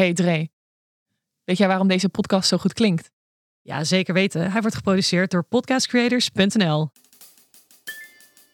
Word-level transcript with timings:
Hey 0.00 0.12
Dre, 0.12 0.48
weet 1.44 1.58
jij 1.58 1.66
waarom 1.68 1.88
deze 1.88 2.08
podcast 2.08 2.48
zo 2.48 2.56
goed 2.56 2.72
klinkt? 2.72 3.10
Ja, 3.62 3.84
zeker 3.84 4.14
weten. 4.14 4.50
Hij 4.50 4.60
wordt 4.60 4.76
geproduceerd 4.76 5.30
door 5.30 5.44
podcastcreators.nl. 5.44 6.90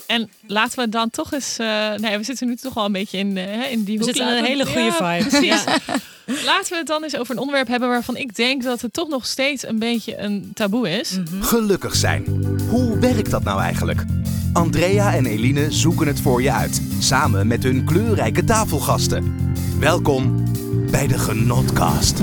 En 0.07 0.31
laten 0.47 0.79
we 0.79 0.89
dan 0.89 1.11
toch 1.11 1.33
eens... 1.33 1.59
eh, 1.59 1.95
nee, 1.95 2.17
we 2.17 2.25
zitten 2.25 2.47
nu 2.47 2.57
toch 2.57 2.75
wel 2.75 2.85
een 2.85 2.93
beetje 2.93 3.19
in, 3.19 3.37
eh, 3.37 3.73
in 3.73 3.85
die 3.85 3.99
We 3.99 4.05
zitten 4.05 4.29
in 4.29 4.37
een 4.37 4.45
hele 4.45 4.67
goede 4.67 4.81
Ja, 4.81 5.19
vibe. 5.19 5.29
Precies. 5.29 5.65
Ja. 5.65 5.79
Laten 6.45 6.71
we 6.71 6.77
het 6.77 6.87
dan 6.87 7.03
eens 7.03 7.17
over 7.17 7.35
een 7.35 7.41
onderwerp 7.41 7.69
hebben 7.69 7.89
waarvan 7.89 8.17
ik 8.17 8.35
denk 8.35 8.63
dat 8.63 8.81
het 8.81 8.93
toch 8.93 9.09
nog 9.09 9.27
steeds 9.27 9.67
een 9.67 9.79
beetje 9.79 10.19
een 10.19 10.51
taboe 10.55 10.91
is. 10.91 11.19
Gelukkig 11.41 11.95
zijn. 11.95 12.25
Hoe 12.69 12.99
werkt 12.99 13.31
dat 13.31 13.45
nou 13.45 13.61
eigenlijk? 13.61 14.05
Andrea 14.53 15.15
en 15.15 15.27
Eline 15.27 15.73
zoeken 15.73 16.07
het 16.07 16.21
voor 16.21 16.43
je 16.43 16.53
uit, 16.53 16.83
samen 16.99 17.47
met 17.47 17.63
hun 17.63 17.85
kleurrijke 17.85 18.45
tafelgasten. 18.45 19.35
Welkom 19.81 20.45
bij 20.91 21.07
de 21.07 21.19
Genotcast. 21.19 22.19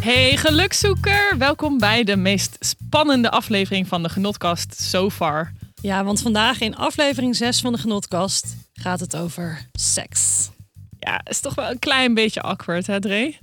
Hey 0.00 0.36
gelukzoeker, 0.36 1.38
welkom 1.38 1.78
bij 1.78 2.04
de 2.04 2.16
meest 2.16 2.56
spannende 2.60 3.30
aflevering 3.30 3.88
van 3.88 4.02
de 4.02 4.08
Genotkast 4.08 4.80
so 4.80 5.10
far. 5.10 5.52
Ja, 5.80 6.04
want 6.04 6.20
vandaag 6.20 6.60
in 6.60 6.76
aflevering 6.76 7.36
6 7.36 7.60
van 7.60 7.72
de 7.72 7.78
Genotkast 7.78 8.56
gaat 8.72 9.00
het 9.00 9.16
over 9.16 9.68
seks. 9.72 10.50
Ja, 10.98 11.20
is 11.24 11.40
toch 11.40 11.54
wel 11.54 11.70
een 11.70 11.78
klein 11.78 12.14
beetje 12.14 12.40
awkward, 12.40 12.86
hè 12.86 13.00
Dre? 13.00 13.34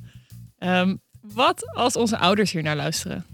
Ehm, 0.57 0.95
wat 1.33 1.69
als 1.75 1.95
onze 1.95 2.17
ouders 2.17 2.51
hier 2.51 2.63
naar 2.63 2.75
luisteren? 2.75 3.25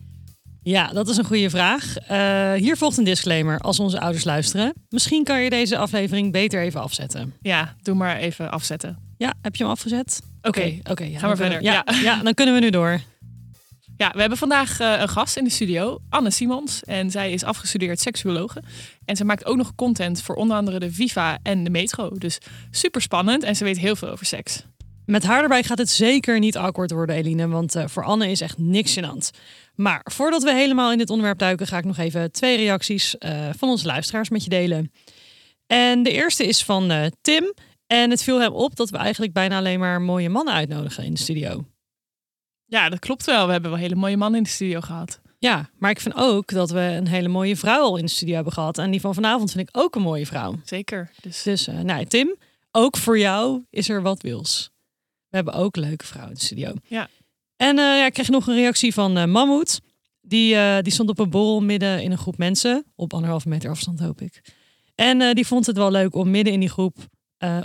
Ja, 0.64 0.88
dat 0.88 1.08
is 1.10 1.18
een 1.18 1.24
goede 1.26 1.50
vraag. 1.50 1.98
Eh, 1.98 2.54
hier 2.54 2.78
volgt 2.78 2.98
een 2.98 3.04
disclaimer 3.04 3.60
als 3.60 3.80
onze 3.80 4.00
ouders 4.00 4.24
luisteren. 4.24 4.74
Misschien 4.90 5.24
kan 5.24 5.42
je 5.42 5.50
deze 5.50 5.78
aflevering 5.78 6.32
beter 6.32 6.62
even 6.62 6.82
afzetten. 6.82 7.34
Ja, 7.42 7.76
doe 7.82 7.96
maar 7.96 8.18
even 8.18 8.52
afzetten. 8.52 8.98
Ja, 9.18 9.34
heb 9.42 9.56
je 9.56 9.64
hem 9.64 9.72
afgezet? 9.72 10.22
Oké, 10.42 10.80
oké. 10.84 11.04
ja, 11.04 11.20
Ga 11.20 11.28
maar 11.28 11.38
dan 11.38 11.50
kunnen- 11.50 11.52
verder. 11.52 11.62
Ja, 11.62 11.84
Ja. 11.86 12.00
ja, 12.16 12.24
dan 12.24 12.34
kunnen 12.34 12.54
we 12.56 12.60
nu 12.62 12.70
door. 12.70 13.00
Ja, 13.98 14.12
we 14.14 14.20
hebben 14.20 14.38
vandaag 14.38 14.80
eh, 14.80 14.96
een 15.00 15.10
gast 15.10 15.38
in 15.38 15.44
de 15.44 15.50
studio, 15.50 16.00
Anne 16.10 16.32
Simons. 16.32 16.84
En 16.84 17.12
zij 17.12 17.32
is 17.32 17.44
afgestudeerd 17.44 18.00
seksuologe. 18.00 18.64
En 19.06 19.16
ze 19.16 19.26
maakt 19.26 19.46
ook 19.46 19.58
nog 19.58 19.76
content 19.76 20.22
voor 20.22 20.36
onder 20.36 20.58
andere 20.58 20.80
de 20.80 20.92
Viva 20.92 21.38
en 21.44 21.64
de 21.64 21.70
Metro. 21.70 22.10
Dus 22.18 22.38
super 22.72 23.02
spannend 23.02 23.44
en 23.44 23.56
ze 23.56 23.64
weet 23.64 23.78
heel 23.78 23.96
veel 23.96 24.10
over 24.10 24.26
seks. 24.26 24.64
Met 25.10 25.24
haar 25.24 25.42
erbij 25.42 25.64
gaat 25.64 25.78
het 25.78 25.90
zeker 25.90 26.40
niet 26.40 26.58
awkward 26.58 26.92
worden, 26.92 27.16
Eline. 27.16 27.48
Want 27.48 27.76
eh, 27.76 27.88
voor 27.88 28.04
Anne 28.04 28.30
is 28.30 28.42
echt 28.42 28.58
niks 28.58 29.00
gênant. 29.00 29.40
Maar 29.76 30.02
voordat 30.04 30.44
we 30.44 30.54
helemaal 30.54 30.92
in 30.92 30.98
dit 30.98 31.10
onderwerp 31.10 31.38
duiken, 31.38 31.68
ga 31.68 31.78
ik 31.78 31.86
nog 31.86 31.98
even 31.98 32.32
twee 32.32 32.58
reacties 32.58 33.18
eh, 33.18 33.50
van 33.58 33.70
onze 33.70 33.86
luisteraars 33.86 34.30
met 34.30 34.44
je 34.44 34.50
delen. 34.50 34.92
En 35.68 36.04
de 36.04 36.12
eerste 36.12 36.48
is 36.48 36.64
van 36.64 36.92
eh, 36.92 37.06
Tim. 37.22 37.54
En 37.88 38.10
het 38.10 38.24
viel 38.24 38.40
hem 38.42 38.54
op 38.54 38.76
dat 38.76 38.90
we 38.90 38.98
eigenlijk 38.98 39.34
bijna 39.34 39.58
alleen 39.58 39.80
maar 39.80 40.02
mooie 40.02 40.30
mannen 40.30 40.54
uitnodigen 40.54 41.04
in 41.04 41.14
de 41.14 41.20
studio. 41.20 41.66
Ja, 42.66 42.90
dat 42.90 43.00
klopt 43.00 43.26
wel. 43.26 43.46
We 43.46 43.52
hebben 43.52 43.72
wel 43.72 43.80
hele 43.80 43.96
mooie 43.96 44.18
mannen 44.18 44.38
in 44.38 44.44
de 44.44 44.50
studio 44.50 44.80
gehad. 44.80 45.22
Ja, 45.40 45.70
maar 45.78 45.92
ik 45.92 46.00
vind 46.00 46.16
ook 46.16 46.48
dat 46.48 46.70
we 46.70 46.80
een 46.80 47.08
hele 47.08 47.28
mooie 47.28 47.56
vrouw 47.56 47.82
al 47.82 47.98
in 47.98 48.06
de 48.06 48.12
studio 48.12 48.36
hebben 48.36 48.54
gehad. 48.54 48.78
En 48.78 48.92
die 48.92 49.02
van 49.02 49.14
vanavond 49.14 49.52
vind 49.52 49.70
ik 49.70 49.78
ook 49.78 49.96
een 49.96 50.02
mooie 50.02 50.26
vrouw. 50.26 50.56
Zeker. 50.64 51.12
Dus 51.22 51.44
Dus 51.44 51.66
nou, 51.66 52.06
Tim, 52.06 52.36
ook 52.72 52.98
voor 52.98 53.20
jou 53.20 53.64
is 53.70 53.90
er 53.90 54.02
wat 54.02 54.22
wils. 54.22 54.72
We 55.30 55.36
hebben 55.36 55.54
ook 55.54 55.76
leuke 55.76 56.06
vrouwen 56.06 56.34
in 56.34 56.40
de 56.40 56.46
studio. 56.46 56.74
Ja. 56.88 57.10
En 57.56 57.78
eh, 57.78 57.84
ja, 57.84 58.06
ik 58.06 58.14
kreeg 58.14 58.30
nog 58.30 58.48
een 58.48 58.56
reactie 58.56 58.94
van 58.94 59.18
eh 59.18 59.26
Mammoet. 59.26 59.80
Die, 60.22 60.56
eh, 60.56 60.82
die 60.82 60.94
stond 60.94 61.10
op 61.10 61.20
een 61.20 61.30
borrel 61.30 61.62
midden 61.62 62.04
in 62.04 62.12
een 62.12 62.18
groep 62.18 62.38
mensen. 62.38 62.86
Op 62.96 63.14
anderhalve 63.14 63.50
meter 63.50 63.70
afstand, 63.70 64.00
hoop 64.00 64.22
ik. 64.22 64.42
En 64.96 65.36
die 65.36 65.48
vond 65.48 65.66
het 65.66 65.78
wel 65.78 65.92
leuk 65.92 66.16
om 66.16 66.32
midden 66.32 66.54
in 66.54 66.60
die 66.60 66.70
groep 66.70 66.98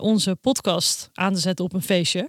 onze 0.01 0.35
podcast 0.35 1.09
aan 1.13 1.35
te 1.35 1.41
zetten 1.41 1.65
op 1.65 1.73
een 1.73 1.83
feestje. 1.83 2.29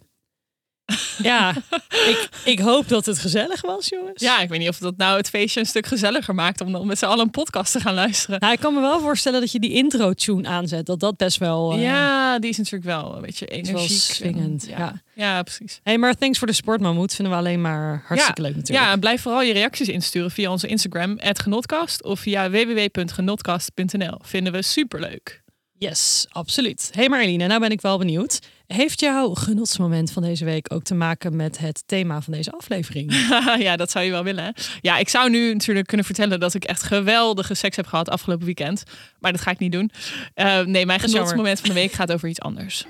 Ja, 1.24 1.54
ik, 2.12 2.30
ik 2.46 2.60
hoop 2.60 2.88
dat 2.88 3.06
het 3.06 3.20
gezellig 3.20 3.62
was, 3.62 3.90
jongens. 3.90 4.22
ja, 4.22 4.40
ik 4.40 4.50
weet 4.50 4.60
niet 4.60 4.70
of 4.70 4.78
dat 4.78 4.98
nou 4.98 5.18
het 5.18 5.30
feestje 5.30 5.60
een 5.60 5.66
stuk 5.66 5.86
gezelliger 5.86 6.36
maakt 6.36 6.62
om 6.62 6.72
dan 6.72 6.88
met 6.88 6.98
z'n 6.98 7.06
allen 7.06 7.26
een 7.26 7.32
podcast 7.32 7.72
te 7.72 7.80
gaan 7.80 7.94
luisteren. 7.94 8.40
Nou, 8.40 8.54
ik 8.54 8.60
kan 8.60 8.74
me 8.74 8.80
wel 8.80 9.00
voorstellen 9.00 9.40
dat 9.40 9.52
je 9.52 9.60
die 9.60 9.72
intro-tune 9.72 10.48
aanzet. 10.48 10.86
Dat 10.86 11.00
dat 11.00 11.18
best 11.18 11.38
wel... 11.38 11.72
eh, 11.74 11.82
ja, 11.82 12.40
die 12.40 12.50
is 12.50 12.58
natuurlijk 12.58 12.86
wel 12.86 13.16
een 13.16 13.22
beetje 13.22 13.46
energiek. 13.46 14.00
swingend. 14.02 14.66
ja. 14.70 14.78
ja. 14.78 15.02
ja, 15.14 15.44
precies. 15.44 15.80
Hey, 15.84 15.98
maar 15.98 16.16
thanks 16.16 16.38
voor 16.38 16.48
de 16.48 16.54
sport, 16.54 16.82
Mammoet. 16.82 17.16
Vinden 17.16 17.34
we 17.34 17.40
alleen 17.40 17.62
maar 17.62 18.04
hartstikke 18.08 18.42
leuk 18.42 18.56
natuurlijk. 18.56 18.86
Ja, 18.86 18.92
en 18.94 19.00
blijf 19.00 19.22
vooral 19.22 19.42
je 19.42 19.54
reacties 19.54 19.88
insturen 19.88 20.32
via 20.32 20.52
onze 20.52 20.68
Instagram, 20.68 21.20
@genotkast 21.20 22.04
of 22.04 22.20
via 22.20 22.50
www.genotkast.nl. 22.50 24.18
Vinden 24.22 24.54
we 24.54 24.62
superleuk. 24.62 25.44
Yes, 25.78 26.26
absoluut. 26.30 26.90
Hey 26.94 27.10
maar 27.10 27.22
Eline, 27.22 27.48
nou 27.48 27.60
ben 27.60 27.70
ik 27.72 27.82
wel 27.82 27.98
benieuwd. 27.98 28.40
Heeft 28.68 29.00
jouw 29.00 29.34
genotsmoment 29.34 30.12
van 30.12 30.24
deze 30.24 30.46
week 30.46 30.74
ook 30.74 30.84
te 30.84 30.96
maken 30.96 31.36
met 31.36 31.58
het 31.58 31.84
thema 31.86 32.22
van 32.22 32.34
deze 32.34 32.52
aflevering? 32.52 33.14
ja, 33.68 33.76
dat 33.76 33.92
zou 33.92 34.06
je 34.06 34.12
wel 34.12 34.24
willen. 34.24 34.44
hè? 34.44 34.50
Ja, 34.82 34.98
ik 34.98 35.10
zou 35.10 35.30
nu 35.30 35.54
natuurlijk 35.54 35.88
kunnen 35.88 36.06
vertellen 36.06 36.40
dat 36.40 36.54
ik 36.54 36.64
echt 36.64 36.84
geweldige 36.84 37.54
seks 37.54 37.76
heb 37.76 37.88
gehad 37.88 38.10
afgelopen 38.10 38.46
weekend. 38.46 38.84
Maar 39.20 39.32
dat 39.32 39.42
ga 39.42 39.52
ik 39.52 39.60
niet 39.60 39.72
doen. 39.72 39.92
Eh, 40.34 40.60
nee, 40.60 40.86
mijn 40.86 41.00
genotsmoment 41.00 41.60
van 41.60 41.70
de 41.70 41.76
week 41.76 41.92
gaat 41.92 42.12
over 42.12 42.30
iets 42.30 42.42
anders. 42.42 42.86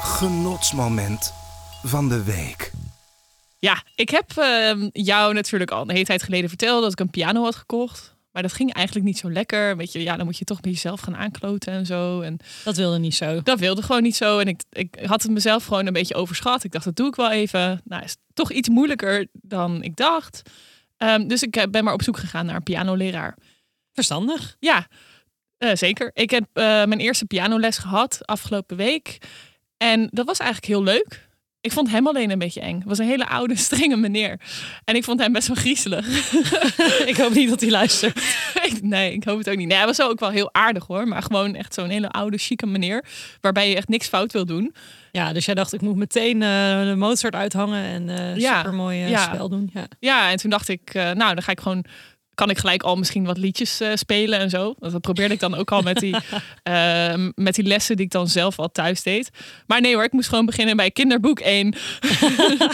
Genotsmoment 0.00 1.32
van 1.82 2.08
de 2.08 2.22
week. 2.22 2.70
Ja, 3.58 3.82
ik 3.94 4.08
heb 4.08 4.32
ehm, 4.36 4.88
jou 4.92 5.34
natuurlijk 5.34 5.70
al 5.70 5.82
een 5.82 5.90
hele 5.90 6.04
tijd 6.04 6.22
geleden 6.22 6.48
verteld 6.48 6.82
dat 6.82 6.92
ik 6.92 7.00
een 7.00 7.10
piano 7.10 7.42
had 7.42 7.56
gekocht. 7.56 8.11
Maar 8.32 8.42
dat 8.42 8.52
ging 8.52 8.72
eigenlijk 8.72 9.06
niet 9.06 9.18
zo 9.18 9.30
lekker. 9.30 9.76
Weet 9.76 9.92
je, 9.92 10.02
ja, 10.02 10.16
dan 10.16 10.24
moet 10.26 10.38
je 10.38 10.44
toch 10.44 10.62
met 10.62 10.72
jezelf 10.72 11.00
gaan 11.00 11.16
aankloten 11.16 11.72
en 11.72 11.86
zo. 11.86 12.20
En 12.20 12.36
Dat 12.64 12.76
wilde 12.76 12.98
niet 12.98 13.14
zo. 13.14 13.42
dat 13.42 13.58
wilde 13.58 13.82
gewoon 13.82 14.02
niet 14.02 14.16
zo. 14.16 14.38
En 14.38 14.48
ik, 14.48 14.62
ik 14.72 14.98
had 15.04 15.22
het 15.22 15.30
mezelf 15.30 15.64
gewoon 15.64 15.86
een 15.86 15.92
beetje 15.92 16.14
overschat. 16.14 16.64
Ik 16.64 16.72
dacht, 16.72 16.84
dat 16.84 16.96
doe 16.96 17.08
ik 17.08 17.14
wel 17.14 17.30
even. 17.30 17.80
Nou, 17.84 18.02
is 18.02 18.16
toch 18.34 18.52
iets 18.52 18.68
moeilijker 18.68 19.26
dan 19.32 19.82
ik 19.82 19.96
dacht. 19.96 20.42
Ehm, 20.96 21.26
dus 21.26 21.42
ik 21.42 21.66
ben 21.70 21.84
maar 21.84 21.94
op 21.94 22.02
zoek 22.02 22.16
gegaan 22.18 22.46
naar 22.46 22.56
een 22.56 22.62
pianoleraar. 22.62 23.36
Verstandig. 23.92 24.56
Ja, 24.58 24.86
eh, 25.58 25.74
zeker. 25.74 26.10
Ik 26.14 26.30
heb 26.30 26.44
eh, 26.52 26.64
mijn 26.64 27.00
eerste 27.00 27.24
pianoles 27.24 27.78
gehad 27.78 28.26
afgelopen 28.26 28.76
week. 28.76 29.18
En 29.76 30.08
dat 30.10 30.26
was 30.26 30.38
eigenlijk 30.38 30.72
heel 30.72 30.82
leuk. 30.82 31.28
Ik 31.62 31.72
vond 31.72 31.90
hem 31.90 32.06
alleen 32.06 32.30
een 32.30 32.38
beetje 32.38 32.60
eng. 32.60 32.78
Het 32.78 32.88
was 32.88 32.98
een 32.98 33.06
hele 33.06 33.28
oude, 33.28 33.56
strenge 33.66 33.96
meneer. 33.96 34.40
En 34.84 34.94
ik 34.94 35.04
vond 35.04 35.20
hem 35.20 35.32
best 35.32 35.46
wel 35.48 35.56
griezelig. 35.56 36.06
ik 37.12 37.16
hoop 37.16 37.34
niet 37.34 37.48
dat 37.48 37.60
hij 37.60 37.70
luistert. 37.70 38.20
Nee, 38.82 39.12
ik 39.12 39.24
hoop 39.24 39.38
het 39.38 39.50
ook 39.50 39.56
niet. 39.56 39.68
Nee, 39.68 39.76
hij 39.76 39.86
was 39.86 40.02
ook 40.02 40.20
wel 40.20 40.30
heel 40.30 40.54
aardig 40.54 40.86
hoor. 40.86 41.08
Maar 41.08 41.22
gewoon 41.22 41.54
echt 41.54 41.74
zo'n 41.74 41.88
hele 41.88 42.08
oude, 42.10 42.38
chique 42.38 42.66
meneer. 42.66 43.04
Waarbij 43.40 43.68
je 43.68 43.76
echt 43.76 43.88
niks 43.88 44.08
fout 44.08 44.32
wil 44.32 44.46
doen. 44.46 44.74
Ja, 45.12 45.32
dus 45.32 45.44
jij 45.44 45.54
dacht, 45.54 45.72
ik 45.72 45.80
moet 45.80 45.96
meteen 45.96 46.42
eh, 46.42 46.48
de 46.82 46.94
Mozart 46.96 47.34
uithangen 47.34 47.84
en 47.84 48.08
eh 48.08 48.36
Ja, 48.36 48.56
supermooi 48.56 49.02
eh, 49.02 49.10
ja. 49.10 49.22
spel 49.34 49.48
doen. 49.48 49.70
Ja. 49.74 49.86
Ja, 49.98 50.30
en 50.30 50.36
toen 50.36 50.50
dacht 50.50 50.68
ik, 50.68 50.80
eh, 50.94 51.02
nou, 51.02 51.34
dan 51.34 51.42
ga 51.42 51.50
ik 51.52 51.60
gewoon. 51.60 51.84
Kan 52.34 52.50
ik 52.50 52.58
gelijk 52.58 52.82
al 52.82 52.96
misschien 52.96 53.24
wat 53.24 53.38
liedjes 53.38 53.80
eh, 53.80 53.90
spelen 53.94 54.38
en 54.38 54.50
zo? 54.50 54.74
Dat 54.78 55.00
probeerde 55.00 55.34
ik 55.34 55.40
dan 55.40 55.54
ook 55.54 55.72
al 55.72 55.82
met 55.82 55.98
die, 55.98 56.16
eh, 56.62 57.28
met 57.34 57.54
die 57.54 57.64
lessen 57.64 57.96
die 57.96 58.04
ik 58.04 58.10
dan 58.10 58.28
zelf 58.28 58.58
al 58.58 58.68
thuis 58.72 59.02
deed. 59.02 59.30
Maar 59.66 59.80
nee 59.80 59.94
hoor, 59.94 60.04
ik 60.04 60.12
moest 60.12 60.28
gewoon 60.28 60.46
beginnen 60.46 60.76
bij 60.76 60.90
kinderboek 60.90 61.40
1. 61.40 61.74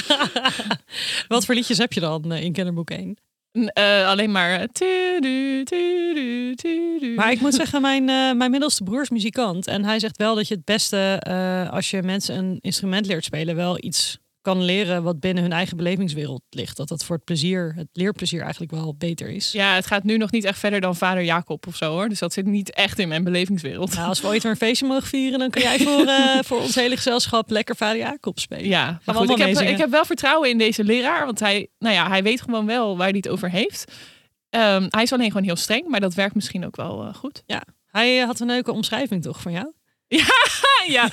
Wat 1.28 1.44
voor 1.44 1.54
liedjes 1.54 1.78
heb 1.78 1.92
je 1.92 2.00
dan 2.00 2.32
eh, 2.32 2.42
in 2.42 2.52
kinderboek 2.52 2.90
1? 2.90 3.16
Eh, 3.52 4.06
alleen 4.06 4.30
maar. 4.30 4.66
tudu, 4.66 5.64
tudu, 5.64 6.54
tudu. 6.54 7.14
Maar 7.14 7.30
ik 7.30 7.40
moet 7.40 7.54
zeggen, 7.54 7.80
mijn, 7.80 8.04
mijn 8.36 8.50
middelste 8.50 8.82
broer 8.82 9.02
is 9.02 9.10
muzikant. 9.10 9.66
En 9.66 9.84
hij 9.84 9.98
zegt 9.98 10.16
wel 10.16 10.34
dat 10.34 10.48
je 10.48 10.54
het 10.54 10.64
beste, 10.64 11.22
als 11.70 11.90
je 11.90 12.02
mensen 12.02 12.38
een 12.38 12.58
instrument 12.60 13.06
leert 13.06 13.24
spelen, 13.24 13.56
wel 13.56 13.84
iets 13.84 14.18
kan 14.42 14.62
leren 14.62 15.02
wat 15.02 15.20
binnen 15.20 15.42
hun 15.42 15.52
eigen 15.52 15.76
belevingswereld 15.76 16.42
ligt. 16.50 16.76
Dat 16.76 16.88
dat 16.88 17.04
voor 17.04 17.16
het 17.16 17.24
plezier, 17.24 17.72
het 17.76 17.88
leerplezier 17.92 18.40
eigenlijk 18.40 18.72
wel 18.72 18.94
beter 18.98 19.28
is. 19.28 19.52
Ja, 19.52 19.74
het 19.74 19.86
gaat 19.86 20.04
nu 20.04 20.16
nog 20.16 20.30
niet 20.30 20.44
echt 20.44 20.58
verder 20.58 20.80
dan 20.80 20.96
vader 20.96 21.24
Jacob 21.24 21.66
of 21.66 21.76
zo 21.76 21.90
hoor. 21.90 22.08
Dus 22.08 22.18
dat 22.18 22.32
zit 22.32 22.46
niet 22.46 22.70
echt 22.70 22.98
in 22.98 23.08
mijn 23.08 23.24
belevingswereld. 23.24 23.94
Nou, 23.94 24.08
als 24.08 24.20
we 24.20 24.26
ooit 24.26 24.42
weer 24.42 24.52
een 24.52 24.58
feestje 24.58 24.86
mogen 24.86 25.08
vieren, 25.08 25.38
dan 25.38 25.50
kun 25.50 25.62
jij 25.62 25.78
voor, 25.78 26.06
eh, 26.18 26.38
voor 26.42 26.60
ons 26.60 26.74
hele 26.74 26.96
gezelschap 26.96 27.50
lekker 27.50 27.76
vader 27.76 27.98
Jacob 27.98 28.38
spelen. 28.38 28.68
Ja, 28.68 29.00
maar 29.04 29.14
goed, 29.14 29.30
ik 29.30 29.38
heb, 29.38 29.58
ik 29.58 29.78
heb 29.78 29.90
wel 29.90 30.04
vertrouwen 30.04 30.50
in 30.50 30.58
deze 30.58 30.84
leraar. 30.84 31.24
Want 31.24 31.40
hij, 31.40 31.68
nou 31.78 31.94
ja, 31.94 32.08
hij 32.08 32.22
weet 32.22 32.40
gewoon 32.40 32.66
wel 32.66 32.96
waar 32.96 33.08
hij 33.08 33.16
het 33.16 33.28
over 33.28 33.50
heeft. 33.50 33.92
Ehm, 34.50 34.86
hij 34.90 35.02
is 35.02 35.12
alleen 35.12 35.30
gewoon 35.30 35.46
heel 35.46 35.56
streng, 35.56 35.88
maar 35.88 36.00
dat 36.00 36.14
werkt 36.14 36.34
misschien 36.34 36.66
ook 36.66 36.76
wel 36.76 37.04
eh, 37.04 37.14
goed. 37.14 37.42
Hij 37.86 38.20
eh, 38.20 38.26
had 38.26 38.40
een 38.40 38.46
leuke 38.46 38.72
omschrijving 38.72 39.22
toch 39.22 39.40
van 39.40 39.52
jou? 39.52 39.72
ja, 40.86 41.08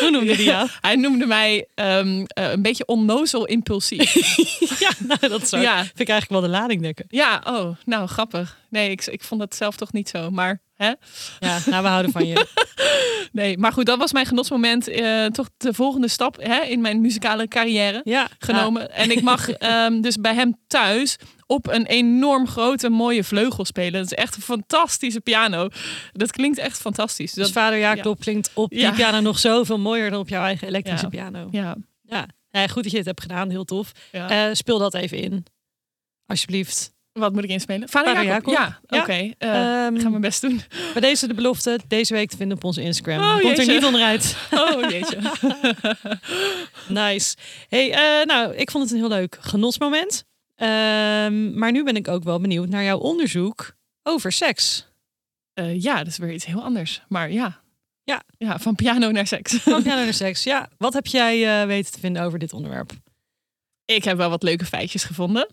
Hoe 0.00 0.08
noemde 0.10 0.34
hij 0.34 0.44
jou? 0.44 0.68
hij 0.80 0.96
noemde 0.96 1.26
mij 1.26 1.66
ehm, 1.74 2.24
eh, 2.26 2.50
een 2.50 2.62
beetje 2.62 2.86
onnozel 2.86 3.44
impulsief. 3.46 4.14
ja, 4.84 4.90
nou, 4.98 5.28
dat 5.28 5.48
zou, 5.48 5.62
Ja. 5.62 5.76
vind 5.78 6.00
ik 6.00 6.08
eigenlijk 6.08 6.40
wel 6.40 6.50
de 6.50 6.58
lading 6.58 6.82
dekken. 6.82 7.04
ja, 7.08 7.42
oh, 7.46 7.76
nou 7.84 8.06
grappig. 8.08 8.58
Nee, 8.70 8.90
ik, 8.90 9.06
ik 9.06 9.22
vond 9.22 9.40
het 9.40 9.54
zelf 9.54 9.76
toch 9.76 9.92
niet 9.92 10.08
zo. 10.08 10.30
Maar 10.30 10.60
Hè? 10.82 10.92
Ja, 11.48 11.58
nou, 11.66 11.82
we 11.82 11.88
houden 11.88 12.12
van 12.12 12.26
je. 12.26 12.46
Nee, 13.32 13.58
maar 13.58 13.72
goed, 13.72 13.86
dat 13.86 13.98
was 13.98 14.12
mijn 14.12 14.26
genotsmoment. 14.26 14.88
eh, 14.88 15.26
toch 15.26 15.48
de 15.56 15.74
volgende 15.74 16.08
stap 16.08 16.36
hè, 16.42 16.60
in 16.62 16.80
mijn 16.80 17.00
muzikale 17.00 17.48
carrière 17.48 18.00
Ja, 18.04 18.28
genomen. 18.38 18.90
En 18.92 19.10
ik 19.10 19.22
mag 19.22 19.48
ehm, 19.50 20.00
dus 20.00 20.16
bij 20.16 20.34
hem 20.34 20.56
thuis 20.66 21.16
op 21.46 21.68
een 21.68 21.86
enorm 21.86 22.46
grote, 22.48 22.88
mooie 22.90 23.24
vleugel 23.24 23.64
spelen. 23.64 23.92
Dat 23.92 24.04
is 24.04 24.12
echt 24.12 24.36
een 24.36 24.42
fantastische 24.42 25.20
piano. 25.20 25.68
Dat 26.12 26.30
klinkt 26.30 26.58
echt 26.58 26.78
fantastisch. 26.80 27.32
Dus 27.32 27.44
Dat, 27.44 27.52
vader 27.52 27.78
Jacob 27.78 28.20
klinkt 28.20 28.50
op 28.54 28.70
die 28.70 28.92
piano 28.92 29.20
nog 29.20 29.38
zoveel 29.38 29.78
mooier 29.78 30.10
dan 30.10 30.20
op 30.20 30.28
jouw 30.28 30.44
eigen 30.44 30.68
elektrische 30.68 31.08
piano. 31.08 31.48
ja, 31.50 31.76
Ja. 32.02 32.66
Goed 32.68 32.82
dat 32.82 32.92
je 32.92 32.96
het 32.98 33.06
hebt 33.06 33.20
gedaan, 33.20 33.50
heel 33.50 33.64
tof. 33.64 33.92
Eh, 34.10 34.44
speel 34.52 34.78
dat 34.78 34.94
even 34.94 35.18
in, 35.18 35.44
alsjeblieft. 36.26 36.92
Wat 37.12 37.32
moet 37.32 37.44
ik 37.44 37.50
inspelen? 37.50 37.88
Vader, 37.88 38.14
Vader 38.14 38.28
Jacob? 38.28 38.54
Jacob. 38.54 38.74
Ja, 38.86 39.00
oké. 39.00 39.12
ik 39.96 40.02
ga 40.02 40.08
mijn 40.08 40.20
best 40.20 40.40
doen. 40.40 40.60
Bij 40.92 41.00
deze 41.00 41.26
de 41.26 41.34
belofte, 41.34 41.78
deze 41.88 42.14
week 42.14 42.30
te 42.30 42.36
vinden 42.36 42.56
op 42.56 42.64
onze 42.64 42.82
Instagram. 42.82 43.18
Oh, 43.18 43.40
Komt 43.40 43.58
er 43.58 43.66
niet 43.66 43.84
onderuit. 43.84 44.36
Oh 44.50 44.90
jeetje. 44.90 45.18
Nice. 46.88 47.36
Hey, 47.68 47.92
eh, 47.92 48.26
nou, 48.26 48.54
ik 48.54 48.70
vond 48.70 48.84
het 48.84 48.92
een 48.92 48.98
heel 48.98 49.08
leuk 49.08 49.38
genotsmoment. 49.40 50.24
Ehm, 50.56 51.58
maar 51.58 51.72
nu 51.72 51.84
ben 51.84 51.96
ik 51.96 52.08
ook 52.08 52.24
wel 52.24 52.40
benieuwd 52.40 52.68
naar 52.68 52.84
jouw 52.84 52.98
onderzoek 52.98 53.74
over 54.02 54.32
seks. 54.32 54.86
Eh, 55.54 55.82
ja, 55.82 55.96
dat 55.96 56.06
is 56.06 56.18
weer 56.18 56.32
iets 56.32 56.44
heel 56.44 56.62
anders. 56.62 57.02
Maar 57.08 57.30
ja. 57.30 57.60
Ja. 58.04 58.22
ja 58.38 58.58
van 58.58 58.74
piano 58.74 59.10
naar 59.10 59.26
seks. 59.26 59.54
Van 59.54 59.82
piano 59.82 60.04
naar 60.04 60.14
seks. 60.14 60.42
Ja, 60.42 60.68
wat 60.78 60.92
heb 60.92 61.06
jij 61.06 61.60
eh, 61.60 61.66
weten 61.66 61.92
te 61.92 62.00
vinden 62.00 62.22
over 62.22 62.38
dit 62.38 62.52
onderwerp? 62.52 62.92
Ik 63.84 64.04
heb 64.04 64.16
wel 64.16 64.30
wat 64.30 64.42
leuke 64.42 64.64
feitjes 64.64 65.04
gevonden. 65.04 65.46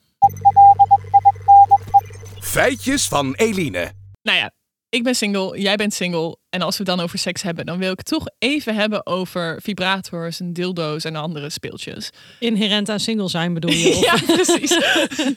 Feitjes 2.50 3.08
van 3.08 3.34
Eline. 3.34 3.92
Nou 4.22 4.38
ja, 4.38 4.52
ik 4.90 5.04
ben 5.04 5.16
single, 5.16 5.60
jij 5.62 5.76
bent 5.76 5.94
single. 5.94 6.38
En 6.50 6.62
als 6.62 6.78
we 6.78 6.84
het 6.84 6.96
dan 6.96 7.06
over 7.06 7.20
seks 7.20 7.42
hebben, 7.42 7.66
dan 7.66 7.78
wil 7.78 7.92
ik 7.92 7.98
het 7.98 8.08
toch 8.08 8.26
even 8.40 8.76
hebben 8.76 9.06
over 9.06 9.60
vibrators 9.62 10.40
en 10.40 10.54
dildo's 10.54 11.04
en 11.04 11.16
andere 11.16 11.50
speeltjes. 11.50 12.10
Inherent 12.40 12.90
aan 12.90 13.00
single 13.00 13.30
zijn 13.30 13.54
bedoel 13.54 13.72
je? 13.72 13.90
Of- 13.96 14.04
Ja, 14.06 14.34
precies. 14.34 14.80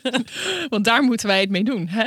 Want 0.72 0.84
daar 0.84 1.02
moeten 1.02 1.26
wij 1.26 1.40
het 1.40 1.50
mee 1.50 1.64
doen. 1.64 1.88
Hè? 1.88 2.04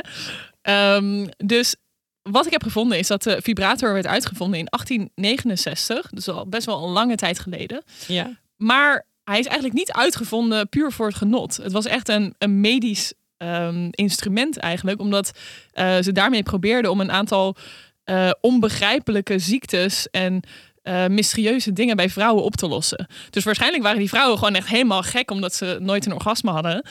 Ehm, 0.62 1.26
dus 1.36 1.76
wat 2.22 2.46
ik 2.46 2.52
heb 2.52 2.62
gevonden 2.62 2.98
is 2.98 3.06
dat 3.06 3.22
de 3.22 3.38
vibrator 3.42 3.92
werd 3.92 4.06
uitgevonden 4.06 4.58
in 4.58 4.66
1869. 4.70 6.10
Dus 6.10 6.28
al 6.28 6.46
best 6.48 6.66
wel 6.66 6.84
een 6.84 6.92
lange 6.92 7.14
tijd 7.16 7.38
geleden. 7.38 7.82
ja. 8.06 8.36
Maar 8.56 9.06
hij 9.24 9.38
is 9.38 9.44
eigenlijk 9.46 9.74
niet 9.74 9.92
uitgevonden 9.92 10.68
puur 10.68 10.92
voor 10.92 11.06
het 11.06 11.16
genot. 11.16 11.56
Het 11.56 11.72
was 11.72 11.86
echt 11.86 12.08
een, 12.08 12.34
een 12.38 12.60
medisch 12.60 13.12
ehm, 13.36 13.88
instrument 13.90 14.56
eigenlijk. 14.56 15.00
Omdat 15.00 15.38
eh, 15.72 15.96
ze 16.00 16.12
daarmee 16.12 16.42
probeerden 16.42 16.90
om 16.90 17.00
een 17.00 17.12
aantal 17.12 17.56
eh, 18.04 18.30
onbegrijpelijke 18.40 19.38
ziektes 19.38 20.10
en 20.10 20.42
eh, 20.82 21.06
mysterieuze 21.06 21.72
dingen 21.72 21.96
bij 21.96 22.10
vrouwen 22.10 22.44
op 22.44 22.56
te 22.56 22.68
lossen. 22.68 23.06
Dus 23.30 23.44
waarschijnlijk 23.44 23.82
waren 23.82 23.98
die 23.98 24.08
vrouwen 24.08 24.38
gewoon 24.38 24.54
echt 24.54 24.68
helemaal 24.68 25.02
gek 25.02 25.30
omdat 25.30 25.54
ze 25.54 25.78
nooit 25.80 26.06
een 26.06 26.12
orgasme 26.12 26.50
hadden. 26.50 26.82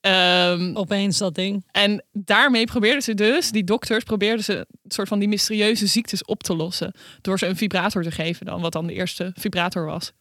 Ehm, 0.00 0.70
Opeens 0.74 1.18
dat 1.18 1.34
ding. 1.34 1.64
en 1.70 2.04
daarmee 2.12 2.64
probeerden 2.64 3.02
ze 3.02 3.14
dus, 3.14 3.50
die 3.50 3.64
dokters 3.64 4.04
probeerden 4.04 4.44
ze 4.44 4.56
een 4.56 4.90
soort 4.90 5.08
van 5.08 5.18
die 5.18 5.28
mysterieuze 5.28 5.86
ziektes 5.86 6.24
op 6.24 6.42
te 6.42 6.56
lossen. 6.56 6.92
Door 7.20 7.38
ze 7.38 7.46
een 7.46 7.56
vibrator 7.56 8.02
te 8.02 8.10
geven 8.10 8.46
dan, 8.46 8.60
wat 8.60 8.72
dan 8.72 8.86
de 8.86 8.92
eerste 8.92 9.32
vibrator 9.34 9.84
was. 9.84 10.12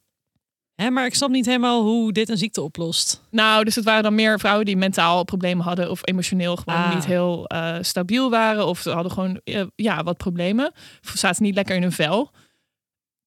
Hè, 0.81 0.89
maar 0.89 1.05
ik 1.05 1.15
snap 1.15 1.29
niet 1.29 1.45
helemaal 1.45 1.81
hoe 1.83 2.11
dit 2.11 2.29
een 2.29 2.37
ziekte 2.37 2.61
oplost. 2.61 3.21
Nou, 3.31 3.63
dus 3.63 3.75
het 3.75 3.85
waren 3.85 4.03
dan 4.03 4.15
meer 4.15 4.39
vrouwen 4.39 4.65
die 4.65 4.77
mentaal 4.77 5.23
problemen 5.23 5.65
hadden 5.65 5.89
of 5.91 5.99
emotioneel 6.03 6.55
gewoon 6.55 6.79
Ah. 6.79 6.93
niet 6.95 7.05
heel 7.05 7.45
eh, 7.47 7.75
stabiel 7.81 8.29
waren. 8.29 8.65
Of 8.67 8.79
ze 8.79 8.89
hadden 8.89 9.11
gewoon 9.11 9.39
eh, 9.43 9.63
ja, 9.75 10.03
wat 10.03 10.17
problemen. 10.17 10.71
Of 11.03 11.11
zaten 11.15 11.43
niet 11.43 11.55
lekker 11.55 11.75
in 11.75 11.81
hun 11.81 11.91
vel. 11.91 12.31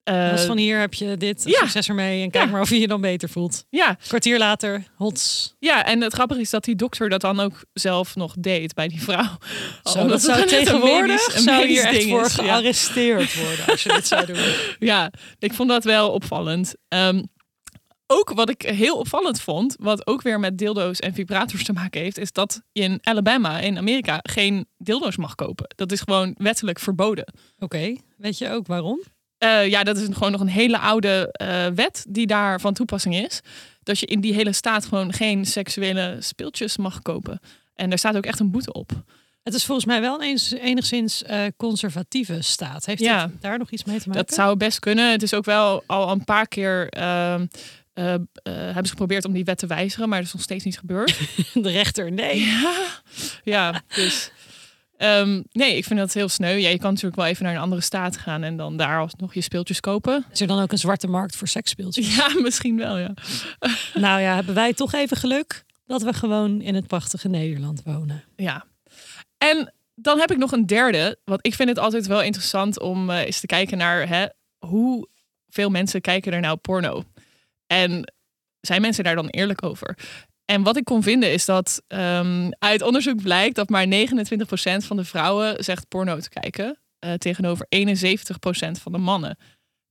Dus 0.03 0.43
van 0.45 0.57
hier 0.57 0.79
heb 0.79 0.93
je 0.93 1.17
dit, 1.17 1.43
ja. 1.45 1.59
succes 1.59 1.87
ermee 1.89 2.23
en 2.23 2.31
kijk 2.31 2.45
Ja. 2.45 2.51
maar 2.51 2.61
of 2.61 2.69
je 2.69 2.79
je 2.79 2.87
dan 2.87 3.01
beter 3.01 3.29
voelt. 3.29 3.65
ja, 3.69 3.97
Kwartier 4.07 4.37
later, 4.37 4.83
hots. 4.95 5.55
ja, 5.59 5.85
en 5.85 6.01
het 6.01 6.13
grappige 6.13 6.39
is 6.41 6.49
dat 6.49 6.63
die 6.63 6.75
dokter 6.75 7.09
dat 7.09 7.21
dan 7.21 7.39
ook 7.39 7.65
zelf 7.73 8.15
nog 8.15 8.35
deed 8.39 8.73
bij 8.73 8.87
die 8.87 9.01
vrouw. 9.01 9.37
Zo, 9.83 9.99
Omdat 9.99 10.09
dat 10.09 10.35
zou 10.35 10.45
tegenwoordig 10.47 11.35
een 11.35 11.41
zou 11.41 11.67
hier 11.67 11.83
echt 11.85 12.03
voor 12.07 12.25
is, 12.25 12.35
ja. 12.35 12.43
gearresteerd 12.43 13.35
worden 13.43 13.65
als 13.67 13.83
je 13.83 13.89
dit 13.89 14.07
zou 14.07 14.25
doen. 14.25 14.37
Ja, 14.89 15.11
ik 15.39 15.53
vond 15.53 15.69
dat 15.69 15.83
wel 15.83 16.11
opvallend. 16.11 16.75
Ehm, 16.87 17.23
ook 18.07 18.33
wat 18.33 18.49
ik 18.49 18.61
heel 18.61 18.97
opvallend 18.97 19.41
vond, 19.41 19.75
wat 19.79 20.07
ook 20.07 20.21
weer 20.21 20.39
met 20.39 20.57
dildo's 20.57 20.99
en 20.99 21.13
vibrators 21.13 21.63
te 21.63 21.73
maken 21.73 22.01
heeft, 22.01 22.17
is 22.17 22.31
dat 22.31 22.61
je 22.71 22.81
in 22.81 22.99
Alabama, 23.03 23.59
in 23.59 23.77
Amerika, 23.77 24.19
geen 24.23 24.67
dildo's 24.77 25.17
mag 25.17 25.35
kopen. 25.35 25.67
Dat 25.75 25.91
is 25.91 26.01
gewoon 26.01 26.35
wettelijk 26.37 26.79
verboden. 26.79 27.33
Oké, 27.59 27.95
weet 28.17 28.37
je 28.37 28.49
ook 28.49 28.67
waarom? 28.67 29.01
Eh, 29.37 29.67
ja, 29.67 29.83
dat 29.83 29.97
is 29.97 30.07
gewoon 30.11 30.31
nog 30.31 30.41
een 30.41 30.47
hele 30.47 30.77
oude 30.79 31.29
eh, 31.31 31.65
wet 31.67 32.05
die 32.09 32.27
daar 32.27 32.59
van 32.61 32.73
toepassing 32.73 33.15
is. 33.15 33.41
Dat 33.83 33.99
je 33.99 34.05
in 34.05 34.21
die 34.21 34.33
hele 34.33 34.53
staat 34.53 34.85
gewoon 34.85 35.13
geen 35.13 35.45
seksuele 35.45 36.17
speeltjes 36.19 36.77
mag 36.77 37.01
kopen. 37.01 37.39
En 37.73 37.89
daar 37.89 37.97
staat 37.97 38.15
ook 38.17 38.25
echt 38.25 38.39
een 38.39 38.51
boete 38.51 38.73
op. 38.73 38.91
Het 39.43 39.53
is 39.53 39.65
volgens 39.65 39.87
mij 39.87 40.01
wel 40.01 40.15
een 40.15 40.21
eens, 40.21 40.51
enigszins 40.51 41.23
eh, 41.23 41.41
conservatieve 41.57 42.41
staat. 42.41 42.85
Heeft 42.85 43.01
Ja. 43.01 43.31
daar 43.39 43.57
nog 43.57 43.71
iets 43.71 43.83
mee 43.83 43.99
te 43.99 44.07
maken? 44.09 44.25
Dat 44.25 44.35
zou 44.35 44.57
best 44.57 44.79
kunnen. 44.79 45.11
Het 45.11 45.23
is 45.23 45.33
ook 45.33 45.45
wel 45.45 45.83
al 45.85 46.11
een 46.11 46.23
paar 46.23 46.47
keer 46.47 46.89
ehm, 46.89 47.45
eh, 47.95 48.15
hebben 48.43 48.83
ze 48.83 48.89
geprobeerd 48.89 49.25
om 49.25 49.33
die 49.33 49.43
wet 49.43 49.57
te 49.57 49.67
wijzigen, 49.67 50.09
maar 50.09 50.17
dat 50.17 50.27
is 50.27 50.33
nog 50.33 50.41
steeds 50.41 50.63
niet 50.63 50.79
gebeurd. 50.79 51.19
De 51.53 51.69
rechter, 51.71 52.11
nee. 52.11 52.39
Ja, 52.39 52.85
ja 53.43 53.81
dus. 53.95 54.31
ehm, 54.97 55.41
nee, 55.51 55.77
ik 55.77 55.85
vind 55.85 55.99
dat 55.99 56.13
heel 56.13 56.29
sneu. 56.29 56.53
Ja, 56.55 56.69
je 56.69 56.77
kan 56.79 56.89
natuurlijk 56.89 57.15
wel 57.15 57.25
even 57.25 57.43
naar 57.45 57.53
een 57.55 57.61
andere 57.61 57.81
staat 57.81 58.17
gaan 58.17 58.43
en 58.43 58.57
dan 58.57 58.77
daar 58.77 58.99
alsnog 58.99 59.33
je 59.33 59.41
speeltjes 59.41 59.79
kopen. 59.79 60.25
Is 60.31 60.41
er 60.41 60.47
dan 60.47 60.61
ook 60.61 60.71
een 60.71 60.77
zwarte 60.77 61.07
markt 61.07 61.35
voor 61.35 61.47
seksspeeltjes? 61.47 62.15
Ja, 62.15 62.29
misschien 62.41 62.77
wel, 62.77 62.97
ja. 62.97 63.13
Nou 63.93 64.21
ja, 64.21 64.35
hebben 64.35 64.55
wij 64.55 64.73
toch 64.73 64.93
even 64.93 65.17
geluk 65.17 65.63
dat 65.85 66.01
we 66.01 66.13
gewoon 66.13 66.61
in 66.61 66.75
het 66.75 66.87
prachtige 66.87 67.27
Nederland 67.27 67.81
wonen. 67.83 68.23
ja. 68.35 68.65
En 69.37 69.73
dan 69.95 70.19
heb 70.19 70.31
ik 70.31 70.37
nog 70.37 70.51
een 70.51 70.65
derde. 70.65 71.19
Want 71.23 71.45
ik 71.45 71.53
vind 71.53 71.69
het 71.69 71.79
altijd 71.79 72.07
wel 72.07 72.21
interessant 72.21 72.79
om 72.79 73.09
eh, 73.09 73.19
eens 73.25 73.39
te 73.39 73.45
kijken 73.45 73.77
naar 73.77 74.07
hè, 74.07 74.25
hoeveel 74.57 75.69
mensen 75.69 76.01
kijken 76.01 76.33
er 76.33 76.39
nou 76.39 76.57
porno. 76.57 77.03
En 77.67 78.13
zijn 78.61 78.81
mensen 78.81 79.03
daar 79.03 79.15
dan 79.15 79.27
eerlijk 79.27 79.63
over? 79.65 79.97
En 80.45 80.63
wat 80.63 80.77
ik 80.77 80.83
kon 80.83 81.03
vinden 81.03 81.31
is 81.33 81.45
dat 81.45 81.81
ehm, 81.87 82.49
uit 82.59 82.81
onderzoek 82.81 83.21
blijkt 83.21 83.55
dat 83.55 83.69
maar 83.69 83.85
29% 83.87 84.85
van 84.85 84.97
de 84.97 85.05
vrouwen 85.05 85.63
zegt 85.63 85.87
porno 85.87 86.19
te 86.19 86.29
kijken. 86.29 86.79
eh, 86.99 87.13
tegenover 87.13 87.65
71% 87.69 88.79
van 88.81 88.91
de 88.91 88.97
mannen. 88.97 89.37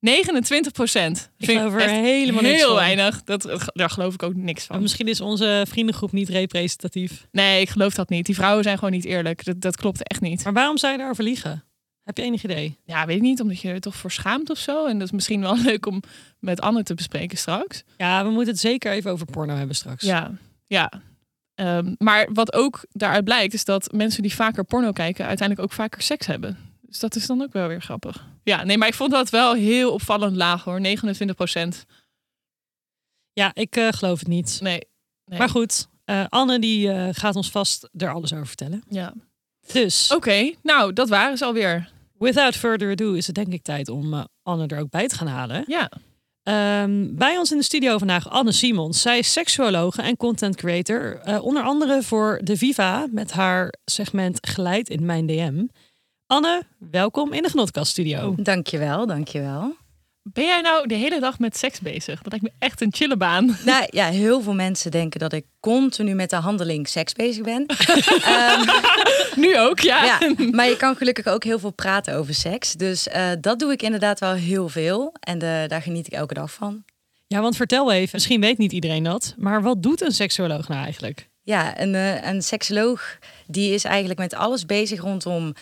29 0.01 0.73
procent. 0.73 1.31
Ik 1.39 1.47
geloof 1.51 1.75
er 1.75 1.89
helemaal 1.89 2.43
niks 2.43 2.55
heel 2.57 2.67
van. 2.67 2.77
weinig. 2.77 3.23
Dat, 3.23 3.71
daar 3.75 3.91
geloof 3.91 4.15
ik 4.15 4.23
ook 4.23 4.35
niks 4.35 4.59
Maar 4.59 4.67
van. 4.67 4.81
misschien 4.83 5.09
is 5.09 5.21
onze 5.21 5.65
vriendengroep 5.69 6.13
niet 6.13 6.29
representatief. 6.29 7.27
Nee, 7.33 7.61
ik 7.61 7.69
geloof 7.71 7.95
dat 7.95 8.09
niet. 8.09 8.27
Die 8.27 8.35
vrouwen 8.35 8.65
zijn 8.65 8.79
gewoon 8.79 8.93
niet 8.95 9.05
eerlijk. 9.05 9.45
Dat, 9.45 9.61
dat 9.61 9.77
klopt 9.77 10.09
echt 10.09 10.21
niet. 10.21 10.45
Maar 10.45 10.53
waarom 10.53 10.79
zou 10.79 10.93
je 10.93 10.99
daarover 10.99 11.25
liegen? 11.25 11.65
Heb 12.05 12.17
je 12.17 12.23
enig 12.23 12.45
idee? 12.45 12.79
Ja, 12.85 13.07
weet 13.07 13.17
ik 13.17 13.23
niet. 13.23 13.41
Omdat 13.41 13.61
je 13.61 13.69
er 13.69 13.81
toch 13.81 13.97
voor 13.97 14.11
schaamt 14.11 14.51
of 14.51 14.59
zo. 14.59 14.87
En 14.87 14.99
dat 14.99 15.07
is 15.07 15.13
misschien 15.13 15.41
wel 15.41 15.57
leuk 15.71 15.87
om 15.87 16.03
met 16.39 16.61
Anne 16.61 16.83
te 16.83 16.95
bespreken 16.95 17.39
straks. 17.39 17.85
Ja, 17.97 18.25
we 18.25 18.31
moeten 18.31 18.53
het 18.53 18.61
zeker 18.61 18.93
even 18.93 19.11
over 19.11 19.27
porno 19.27 19.55
hebben 19.55 19.77
straks. 19.77 20.05
Ja, 20.05 20.33
ja. 20.67 20.93
Ehm, 21.55 21.95
maar 21.99 22.29
wat 22.33 22.53
ook 22.53 22.85
daaruit 22.91 23.25
blijkt, 23.25 23.55
is 23.55 23.65
dat 23.65 23.93
mensen 23.93 24.23
die 24.23 24.35
vaker 24.35 24.65
porno 24.65 24.93
kijken, 24.93 25.27
uiteindelijk 25.27 25.69
ook 25.69 25.77
vaker 25.77 26.03
seks 26.03 26.27
hebben. 26.27 26.59
Dus 26.81 26.99
dat 26.99 27.17
is 27.17 27.27
dan 27.27 27.43
ook 27.43 27.53
wel 27.53 27.69
weer 27.69 27.83
grappig. 27.83 28.27
Ja, 28.43 28.65
nee, 28.65 28.79
maar 28.79 28.89
ik 28.89 28.95
vond 28.95 29.11
dat 29.11 29.31
wel 29.31 29.55
heel 29.55 29.93
opvallend 29.93 30.37
laag 30.37 30.65
hoor. 30.65 30.81
29 30.81 31.37
procent. 31.37 31.85
Ja, 33.33 33.51
ik 33.55 33.77
eh, 33.77 33.89
geloof 33.91 34.19
het 34.19 34.29
niet. 34.29 34.59
Nee. 34.61 34.81
nee. 35.25 35.39
Maar 35.39 35.49
goed, 35.49 35.89
eh, 36.05 36.25
Anne 36.29 36.59
die 36.59 36.91
eh, 36.93 37.09
gaat 37.13 37.37
ons 37.37 37.51
vast 37.51 37.89
er 37.97 38.13
alles 38.13 38.33
over 38.33 38.47
vertellen. 38.47 38.83
Ja. 38.89 39.15
Dus, 39.73 40.13
Oké, 40.13 40.53
nou, 40.63 40.93
dat 40.93 41.09
waren 41.09 41.39
ze 41.39 41.45
alweer. 41.45 41.93
Without 42.19 42.57
further 42.57 42.91
ado 42.91 43.13
is 43.13 43.27
het 43.27 43.35
denk 43.35 43.53
ik 43.53 43.63
tijd 43.63 43.89
om 43.89 44.15
eh, 44.15 44.25
Anne 44.43 44.67
er 44.67 44.79
ook 44.79 44.91
bij 44.91 45.09
te 45.09 45.15
gaan 45.15 45.27
halen. 45.27 45.65
Ja. 45.67 45.91
Ehm, 46.43 47.15
bij 47.15 47.39
ons 47.39 47.53
in 47.53 47.59
de 47.59 47.65
studio 47.65 47.99
vandaag 47.99 48.31
Anne 48.31 48.53
Simons. 48.53 49.01
Zij 49.01 49.19
is 49.19 49.33
seksuologe 49.33 50.03
en 50.03 50.17
content 50.17 50.57
creator. 50.57 51.17
eh, 51.17 51.45
onder 51.45 51.63
andere 51.63 52.03
voor 52.03 52.41
de 52.43 52.57
Viva 52.57 53.07
met 53.11 53.33
haar 53.33 53.75
segment 53.85 54.49
Geleid 54.49 54.89
in 54.89 55.05
mijn 55.07 55.27
DM. 55.27 55.67
Anne, 56.27 56.63
welkom 56.91 57.33
in 57.33 57.43
de 57.43 57.49
Genotkast 57.49 57.91
studio. 57.91 58.35
Dankjewel, 58.37 59.07
dankjewel. 59.07 59.77
Ben 60.33 60.45
jij 60.45 60.61
nou 60.61 60.87
de 60.87 60.95
hele 60.95 61.21
dag 61.21 61.39
met 61.39 61.57
seks 61.57 61.81
bezig? 61.81 62.23
Dat 62.23 62.33
lijkt 62.33 62.45
me 62.45 62.53
echt 62.59 62.81
een 62.81 62.93
chille 62.95 63.17
baan. 63.17 63.57
Nou 63.65 63.87
ja, 63.91 64.07
heel 64.07 64.41
veel 64.41 64.55
mensen 64.55 64.91
denken 64.91 65.21
dat 65.21 65.33
ik 65.33 65.45
continu 65.61 66.15
met 66.15 66.31
de 66.31 66.37
handeling 66.37 66.89
seks 66.89 67.13
bezig 67.13 67.45
ben. 67.45 67.67
Ehm, 68.25 68.69
Nu 69.37 69.59
ook, 69.59 69.81
ja. 69.81 70.05
ja, 70.05 70.19
maar 70.51 70.69
je 70.69 70.77
kan 70.77 70.97
gelukkig 70.97 71.27
ook 71.27 71.45
heel 71.45 71.59
veel 71.59 71.73
praten 71.73 72.15
over 72.15 72.35
seks. 72.35 72.73
Dus 72.73 73.09
eh, 73.09 73.31
dat 73.41 73.59
doe 73.59 73.73
ik 73.73 73.83
inderdaad 73.83 74.21
wel 74.21 74.33
heel 74.33 74.69
veel. 74.69 75.15
En 75.21 75.43
eh, 75.43 75.69
daar 75.69 75.83
geniet 75.83 76.07
ik 76.07 76.13
elke 76.13 76.35
dag 76.35 76.53
van. 76.53 76.85
Ja, 77.27 77.41
want 77.41 77.57
vertel 77.57 77.93
even, 77.93 78.11
misschien 78.13 78.41
weet 78.41 78.59
niet 78.59 78.73
iedereen 78.73 79.03
dat, 79.03 79.35
maar 79.39 79.63
wat 79.63 79.83
doet 79.83 80.01
een 80.01 80.13
seksuoloog 80.13 80.69
nou 80.69 80.85
eigenlijk? 80.85 81.29
Ja, 81.43 81.81
een, 81.81 81.95
eh, 81.95 82.27
een 82.27 82.43
seksoloog 82.43 83.19
die 83.47 83.75
is 83.75 83.85
eigenlijk 83.85 84.19
met 84.19 84.35
alles 84.35 84.67
bezig 84.67 85.01
rondom 85.01 85.55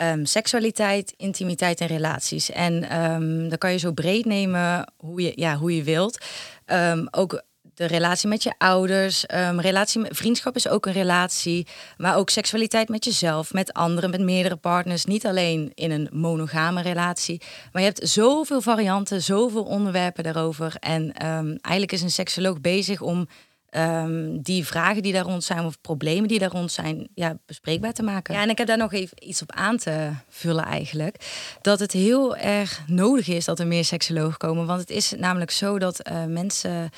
ehm, 0.00 0.24
seksualiteit, 0.24 1.14
intimiteit 1.16 1.80
en 1.80 1.86
relaties. 1.86 2.50
En 2.50 2.88
ehm 2.88 3.48
dan 3.48 3.58
kan 3.58 3.72
je 3.72 3.78
zo 3.78 3.92
breed 3.92 4.24
nemen 4.24 4.92
hoe 4.96 5.22
je, 5.22 5.32
ja, 5.34 5.56
hoe 5.56 5.76
je 5.76 5.82
wilt. 5.82 6.18
Ehm, 6.64 7.06
ook 7.10 7.42
de 7.74 7.86
relatie 7.86 8.28
met 8.28 8.42
je 8.42 8.54
ouders, 8.58 9.24
relatie 9.56 10.02
vriendschap 10.08 10.56
is 10.56 10.68
ook 10.68 10.86
een 10.86 10.92
relatie, 10.92 11.66
maar 11.96 12.16
ook 12.16 12.30
seksualiteit 12.30 12.88
met 12.88 13.04
jezelf, 13.04 13.52
met 13.52 13.72
anderen, 13.72 14.10
met 14.10 14.20
meerdere 14.20 14.56
partners. 14.56 15.04
Niet 15.04 15.26
alleen 15.26 15.72
in 15.74 15.90
een 15.90 16.08
monogame 16.12 16.82
relatie, 16.82 17.40
maar 17.72 17.82
je 17.82 17.88
hebt 17.88 18.08
zoveel 18.08 18.60
varianten, 18.60 19.22
zoveel 19.22 19.64
onderwerpen 19.64 20.24
daarover. 20.24 20.76
En 20.80 21.12
eigenlijk 21.60 21.92
is 21.92 22.02
een 22.02 22.10
seksoloog 22.10 22.60
bezig 22.60 23.00
om 23.00 23.28
ehm, 23.70 24.38
die 24.40 24.66
vragen 24.66 25.02
die 25.02 25.12
daar 25.12 25.24
rond 25.24 25.44
zijn 25.44 25.64
of 25.64 25.80
problemen 25.80 26.28
die 26.28 26.38
daar 26.38 26.50
rond 26.50 26.72
zijn, 26.72 27.08
ja, 27.14 27.38
bespreekbaar 27.46 27.92
te 27.92 28.02
maken. 28.02 28.34
Ja, 28.34 28.42
en 28.42 28.50
ik 28.50 28.58
heb 28.58 28.66
daar 28.66 28.76
nog 28.76 28.92
even 28.92 29.28
iets 29.28 29.42
op 29.42 29.52
aan 29.52 29.76
te 29.76 30.10
vullen 30.28 30.64
eigenlijk. 30.64 31.16
Dat 31.60 31.80
het 31.80 31.92
heel 31.92 32.36
erg 32.36 32.82
nodig 32.86 33.28
is 33.28 33.44
dat 33.44 33.58
er 33.58 33.66
meer 33.66 33.84
seksologen 33.84 34.38
komen. 34.38 34.66
Want 34.66 34.80
het 34.80 34.90
is 34.90 35.14
namelijk 35.16 35.50
zo 35.50 35.78
dat 35.78 36.00
eh, 36.00 36.24
mensen 36.24 36.90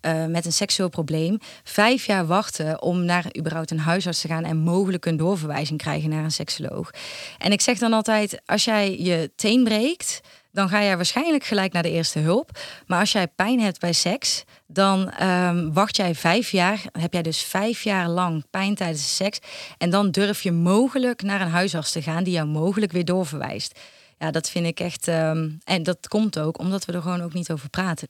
eh, 0.00 0.26
met 0.26 0.46
een 0.46 0.52
seksueel 0.52 0.88
probleem 0.88 1.38
vijf 1.64 2.06
jaar 2.06 2.26
wachten 2.26 2.82
om 2.82 3.04
naar 3.04 3.26
überhaupt 3.38 3.70
een 3.70 3.78
huisarts 3.78 4.20
te 4.20 4.28
gaan 4.28 4.44
en 4.44 4.56
mogelijk 4.56 5.06
een 5.06 5.16
doorverwijzing 5.16 5.78
krijgen 5.78 6.10
naar 6.10 6.24
een 6.24 6.30
seksoloog. 6.30 6.90
En 7.38 7.52
ik 7.52 7.60
zeg 7.60 7.78
dan 7.78 7.92
altijd, 7.92 8.40
als 8.46 8.64
jij 8.64 8.98
je 8.98 9.30
teen 9.36 9.64
breekt, 9.64 10.20
dan 10.52 10.68
ga 10.68 10.82
jij 10.82 10.96
waarschijnlijk 10.96 11.44
gelijk 11.44 11.72
naar 11.72 11.82
de 11.82 11.90
eerste 11.90 12.18
hulp. 12.18 12.58
Maar 12.86 13.00
als 13.00 13.12
jij 13.12 13.28
pijn 13.28 13.60
hebt 13.60 13.80
bij 13.80 13.92
seks, 13.92 14.44
dan 14.66 15.10
ehm, 15.10 15.72
wacht 15.72 15.96
jij 15.96 16.14
vijf 16.14 16.50
jaar. 16.50 16.82
Heb 16.98 17.12
jij 17.12 17.22
dus 17.22 17.42
vijf 17.42 17.82
jaar 17.82 18.08
lang 18.08 18.44
pijn 18.50 18.74
tijdens 18.74 19.02
de 19.02 19.24
seks. 19.24 19.38
En 19.78 19.90
dan 19.90 20.10
durf 20.10 20.42
je 20.42 20.52
mogelijk 20.52 21.22
naar 21.22 21.40
een 21.40 21.50
huisarts 21.50 21.92
te 21.92 22.02
gaan 22.02 22.24
die 22.24 22.32
jou 22.32 22.48
mogelijk 22.48 22.92
weer 22.92 23.04
doorverwijst. 23.04 23.78
Ja, 24.18 24.30
dat 24.30 24.50
vind 24.50 24.66
ik 24.66 24.80
echt. 24.80 25.08
ehm, 25.08 25.50
en 25.64 25.82
dat 25.82 26.08
komt 26.08 26.38
ook 26.38 26.58
omdat 26.58 26.84
we 26.84 26.92
er 26.92 27.02
gewoon 27.02 27.22
ook 27.22 27.32
niet 27.32 27.50
over 27.50 27.70
praten. 27.70 28.08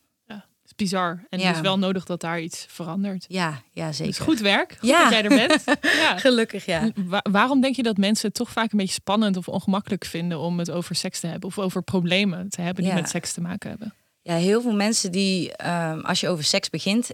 Bizar. 0.82 1.24
En 1.28 1.38
Ja. 1.38 1.46
het 1.46 1.56
is 1.56 1.62
wel 1.62 1.78
nodig 1.78 2.04
dat 2.04 2.20
daar 2.20 2.40
iets 2.40 2.66
verandert. 2.68 3.24
Ja, 3.28 3.62
ja 3.72 3.92
zeker. 3.92 4.06
Dus 4.06 4.18
goed 4.18 4.40
werk. 4.40 4.76
Goed 4.78 4.88
Ja. 4.88 5.02
dat 5.02 5.12
jij 5.12 5.22
er 5.22 5.28
bent. 5.48 5.64
ja. 6.02 6.18
Gelukkig, 6.18 6.64
ja. 6.66 6.90
Wa- 6.94 7.24
waarom 7.30 7.60
denk 7.60 7.76
je 7.76 7.82
dat 7.82 7.96
mensen 7.96 8.26
het 8.26 8.36
toch 8.36 8.50
vaak 8.50 8.72
een 8.72 8.78
beetje 8.78 8.92
spannend 8.94 9.36
of 9.36 9.48
ongemakkelijk 9.48 10.04
vinden 10.04 10.38
om 10.38 10.58
het 10.58 10.70
over 10.70 10.94
seks 10.94 11.20
te 11.20 11.26
hebben? 11.26 11.48
Of 11.48 11.58
over 11.58 11.82
problemen 11.82 12.48
te 12.48 12.60
hebben 12.60 12.84
die 12.84 12.92
met 12.92 13.08
seks 13.08 13.32
te 13.32 13.40
maken 13.40 13.70
hebben? 13.70 13.94
Ja, 14.22 14.34
heel 14.34 14.62
veel 14.62 14.74
mensen 14.74 15.12
die, 15.12 15.56
ehm, 15.56 16.00
als 16.00 16.20
je 16.20 16.28
over 16.28 16.44
seks 16.44 16.70
begint, 16.70 17.10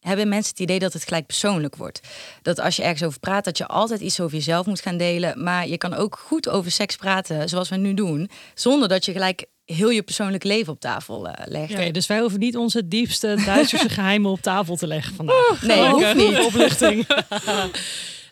hebben 0.00 0.28
mensen 0.28 0.50
het 0.50 0.60
idee 0.60 0.78
dat 0.78 0.92
het 0.92 1.04
gelijk 1.04 1.26
persoonlijk 1.26 1.76
wordt. 1.76 2.00
Dat 2.42 2.58
als 2.60 2.76
je 2.76 2.82
ergens 2.82 3.02
over 3.02 3.20
praat, 3.20 3.44
dat 3.44 3.58
je 3.58 3.66
altijd 3.66 4.00
iets 4.00 4.20
over 4.20 4.36
jezelf 4.36 4.66
moet 4.66 4.80
gaan 4.80 4.96
delen. 4.96 5.42
Maar 5.42 5.68
je 5.68 5.76
kan 5.76 5.94
ook 5.94 6.18
goed 6.18 6.48
over 6.48 6.70
seks 6.70 6.96
praten, 6.96 7.48
zoals 7.48 7.68
we 7.68 7.76
nu 7.76 7.94
doen, 7.94 8.30
zonder 8.54 8.88
dat 8.88 9.04
je 9.04 9.12
gelijk 9.12 9.46
heel 9.64 9.90
je 9.90 10.02
persoonlijke 10.02 10.46
leven 10.46 10.72
op 10.72 10.80
tafel 10.80 11.28
eh. 11.28 11.62
Oké, 11.62 11.90
dus 11.90 12.06
wij 12.06 12.20
hoeven 12.20 12.38
niet 12.38 12.56
onze 12.56 12.88
diepste 12.88 13.42
Duitserse 13.46 13.88
geheimen 13.98 14.30
op 14.30 14.40
tafel 14.40 14.76
te 14.76 14.86
leggen 14.86 15.14
vandaag. 15.14 15.62
Nee, 15.62 15.76
Gewoon 15.76 15.90
hoeft 16.02 16.14
niet. 16.14 16.38
Opluchting. 16.46 17.06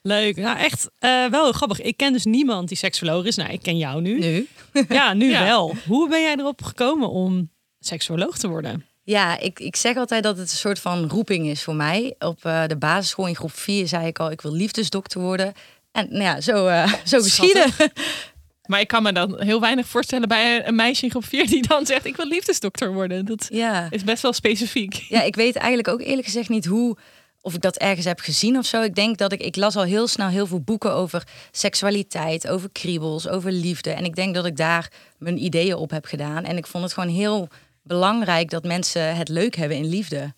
Leuk. 0.03 0.37
Nou, 0.37 0.59
echt 0.59 0.91
eh, 0.99 1.27
wel 1.27 1.53
grappig. 1.53 1.81
Ik 1.81 1.97
ken 1.97 2.13
dus 2.13 2.25
niemand 2.25 2.69
die 2.69 2.77
seksoloog 2.77 3.25
is. 3.25 3.37
Nou, 3.37 3.51
ik 3.51 3.63
ken 3.63 3.77
jou 3.79 4.01
nu. 4.01 4.19
Nu. 4.19 4.49
Ja, 4.89 5.13
nu 5.13 5.31
Ja. 5.31 5.45
wel. 5.45 5.75
Hoe 5.87 6.09
ben 6.09 6.23
jij 6.23 6.35
erop 6.37 6.63
gekomen 6.63 7.11
om 7.11 7.51
seksoloog 7.79 8.39
te 8.39 8.49
worden? 8.49 8.85
Ja, 9.03 9.39
ik, 9.39 9.59
ik 9.61 9.77
zeg 9.77 9.97
altijd 9.97 10.23
dat 10.23 10.37
het 10.39 10.51
een 10.51 10.57
soort 10.57 10.79
van 10.79 11.09
roeping 11.09 11.47
is 11.47 11.63
voor 11.63 11.75
mij. 11.75 12.15
Op 12.19 12.45
eh, 12.45 12.67
de 12.67 12.77
basisschool 12.77 13.27
in 13.27 13.37
groep 13.37 13.53
4 13.53 13.89
zei 13.89 14.07
ik 14.07 14.19
al, 14.19 14.31
ik 14.31 14.41
wil 14.41 14.53
liefdesdokter 14.53 15.21
worden. 15.21 15.53
En 15.93 16.07
nou 16.11 16.23
ja, 16.23 16.41
zo, 16.41 16.67
eh 16.67 16.93
zo 17.05 17.21
geschieden. 17.21 17.65
Maar 18.71 18.81
ik 18.81 18.89
kan 18.89 19.03
me 19.03 19.13
dan 19.13 19.41
heel 19.43 19.61
weinig 19.61 19.87
voorstellen 19.87 20.29
bij 20.29 20.67
een 20.67 20.75
meisje 20.75 21.05
in 21.05 21.11
groep 21.11 21.25
4 21.25 21.47
die 21.47 21.67
dan 21.67 21.87
zegt: 21.87 22.05
Ik 22.07 22.17
wil 22.17 22.27
liefdesdokter 22.27 22.93
worden. 22.93 23.27
Dat 23.27 23.47
Ja. 23.53 23.87
is 23.91 24.05
best 24.05 24.23
wel 24.23 24.33
specifiek. 24.33 24.95
Ja, 24.95 25.23
ik 25.23 25.35
weet 25.37 25.57
eigenlijk 25.57 25.89
ook 25.89 26.01
eerlijk 26.01 26.25
gezegd 26.27 26.49
niet 26.49 26.67
hoe. 26.67 26.97
Of 27.41 27.55
ik 27.55 27.61
dat 27.61 27.77
ergens 27.77 28.07
heb 28.07 28.21
gezien 28.21 28.59
of 28.59 28.67
zo. 28.67 28.83
Ik 28.83 28.95
denk 28.95 29.19
dat 29.19 29.33
ik. 29.33 29.41
Ik 29.41 29.57
las 29.57 29.77
al 29.77 29.83
heel 29.83 30.07
snel 30.07 30.29
heel 30.29 30.47
veel 30.47 30.61
boeken 30.61 30.93
over 30.93 31.27
seksualiteit, 31.51 32.49
over 32.49 32.71
kriebels, 32.73 33.29
over 33.29 33.53
liefde. 33.53 33.91
En 33.91 34.05
ik 34.05 34.15
denk 34.15 34.35
dat 34.35 34.47
ik 34.47 34.57
daar 34.57 34.93
mijn 35.19 35.45
ideeën 35.45 35.75
op 35.75 35.91
heb 35.91 36.05
gedaan. 36.05 36.45
En 36.45 36.57
ik 36.57 36.67
vond 36.67 36.85
het 36.85 36.93
gewoon 36.93 37.15
heel 37.15 37.49
belangrijk 37.83 38.51
dat 38.51 38.65
mensen 38.65 39.17
het 39.17 39.29
leuk 39.29 39.57
hebben 39.57 39.77
in 39.77 39.89
liefde. 39.89 40.35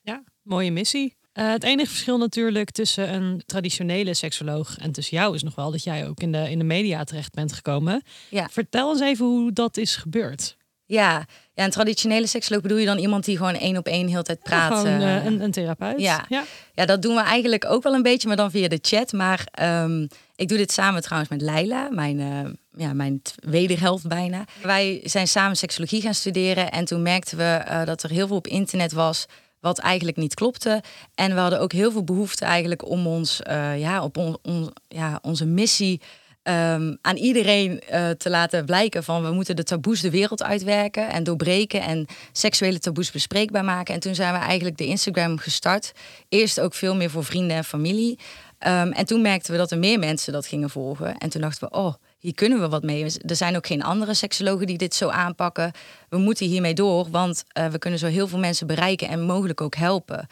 Ja, 0.00 0.22
mooie 0.42 0.70
missie. 0.72 1.16
Eh, 1.32 1.50
het 1.50 1.64
enige 1.64 1.90
verschil 1.90 2.18
natuurlijk 2.18 2.70
tussen 2.70 3.14
een 3.14 3.42
traditionele 3.46 4.14
seksoloog 4.14 4.78
en 4.78 4.92
tussen 4.92 5.16
jou 5.16 5.34
is 5.34 5.42
nog 5.42 5.54
wel 5.54 5.70
dat 5.70 5.84
jij 5.84 6.08
ook 6.08 6.20
in 6.20 6.32
de, 6.32 6.50
in 6.50 6.58
de 6.58 6.64
media 6.64 7.04
terecht 7.04 7.34
bent 7.34 7.52
gekomen. 7.52 8.02
Ja. 8.28 8.48
Vertel 8.50 8.90
eens 8.90 9.00
even 9.00 9.26
hoe 9.26 9.52
dat 9.52 9.76
is 9.76 9.96
gebeurd. 9.96 10.56
Ja, 10.92 11.26
ja 11.54 11.64
een 11.64 11.70
traditionele 11.70 12.26
seksoloog 12.26 12.62
bedoel 12.62 12.78
je 12.78 12.86
dan 12.86 12.98
iemand 12.98 13.24
die 13.24 13.36
gewoon 13.36 13.54
één 13.54 13.76
op 13.76 13.86
één 13.86 14.08
heel 14.08 14.22
tijd 14.22 14.42
praat. 14.42 14.78
Gewoon 14.78 15.00
eh, 15.00 15.16
eh, 15.16 15.24
een, 15.24 15.40
een 15.40 15.50
therapeut. 15.50 16.00
ja. 16.00 16.24
ja. 16.28 16.44
Ja, 16.74 16.86
dat 16.86 17.02
doen 17.02 17.14
we 17.14 17.20
eigenlijk 17.20 17.64
ook 17.64 17.82
wel 17.82 17.94
een 17.94 18.02
beetje, 18.02 18.28
maar 18.28 18.36
dan 18.36 18.50
via 18.50 18.68
de 18.68 18.78
chat. 18.82 19.12
Maar 19.12 19.46
ehm, 19.50 20.06
ik 20.36 20.48
doe 20.48 20.58
dit 20.58 20.72
samen 20.72 21.02
trouwens 21.02 21.30
met 21.30 21.40
Leila, 21.40 21.88
mijn, 21.90 22.20
eh, 22.20 22.50
ja, 22.86 22.92
mijn 22.92 23.22
wederhelft 23.34 24.06
bijna. 24.06 24.44
Wij 24.62 25.00
zijn 25.04 25.28
samen 25.28 25.56
seksologie 25.56 26.00
gaan 26.00 26.14
studeren 26.14 26.70
en 26.70 26.84
toen 26.84 27.02
merkten 27.02 27.38
we 27.38 27.82
dat 27.84 28.02
er 28.02 28.10
heel 28.10 28.26
veel 28.26 28.36
op 28.36 28.46
internet 28.46 28.92
was 28.92 29.26
wat 29.62 29.78
eigenlijk 29.78 30.16
niet 30.16 30.34
klopte. 30.34 30.82
En 31.14 31.34
we 31.34 31.40
hadden 31.40 31.60
ook 31.60 31.72
heel 31.72 31.90
veel 31.92 32.04
behoefte 32.04 32.44
eigenlijk 32.44 32.88
om 32.88 33.06
ons, 33.06 33.42
eh, 33.42 33.80
ja, 33.80 34.02
op 34.02 34.16
on, 34.16 34.72
ja, 34.88 35.18
onze 35.22 35.46
missie 35.46 36.00
ehm, 36.42 36.94
aan 37.00 37.16
iedereen 37.16 37.80
eh, 37.80 38.10
te 38.10 38.30
laten 38.30 38.64
blijken 38.64 39.04
van 39.04 39.22
we 39.22 39.30
moeten 39.30 39.56
de 39.56 39.62
taboes 39.62 40.00
de 40.00 40.10
wereld 40.10 40.42
uitwerken 40.42 41.08
en 41.10 41.24
doorbreken 41.24 41.80
en 41.80 42.06
seksuele 42.32 42.78
taboes 42.78 43.10
bespreekbaar 43.10 43.64
maken. 43.64 43.94
En 43.94 44.00
toen 44.00 44.14
zijn 44.14 44.32
we 44.32 44.38
eigenlijk 44.38 44.76
de 44.76 44.86
Instagram 44.86 45.38
gestart. 45.38 45.92
Eerst 46.28 46.60
ook 46.60 46.74
veel 46.74 46.94
meer 46.94 47.10
voor 47.10 47.24
vrienden 47.24 47.56
en 47.56 47.64
familie. 47.64 48.18
Ehm, 48.58 48.90
en 48.90 49.06
toen 49.06 49.22
merkten 49.22 49.52
we 49.52 49.58
dat 49.58 49.70
er 49.70 49.78
meer 49.78 49.98
mensen 49.98 50.32
dat 50.32 50.46
gingen 50.46 50.70
volgen. 50.70 51.18
En 51.18 51.28
toen 51.28 51.40
dachten 51.40 51.68
we, 51.68 51.76
oh, 51.76 51.94
hier 52.22 52.34
kunnen 52.34 52.60
we 52.60 52.68
wat 52.68 52.82
mee. 52.82 53.04
Er 53.26 53.36
zijn 53.36 53.56
ook 53.56 53.66
geen 53.66 53.82
andere 53.82 54.14
seksologen 54.14 54.66
die 54.66 54.78
dit 54.78 54.94
zo 54.94 55.08
aanpakken. 55.08 55.72
We 56.08 56.18
moeten 56.18 56.46
hiermee 56.46 56.74
door, 56.74 57.10
want 57.10 57.44
eh, 57.48 57.66
we 57.66 57.78
kunnen 57.78 57.98
zo 57.98 58.06
heel 58.06 58.28
veel 58.28 58.38
mensen 58.38 58.66
bereiken 58.66 59.08
en 59.08 59.22
mogelijk 59.22 59.60
ook 59.60 59.74
helpen. 59.74 60.26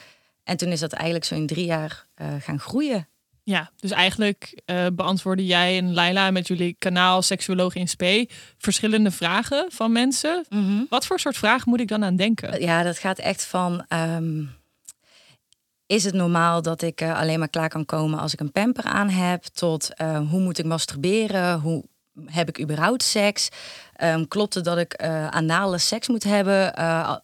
En 0.44 0.56
toen 0.56 0.68
is 0.68 0.80
dat 0.80 0.92
eigenlijk 0.92 1.24
zo 1.24 1.34
in 1.34 1.46
drie 1.46 1.64
jaar 1.64 2.06
eh, 2.14 2.26
gaan 2.40 2.58
groeien. 2.58 3.08
Ja, 3.42 3.70
dus 3.76 3.90
eigenlijk 3.90 4.60
eh, 4.64 4.86
beantwoorden 4.92 5.46
jij 5.46 5.78
en 5.78 5.94
Laila 5.94 6.30
met 6.30 6.48
jullie 6.48 6.76
kanaal 6.78 7.22
Seksuoloog 7.22 7.74
in 7.74 7.88
Spe 7.88 8.28
verschillende 8.58 9.10
vragen 9.10 9.66
van 9.68 9.92
mensen. 9.92 10.44
Wat 10.88 11.06
voor 11.06 11.20
soort 11.20 11.36
vragen 11.36 11.70
moet 11.70 11.80
ik 11.80 11.88
dan 11.88 12.04
aan 12.04 12.16
denken? 12.16 12.60
Ja, 12.60 12.82
dat 12.82 12.98
gaat 12.98 13.18
echt 13.18 13.44
van. 13.44 13.84
ehm, 13.88 14.42
is 15.90 16.04
het 16.04 16.14
normaal 16.14 16.62
dat 16.62 16.82
ik 16.82 17.00
eh, 17.00 17.18
alleen 17.18 17.38
maar 17.38 17.48
klaar 17.48 17.68
kan 17.68 17.84
komen 17.84 18.18
als 18.18 18.32
ik 18.32 18.40
een 18.40 18.52
pamper 18.52 18.84
aan 18.84 19.08
heb? 19.08 19.42
Tot 19.44 19.94
eh, 19.94 20.28
hoe 20.30 20.40
moet 20.40 20.58
ik 20.58 20.64
masturberen? 20.64 21.60
Hoe 21.60 21.84
heb 22.26 22.48
ik 22.48 22.60
überhaupt 22.60 23.02
seks? 23.02 23.48
Ehm, 23.96 24.24
klopt 24.28 24.54
het 24.54 24.64
dat 24.64 24.78
ik 24.78 24.92
eh 24.92 25.28
anale 25.28 25.78
seks 25.78 26.08
moet 26.08 26.24
hebben 26.24 26.74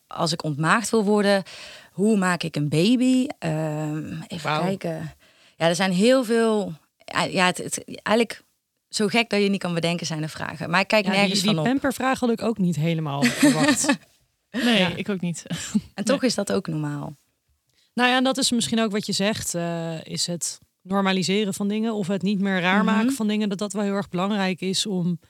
als 0.06 0.32
ik 0.32 0.42
ontmaagd 0.44 0.90
wil 0.90 1.04
worden? 1.04 1.42
Hoe 1.92 2.16
maak 2.16 2.42
ik 2.42 2.56
een 2.56 2.68
baby? 2.68 3.26
Ehm, 3.38 4.12
even 4.26 4.60
kijken. 4.60 5.14
Ja, 5.56 5.66
er 5.68 5.74
zijn 5.74 5.92
heel 5.92 6.24
veel. 6.24 6.72
Ja, 7.30 7.46
het, 7.46 7.58
het- 7.58 7.84
eigenlijk 8.02 8.42
zo 8.88 9.06
gek 9.06 9.30
dat 9.30 9.42
je 9.42 9.48
niet 9.48 9.60
kan 9.60 9.74
bedenken 9.74 10.06
zijn 10.06 10.20
de 10.20 10.28
vragen. 10.28 10.70
Maar 10.70 10.80
ik 10.80 10.88
kijk 10.88 11.04
Ja, 11.04 11.10
nergens 11.10 11.32
die 11.32 11.42
die 11.42 11.50
van 11.50 11.58
op. 11.58 11.64
pampervraag 11.64 12.20
had 12.20 12.30
ik 12.30 12.42
ook 12.42 12.58
niet 12.58 12.76
helemaal 12.76 13.22
verwacht. 13.22 13.86
Nee, 14.50 14.78
Ja. 14.78 14.88
ik 14.94 15.08
ook 15.08 15.20
niet. 15.20 15.42
En 15.94 16.04
toch 16.04 16.22
is 16.22 16.34
dat 16.34 16.52
ook 16.52 16.66
normaal. 16.66 17.16
Nou 17.96 18.08
ja, 18.10 18.16
en 18.16 18.24
dat 18.24 18.36
is 18.38 18.50
misschien 18.50 18.80
ook 18.80 18.90
wat 18.92 19.06
je 19.06 19.12
zegt. 19.12 19.54
eh, 19.54 20.04
is 20.04 20.26
het 20.26 20.58
normaliseren 20.82 21.54
van 21.54 21.68
dingen 21.68 21.94
of 21.94 22.06
het 22.06 22.22
niet 22.22 22.40
meer 22.40 22.60
raar 22.60 22.84
Mhm. 22.84 22.94
maken 22.94 23.12
van 23.12 23.28
dingen. 23.28 23.48
Dat 23.48 23.58
dat 23.58 23.72
wel 23.72 23.82
heel 23.82 23.92
erg 23.94 24.08
belangrijk 24.08 24.60
is 24.60 24.86
om 24.86 25.20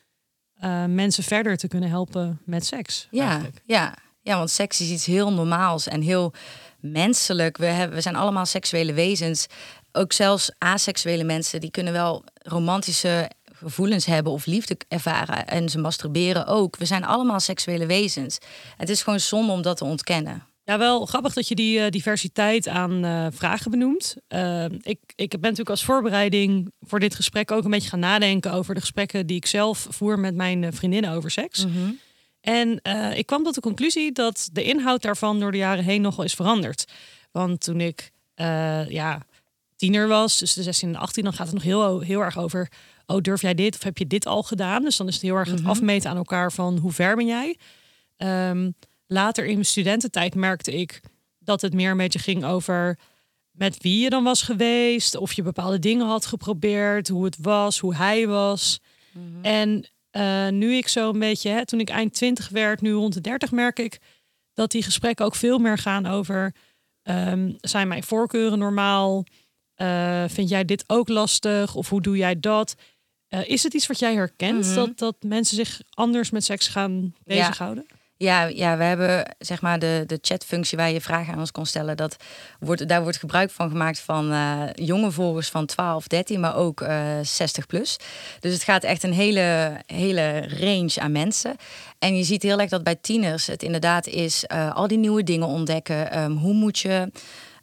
eh, 0.56 0.84
mensen 0.84 1.24
verder 1.24 1.56
te 1.56 1.68
kunnen 1.68 1.88
helpen 1.88 2.40
met 2.44 2.66
seks. 2.66 3.08
Ja, 3.10 3.28
eigenlijk. 3.28 3.60
ja, 3.64 3.94
ja, 4.22 4.36
want 4.36 4.50
seks 4.50 4.80
is 4.80 4.90
iets 4.90 5.06
heel 5.06 5.32
normaals 5.32 5.86
en 5.86 6.00
heel 6.00 6.32
menselijk. 6.80 7.56
We, 7.56 7.66
hebben, 7.66 7.96
we 7.96 8.02
zijn 8.02 8.16
allemaal 8.16 8.46
seksuele 8.46 8.92
wezens. 8.92 9.46
Ook 9.92 10.12
zelfs 10.12 10.50
aseksuele 10.58 11.24
mensen, 11.24 11.60
die 11.60 11.70
kunnen 11.70 11.92
wel 11.92 12.24
romantische 12.42 13.30
gevoelens 13.52 14.04
hebben 14.04 14.32
of 14.32 14.46
liefde 14.46 14.76
ervaren. 14.88 15.46
En 15.46 15.68
ze 15.68 15.78
masturberen 15.78 16.46
ook. 16.46 16.76
We 16.76 16.84
zijn 16.84 17.04
allemaal 17.04 17.40
seksuele 17.40 17.86
wezens. 17.86 18.38
Het 18.76 18.88
is 18.88 19.02
gewoon 19.02 19.20
zonde 19.20 19.52
om 19.52 19.62
dat 19.62 19.76
te 19.76 19.84
ontkennen. 19.84 20.42
Ja, 20.68 20.78
wel 20.78 21.06
grappig 21.06 21.32
dat 21.32 21.48
je 21.48 21.54
die 21.54 21.80
eh, 21.80 21.90
diversiteit 21.90 22.68
aan 22.68 23.04
eh, 23.04 23.26
vragen 23.32 23.70
benoemt. 23.70 24.16
Eh, 24.28 24.64
ik, 24.64 24.98
ik 25.14 25.30
ben 25.30 25.40
natuurlijk 25.40 25.70
als 25.70 25.84
voorbereiding 25.84 26.72
voor 26.80 27.00
dit 27.00 27.14
gesprek 27.14 27.50
ook 27.50 27.64
een 27.64 27.70
beetje 27.70 27.88
gaan 27.88 27.98
nadenken 27.98 28.52
over 28.52 28.74
de 28.74 28.80
gesprekken 28.80 29.26
die 29.26 29.36
ik 29.36 29.46
zelf 29.46 29.86
voer 29.90 30.18
met 30.18 30.34
mijn 30.34 30.72
vriendinnen 30.72 31.10
over 31.10 31.30
seks. 31.30 31.66
En 32.40 32.80
eh, 32.82 33.18
ik 33.18 33.26
kwam 33.26 33.42
tot 33.42 33.54
de 33.54 33.60
conclusie 33.60 34.12
dat 34.12 34.48
de 34.52 34.62
inhoud 34.62 35.02
daarvan 35.02 35.40
door 35.40 35.52
de 35.52 35.58
jaren 35.58 35.84
heen 35.84 36.00
nogal 36.02 36.24
is 36.24 36.34
veranderd. 36.34 36.84
Want 37.32 37.60
toen 37.60 37.80
ik, 37.80 38.10
ja, 38.88 39.22
tiener 39.76 40.08
was, 40.08 40.38
dus 40.38 40.54
de 40.54 40.62
16 40.62 40.88
en 40.88 40.96
18, 40.96 41.24
dan 41.24 41.32
gaat 41.32 41.46
het 41.46 41.54
nog 41.54 41.64
heel, 41.64 42.00
heel 42.00 42.20
erg 42.20 42.38
over, 42.38 42.70
oh 43.06 43.20
durf 43.20 43.40
jij 43.42 43.54
dit 43.54 43.74
of 43.74 43.82
heb 43.82 43.98
je 43.98 44.06
dit 44.06 44.26
al 44.26 44.42
gedaan? 44.42 44.82
Dus 44.82 44.96
dan 44.96 45.08
is 45.08 45.14
het 45.14 45.22
heel 45.22 45.36
erg 45.36 45.50
het 45.50 45.60
Mhm. 45.60 45.68
afmeten 45.70 46.10
aan 46.10 46.16
elkaar 46.16 46.52
van 46.52 46.78
hoe 46.78 46.92
ver 46.92 47.16
ben 47.16 47.26
jij? 47.26 47.56
Ehm, 48.16 48.70
later 49.06 49.44
in 49.44 49.52
mijn 49.52 49.64
studententijd 49.64 50.34
merkte 50.34 50.72
ik 50.72 51.00
dat 51.38 51.60
het 51.60 51.74
meer 51.74 51.90
een 51.90 51.96
beetje 51.96 52.18
ging 52.18 52.44
over 52.44 52.98
met 53.50 53.82
wie 53.82 54.02
je 54.02 54.10
dan 54.10 54.24
was 54.24 54.42
geweest, 54.42 55.16
of 55.16 55.32
je 55.32 55.42
bepaalde 55.42 55.78
dingen 55.78 56.06
had 56.06 56.26
geprobeerd, 56.26 57.08
hoe 57.08 57.24
het 57.24 57.36
was, 57.40 57.78
hoe 57.78 57.94
hij 57.94 58.26
was. 58.26 58.80
En 59.42 59.88
eh, 60.10 60.48
nu 60.48 60.74
ik 60.74 60.88
zo 60.88 61.10
een 61.10 61.18
beetje, 61.18 61.50
hè, 61.50 61.66
toen 61.66 61.80
ik 61.80 61.88
eind 61.88 62.14
20 62.14 62.48
werd, 62.48 62.80
nu 62.80 62.92
rond 62.92 63.14
de 63.14 63.20
30, 63.20 63.50
merk 63.50 63.78
ik 63.78 63.98
dat 64.54 64.70
die 64.70 64.82
gesprekken 64.82 65.24
ook 65.24 65.34
veel 65.34 65.58
meer 65.58 65.78
gaan 65.78 66.06
over: 66.06 66.54
ehm, 67.02 67.52
zijn 67.60 67.88
mijn 67.88 68.02
voorkeuren 68.02 68.58
normaal? 68.58 69.24
Eh, 69.74 70.24
vind 70.28 70.48
jij 70.48 70.64
dit 70.64 70.84
ook 70.86 71.08
lastig? 71.08 71.74
Of 71.74 71.88
hoe 71.88 72.02
doe 72.02 72.16
jij 72.16 72.40
dat? 72.40 72.74
Eh, 73.28 73.48
is 73.48 73.62
het 73.62 73.74
iets 73.74 73.86
wat 73.86 73.98
jij 73.98 74.14
herkent? 74.14 74.64
Mhm. 74.64 74.74
dat, 74.74 74.98
dat 74.98 75.16
mensen 75.20 75.56
zich 75.56 75.80
anders 75.90 76.30
met 76.30 76.44
seks 76.44 76.68
gaan 76.68 77.14
bezighouden? 77.24 77.84
Ja, 77.88 77.95
ja, 78.48 78.76
we 78.76 78.84
hebben 78.84 79.36
zeg 79.38 79.60
maar 79.60 79.78
de, 79.78 80.04
de 80.06 80.18
chatfunctie 80.20 80.78
waar 80.78 80.90
je 80.90 81.00
vragen 81.00 81.32
aan 81.32 81.38
ons 81.38 81.50
kon 81.50 81.66
stellen. 81.66 81.96
Dat 81.96 82.16
wordt, 82.60 82.88
daar 82.88 83.02
wordt 83.02 83.16
gebruik 83.16 83.50
van 83.50 83.70
gemaakt 83.70 83.98
van 83.98 84.32
eh, 84.32 84.62
jonge 84.74 85.10
volgers 85.10 85.48
van 85.48 85.66
12, 85.66 86.06
13, 86.06 86.40
maar 86.40 86.56
ook 86.56 86.80
eh 86.80 87.04
60 87.22 87.66
plus. 87.66 87.96
Dus 88.40 88.52
het 88.52 88.62
gaat 88.62 88.84
echt 88.84 89.02
een 89.02 89.12
hele, 89.12 89.76
hele 89.86 90.48
range 90.48 90.94
aan 91.00 91.12
mensen. 91.12 91.56
En 91.98 92.16
je 92.16 92.24
ziet 92.24 92.42
heel 92.42 92.60
erg 92.60 92.70
dat 92.70 92.82
bij 92.82 92.96
tieners 92.96 93.46
het 93.46 93.62
inderdaad 93.62 94.06
is 94.06 94.44
eh, 94.44 94.74
al 94.74 94.88
die 94.88 94.98
nieuwe 94.98 95.22
dingen 95.22 95.46
ontdekken. 95.46 96.10
Ehm, 96.10 96.32
hoe 96.32 96.54
moet 96.54 96.78
je 96.78 97.10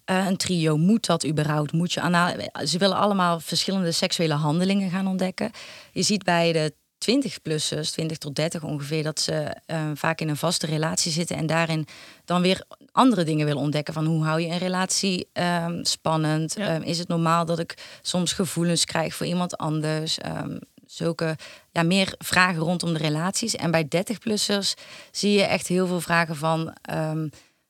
een 0.06 0.38
trio, 0.38 0.78
moet 0.78 1.06
dat 1.06 1.26
überhaupt? 1.26 1.72
Moet 1.72 1.94
je 1.94 2.32
Ze 2.66 2.78
willen 2.78 2.98
allemaal 2.98 3.40
verschillende 3.40 3.92
seksuele 3.92 4.34
handelingen 4.34 4.90
gaan 4.90 5.08
ontdekken. 5.08 5.52
Je 5.92 6.04
ziet 6.04 6.24
bij 6.24 6.52
de 6.52 6.74
20-plussers, 7.12 7.92
20 7.92 8.18
tot 8.18 8.36
30 8.36 8.64
ongeveer, 8.64 9.04
dat 9.04 9.20
ze 9.20 9.56
eh, 9.66 9.92
vaak 9.94 10.22
in 10.22 10.30
een 10.30 10.38
vaste 10.38 10.66
relatie 10.66 11.12
zitten 11.12 11.38
en 11.38 11.46
daarin 11.46 11.88
dan 12.26 12.42
weer 12.42 12.64
andere 12.92 13.24
dingen 13.24 13.46
willen 13.46 13.62
ontdekken. 13.62 13.94
Van 13.94 14.06
hoe 14.06 14.24
hou 14.24 14.42
je 14.42 14.48
een 14.48 14.58
relatie 14.58 15.28
ehm, 15.34 15.84
spannend? 15.84 16.56
Ja. 16.58 16.68
Ehm, 16.68 16.82
is 16.82 17.00
het 17.00 17.08
normaal 17.08 17.46
dat 17.46 17.60
ik 17.60 18.00
soms 18.02 18.34
gevoelens 18.34 18.86
krijg 18.86 19.16
voor 19.16 19.26
iemand 19.26 19.58
anders? 19.58 20.18
Ehm, 20.18 20.58
zulke 20.86 21.36
ja, 21.72 21.84
meer 21.84 22.16
vragen 22.18 22.62
rondom 22.62 22.94
de 22.94 23.00
relaties. 23.00 23.56
En 23.56 23.72
bij 23.72 23.88
30-plussers 23.88 24.74
zie 25.12 25.32
je 25.32 25.44
echt 25.44 25.68
heel 25.68 25.88
veel 25.88 26.02
vragen 26.02 26.36
van, 26.36 26.76
ehm, 26.82 27.28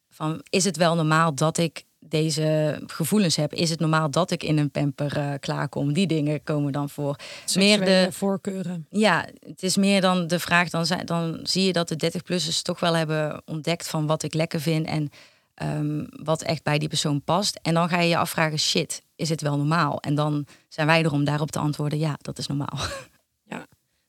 van 0.10 0.42
is 0.50 0.63
het 0.63 0.78
wel 0.78 0.96
normaal 0.96 1.36
dat 1.36 1.58
ik 1.58 1.84
deze 2.06 2.80
gevoelens 2.86 3.36
heb? 3.36 3.54
Is 3.54 3.70
het 3.70 3.80
normaal 3.80 4.12
dat 4.12 4.32
ik 4.32 4.44
in 4.44 4.58
een 4.58 4.72
pamper 4.72 5.18
eh, 5.18 5.34
klaarkom? 5.40 5.94
Die 5.94 6.08
dingen 6.08 6.44
komen 6.44 6.72
dan 6.72 6.90
voor. 6.90 7.16
Meer 7.56 7.86
de, 7.86 8.08
voorkeuren. 8.12 8.88
ja, 8.90 9.26
het 9.48 9.64
is 9.64 9.78
meer 9.78 10.02
dan 10.02 10.28
de 10.28 10.40
vraag. 10.40 10.70
Dan, 10.70 10.86
zijn, 10.86 11.06
dan 11.06 11.40
zie 11.44 11.66
je 11.66 11.74
dat 11.74 11.88
de 11.88 12.12
30-plussers 12.12 12.62
toch 12.62 12.80
wel 12.80 12.96
hebben 12.96 13.42
ontdekt 13.46 13.88
van 13.88 14.08
wat 14.08 14.24
ik 14.24 14.34
lekker 14.34 14.62
vind 14.62 14.86
en 14.86 15.10
ehm, 15.54 16.06
wat 16.10 16.42
echt 16.42 16.64
bij 16.64 16.78
die 16.78 16.90
persoon 16.90 17.22
past. 17.22 17.60
En 17.62 17.74
dan 17.74 17.90
ga 17.90 18.00
je 18.00 18.10
je 18.10 18.18
afvragen: 18.18 18.60
shit, 18.60 19.02
is 19.16 19.30
het 19.30 19.42
wel 19.42 19.58
normaal? 19.58 20.00
En 20.00 20.16
dan 20.16 20.46
zijn 20.70 20.88
wij 20.88 21.04
er 21.04 21.12
om 21.12 21.24
daarop 21.24 21.52
te 21.52 21.60
antwoorden: 21.60 22.00
ja, 22.00 22.18
dat 22.22 22.38
is 22.38 22.48
normaal. 22.48 22.80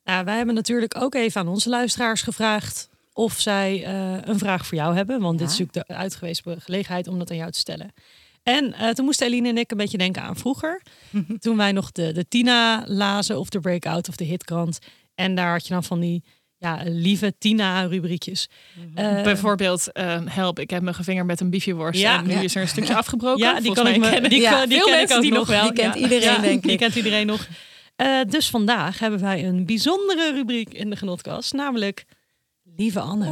Nou, 0.04 0.24
wij 0.24 0.36
hebben 0.36 0.54
natuurlijk 0.54 0.96
ook 0.98 1.14
even 1.14 1.40
aan 1.40 1.48
onze 1.48 1.68
luisteraars 1.68 2.22
gevraagd 2.22 2.88
of 3.14 3.40
zij 3.40 3.84
eh, 3.84 4.16
een 4.24 4.38
vraag 4.38 4.66
voor 4.66 4.78
jou 4.78 4.96
hebben. 4.96 5.20
Want 5.20 5.38
dit 5.38 5.50
is 5.50 5.58
natuurlijk 5.58 5.88
de 5.88 5.94
uitgewezen 5.94 6.60
gelegenheid 6.60 7.08
om 7.08 7.18
dat 7.18 7.30
aan 7.30 7.36
jou 7.36 7.50
te 7.50 7.58
stellen. 7.58 7.92
En 8.42 8.72
eh, 8.72 8.88
toen 8.90 9.04
moesten 9.04 9.26
Eline 9.26 9.48
en 9.48 9.58
ik 9.58 9.70
een 9.70 9.76
beetje 9.76 9.98
denken 9.98 10.22
aan 10.22 10.36
vroeger. 10.36 10.82
toen 11.38 11.56
wij 11.56 11.72
nog 11.72 11.92
de, 11.92 12.12
de 12.12 12.28
Tina 12.28 12.84
lazen 12.86 13.38
of 13.38 13.48
de 13.48 13.60
Breakout 13.60 14.08
of 14.08 14.16
de 14.16 14.24
Hitkrant. 14.24 14.78
En 15.14 15.34
daar 15.34 15.50
had 15.52 15.66
je 15.66 15.72
dan 15.72 15.84
van 15.84 16.00
die 16.00 16.22
ja, 16.56 16.80
lieve 16.84 17.34
Tina-rubriekjes. 17.38 18.48
Eh, 18.94 19.22
Bijvoorbeeld, 19.22 19.92
ehm, 19.92 20.26
help, 20.26 20.58
ik 20.58 20.70
heb 20.70 20.82
me 20.82 20.94
gevingerd 20.94 21.26
met 21.26 21.40
een 21.40 21.50
biefjeworst 21.50 22.00
Ja. 22.00 22.18
en 22.18 22.26
nu 22.26 22.32
Ja. 22.32 22.40
is 22.40 22.54
er 22.54 22.62
een 22.62 22.68
stukje 22.68 22.96
afgebroken. 23.02 23.38
ja, 23.44 23.54
die 23.54 23.62
Volgens 23.64 23.84
kan 23.84 23.94
ik 23.94 24.00
me, 24.00 24.10
kennen- 24.10 24.30
die, 24.30 24.40
Ja, 24.40 24.50
kan- 24.58 24.68
die 24.68 24.84
ken 24.84 25.00
ik 25.02 25.12
ook 25.12 25.22
die 25.22 25.32
nog 25.32 25.46
wel. 25.48 25.62
Die 25.62 25.72
kent 25.72 25.94
Ja. 25.94 26.00
iedereen, 26.00 26.22
Ja, 26.34 26.38
denk 26.38 26.62
Die 26.62 26.72
ik. 26.72 26.78
kent 26.78 26.94
iedereen 26.94 27.26
nog. 27.26 27.46
Eh, 27.96 28.20
dus 28.28 28.50
vandaag 28.50 28.98
hebben 28.98 29.20
wij 29.20 29.44
een 29.44 29.66
bijzondere 29.66 30.32
rubriek 30.32 30.74
in 30.74 30.90
de 30.90 30.96
Genotkast, 30.96 31.52
namelijk 31.52 32.04
Lieve 32.76 33.00
Anne. 33.00 33.28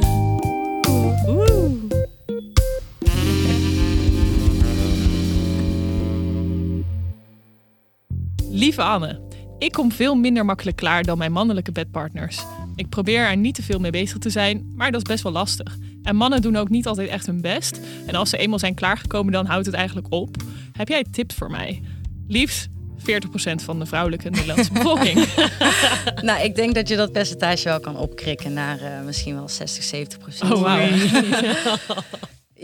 Lieve 8.49 8.81
Anne, 8.81 9.21
ik 9.59 9.71
kom 9.71 9.91
veel 9.91 10.15
minder 10.15 10.45
makkelijk 10.45 10.77
klaar 10.77 11.03
dan 11.03 11.17
mijn 11.17 11.31
mannelijke 11.31 11.71
bedpartners. 11.71 12.43
Ik 12.75 12.89
probeer 12.89 13.19
er 13.19 13.37
niet 13.37 13.55
te 13.55 13.63
veel 13.63 13.79
mee 13.79 13.91
bezig 13.91 14.17
te 14.17 14.29
zijn, 14.29 14.73
maar 14.75 14.91
dat 14.91 15.01
is 15.01 15.07
best 15.07 15.23
wel 15.23 15.31
lastig. 15.31 15.77
En 16.03 16.15
mannen 16.15 16.41
doen 16.41 16.55
ook 16.55 16.69
niet 16.69 16.87
altijd 16.87 17.09
echt 17.09 17.25
hun 17.25 17.41
best. 17.41 17.79
En 18.07 18.15
als 18.15 18.29
ze 18.29 18.37
eenmaal 18.37 18.59
zijn 18.59 18.75
klaargekomen, 18.75 19.33
dan 19.33 19.45
houdt 19.45 19.65
het 19.65 19.75
eigenlijk 19.75 20.07
op. 20.09 20.35
Heb 20.71 20.87
jij 20.87 21.05
tips 21.11 21.35
voor 21.35 21.51
mij? 21.51 21.81
Liefst 22.27 22.69
40% 23.03 23.63
van 23.63 23.79
de 23.79 23.85
vrouwelijke 23.85 24.29
Nederlandse 24.29 24.71
bevolking. 24.81 25.27
nou, 26.21 26.43
ik 26.43 26.55
denk 26.55 26.75
dat 26.75 26.87
je 26.87 26.95
dat 26.95 27.11
percentage 27.11 27.63
wel 27.63 27.79
kan 27.79 27.97
opkrikken 27.97 28.53
naar 28.53 28.81
eh, 28.81 29.01
misschien 29.05 29.35
wel 29.35 29.49
60, 29.49 29.83
70 29.83 30.19
procent. 30.19 30.53
Oh, 30.53 30.61
wauw. 30.61 30.89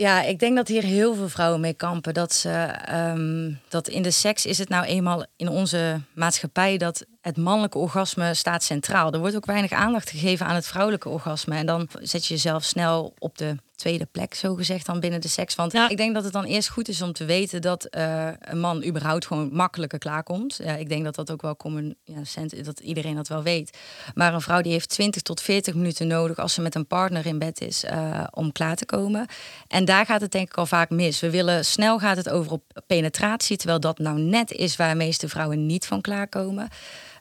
Ja, 0.00 0.22
ik 0.22 0.38
denk 0.38 0.56
dat 0.56 0.68
hier 0.68 0.82
heel 0.82 1.14
veel 1.14 1.28
vrouwen 1.28 1.60
mee 1.60 1.74
kampen. 1.74 2.14
Dat, 2.14 2.34
ze, 2.34 2.50
ehm, 2.84 3.52
dat 3.68 3.88
in 3.88 4.02
de 4.02 4.10
seks 4.10 4.46
is 4.46 4.58
het 4.58 4.68
nou 4.68 4.84
eenmaal 4.84 5.24
in 5.36 5.48
onze 5.48 6.00
maatschappij 6.14 6.76
dat 6.76 7.04
het 7.20 7.36
mannelijke 7.36 7.78
orgasme 7.78 8.34
staat 8.34 8.62
centraal. 8.62 9.12
Er 9.12 9.18
wordt 9.18 9.36
ook 9.36 9.46
weinig 9.46 9.72
aandacht 9.72 10.10
gegeven 10.10 10.46
aan 10.46 10.54
het 10.54 10.66
vrouwelijke 10.66 11.08
orgasme. 11.08 11.54
En 11.56 11.66
dan 11.66 11.88
zet 12.00 12.26
je 12.26 12.34
jezelf 12.34 12.64
snel 12.64 13.14
op 13.18 13.38
de 13.38 13.56
tweede 13.74 14.06
plek, 14.12 14.34
zo 14.34 14.54
gezegd, 14.54 14.86
dan 14.86 15.00
binnen 15.00 15.20
de 15.20 15.28
seks. 15.28 15.54
Want 15.54 15.72
Ja. 15.72 15.88
ik 15.88 15.96
denk 15.96 16.14
dat 16.14 16.24
het 16.24 16.32
dan 16.32 16.44
eerst 16.44 16.68
goed 16.68 16.88
is 16.88 17.02
om 17.02 17.12
te 17.12 17.24
weten 17.24 17.62
dat 17.62 17.84
eh, 17.84 18.28
een 18.40 18.60
man 18.60 18.84
überhaupt 18.84 19.26
gewoon 19.26 19.48
makkelijker 19.52 19.98
klaarkomt. 19.98 20.60
Ja, 20.64 20.76
ik 20.76 20.88
denk 20.88 21.04
dat 21.04 21.14
dat 21.14 21.30
ook 21.30 21.42
wel 21.42 21.56
common 21.56 21.94
ja, 22.04 22.24
cent- 22.24 22.64
dat 22.64 22.80
iedereen 22.80 23.14
dat 23.14 23.28
wel 23.28 23.42
weet. 23.42 23.78
Maar 24.14 24.34
een 24.34 24.40
vrouw 24.40 24.60
die 24.60 24.72
heeft 24.72 24.88
20 24.88 25.22
tot 25.22 25.40
40 25.40 25.74
minuten 25.74 26.06
nodig 26.06 26.38
als 26.38 26.54
ze 26.54 26.60
met 26.60 26.74
een 26.74 26.86
partner 26.86 27.26
in 27.26 27.38
bed 27.38 27.60
is 27.60 27.84
eh, 27.84 28.24
om 28.30 28.52
klaar 28.52 28.76
te 28.76 28.86
komen. 28.86 29.26
En 29.68 29.84
daar 29.84 30.06
gaat 30.06 30.20
het 30.20 30.32
denk 30.32 30.48
ik 30.48 30.56
al 30.56 30.66
vaak 30.66 30.90
mis. 30.90 31.20
We 31.20 31.30
willen 31.30 31.64
snel 31.64 31.98
gaat 31.98 32.16
het 32.16 32.28
over 32.30 32.52
op 32.52 32.62
penetratie, 32.86 33.56
terwijl 33.56 33.80
dat 33.80 33.98
nou 33.98 34.18
net 34.20 34.50
is 34.50 34.76
waar 34.76 34.90
de 34.90 34.94
meeste 34.96 35.28
vrouwen 35.28 35.66
niet 35.66 35.86
van 35.86 36.00
klaarkomen. 36.00 36.68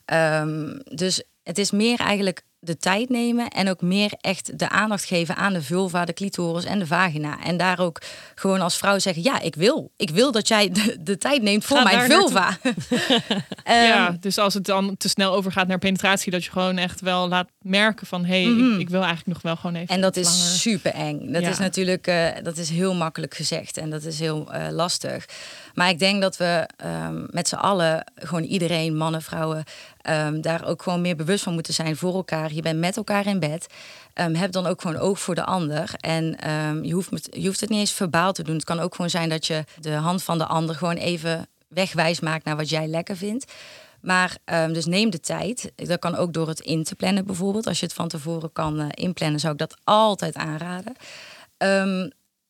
Ehm, 0.10 0.80
dus 0.84 1.24
het 1.44 1.58
is 1.58 1.72
meer 1.72 2.00
eigenlijk 2.00 2.42
de 2.62 2.78
tijd 2.78 3.10
nemen 3.10 3.48
en 3.48 3.70
ook 3.70 3.82
meer 3.82 4.12
echt 4.22 4.60
de 4.60 4.70
aandacht 4.70 5.06
geven 5.06 5.36
aan 5.36 5.54
de 5.54 5.62
vulva, 5.62 6.06
de 6.06 6.14
clitoris 6.14 6.64
en 6.66 6.80
de 6.80 6.86
vagina. 6.88 7.44
En 7.44 7.58
daar 7.58 7.80
ook 7.80 8.02
gewoon 8.36 8.62
als 8.62 8.78
vrouw 8.78 9.00
zeggen: 9.00 9.24
ja, 9.24 9.40
ik 9.42 9.56
wil, 9.56 9.92
ik 9.98 10.10
wil 10.10 10.32
dat 10.32 10.48
jij 10.48 10.70
de, 10.72 10.98
de 11.02 11.18
tijd 11.18 11.42
neemt 11.42 11.66
voor 11.66 11.78
Ga 11.78 11.84
mijn 11.84 12.12
vulva. 12.12 12.58
Ehm, 13.64 13.84
ja, 13.86 14.18
dus 14.20 14.38
als 14.38 14.54
het 14.54 14.66
dan 14.66 14.98
te 14.98 15.10
snel 15.10 15.34
overgaat 15.34 15.68
naar 15.68 15.78
penetratie, 15.80 16.32
dat 16.32 16.44
je 16.44 16.52
gewoon 16.52 16.78
echt 16.78 17.02
wel 17.02 17.28
laat 17.28 17.50
merken 17.62 18.08
van 18.08 18.26
hé, 18.26 18.44
hey, 18.44 18.52
Mhm. 18.52 18.74
ik, 18.74 18.80
ik 18.80 18.90
wil 18.90 19.00
eigenlijk 19.04 19.28
nog 19.34 19.42
wel 19.42 19.56
gewoon 19.56 19.76
even. 19.76 19.96
En 19.96 20.02
dat 20.02 20.16
is 20.16 20.26
langer. 20.28 20.40
super 20.58 20.92
eng. 20.94 21.32
Dat 21.32 21.42
Ja. 21.42 21.50
is 21.50 21.58
natuurlijk 21.58 22.08
eh, 22.08 22.28
dat 22.44 22.58
is 22.58 22.70
heel 22.70 22.96
makkelijk 22.96 23.34
gezegd 23.36 23.78
en 23.78 23.90
dat 23.90 24.04
is 24.04 24.20
heel 24.20 24.54
eh, 24.54 24.68
lastig. 24.72 25.26
Maar 25.74 25.90
ik 25.90 26.00
denk 26.00 26.22
dat 26.22 26.38
we 26.38 26.70
ehm, 26.78 27.24
met 27.30 27.48
z'n 27.48 27.56
allen, 27.56 28.12
gewoon 28.16 28.44
iedereen, 28.44 28.96
mannen, 28.98 29.22
vrouwen, 29.22 29.64
ehm, 30.10 30.42
daar 30.42 30.66
ook 30.66 30.82
gewoon 30.82 31.02
meer 31.02 31.16
bewust 31.16 31.44
van 31.44 31.54
moeten 31.54 31.74
zijn 31.74 31.96
voor 31.96 32.14
elkaar. 32.14 32.54
Je 32.54 32.62
bent 32.62 32.80
met 32.80 32.98
elkaar 32.98 33.26
in 33.26 33.40
bed. 33.40 33.68
Ehm, 34.14 34.34
heb 34.34 34.52
dan 34.52 34.66
ook 34.66 34.82
gewoon 34.82 34.98
oog 34.98 35.20
voor 35.20 35.36
de 35.36 35.44
ander. 35.44 35.94
En 36.00 36.36
ehm, 36.40 36.84
je, 36.84 36.94
hoeft 36.94 37.28
je 37.32 37.46
hoeft 37.46 37.60
het 37.60 37.70
niet 37.70 37.80
eens 37.80 37.92
verbaal 37.92 38.34
te 38.34 38.44
doen. 38.44 38.56
Het 38.56 38.64
kan 38.64 38.80
ook 38.80 38.96
gewoon 38.96 39.10
zijn 39.10 39.30
dat 39.30 39.48
je 39.48 39.64
de 39.80 39.92
hand 39.92 40.24
van 40.24 40.38
de 40.38 40.46
ander 40.46 40.76
gewoon 40.76 40.96
even 40.96 41.48
wegwijs 41.68 42.20
maakt 42.20 42.46
naar 42.46 42.56
wat 42.56 42.70
jij 42.70 42.88
lekker 42.88 43.18
vindt. 43.18 43.54
Maar 44.02 44.38
dus 44.72 44.86
neem 44.86 45.10
de 45.10 45.20
tijd. 45.20 45.72
Dat 45.76 46.00
kan 46.00 46.16
ook 46.16 46.34
door 46.34 46.48
het 46.48 46.60
in 46.60 46.84
te 46.84 46.96
plannen 46.96 47.26
bijvoorbeeld. 47.26 47.68
Als 47.68 47.80
je 47.80 47.86
het 47.86 47.96
van 47.96 48.08
tevoren 48.08 48.52
kan 48.52 48.80
eh, 48.80 48.88
inplannen, 48.92 49.40
zou 49.40 49.54
ik 49.54 49.60
dat 49.60 49.78
altijd 49.84 50.36
aanraden. 50.36 50.96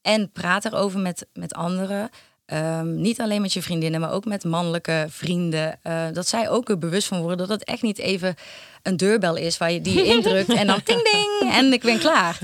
En 0.01 0.31
praat 0.31 0.65
erover 0.65 0.99
met, 0.99 1.27
met 1.33 1.53
anderen. 1.53 2.09
Ehm, 2.49 3.01
niet 3.01 3.21
alleen 3.21 3.41
met 3.41 3.53
je 3.53 3.61
vriendinnen, 3.61 4.01
maar 4.01 4.11
ook 4.11 4.25
met 4.25 4.43
mannelijke 4.43 5.05
vrienden. 5.09 5.79
eh, 5.81 6.05
dat 6.13 6.27
zij 6.27 6.49
ook 6.49 6.69
er 6.69 6.77
bewust 6.77 7.07
van 7.07 7.19
worden 7.19 7.37
dat 7.37 7.49
het 7.49 7.63
echt 7.63 7.81
niet 7.81 7.97
even 7.97 8.35
een 8.83 8.97
deurbel 8.97 9.35
is 9.35 9.57
waar 9.57 9.71
je 9.71 9.81
die 9.81 9.93
je 9.93 10.05
indrukt 10.05 10.53
en 10.53 10.67
dan 10.67 10.81
ding 10.85 11.11
ding 11.11 11.51
en 11.53 11.73
ik 11.73 11.81
ben 11.81 11.99
klaar. 11.99 12.39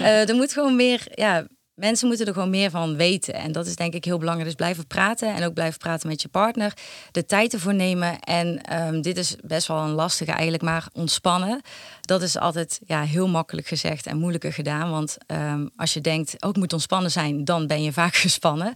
Eh, 0.00 0.28
er 0.28 0.34
moet 0.34 0.52
gewoon 0.52 0.76
meer, 0.76 1.06
ja, 1.14 1.46
mensen 1.74 2.08
moeten 2.08 2.26
er 2.26 2.32
gewoon 2.32 2.50
meer 2.50 2.70
van 2.70 2.96
weten. 2.96 3.34
En 3.34 3.52
dat 3.52 3.66
is 3.66 3.76
denk 3.76 3.94
ik 3.94 4.04
heel 4.04 4.18
belangrijk. 4.18 4.48
Dus 4.48 4.58
blijven 4.58 4.86
praten 4.86 5.34
en 5.34 5.44
ook 5.44 5.54
blijven 5.54 5.78
praten 5.78 6.08
met 6.08 6.22
je 6.22 6.28
partner. 6.28 6.72
De 7.10 7.26
tijd 7.26 7.52
ervoor 7.52 7.74
nemen. 7.74 8.20
En 8.20 8.62
ehm, 8.62 9.00
dit 9.00 9.16
is 9.16 9.36
best 9.44 9.66
wel 9.66 9.78
een 9.78 9.90
lastige 9.90 10.32
eigenlijk, 10.32 10.62
maar 10.62 10.88
ontspannen. 10.92 11.60
Dat 12.00 12.22
is 12.22 12.38
altijd 12.38 12.80
ja, 12.86 13.02
heel 13.02 13.28
makkelijk 13.28 13.66
gezegd 13.66 14.06
en 14.06 14.18
moeilijker 14.18 14.52
gedaan. 14.52 14.90
Want 14.90 15.16
ehm, 15.26 15.66
als 15.76 15.92
je 15.94 16.00
denkt, 16.00 16.34
oh 16.44 16.50
ik 16.50 16.56
moet 16.56 16.72
ontspannen 16.72 17.10
zijn, 17.10 17.44
dan 17.44 17.66
ben 17.66 17.82
je 17.82 17.92
vaak 17.92 18.14
gespannen. 18.26 18.74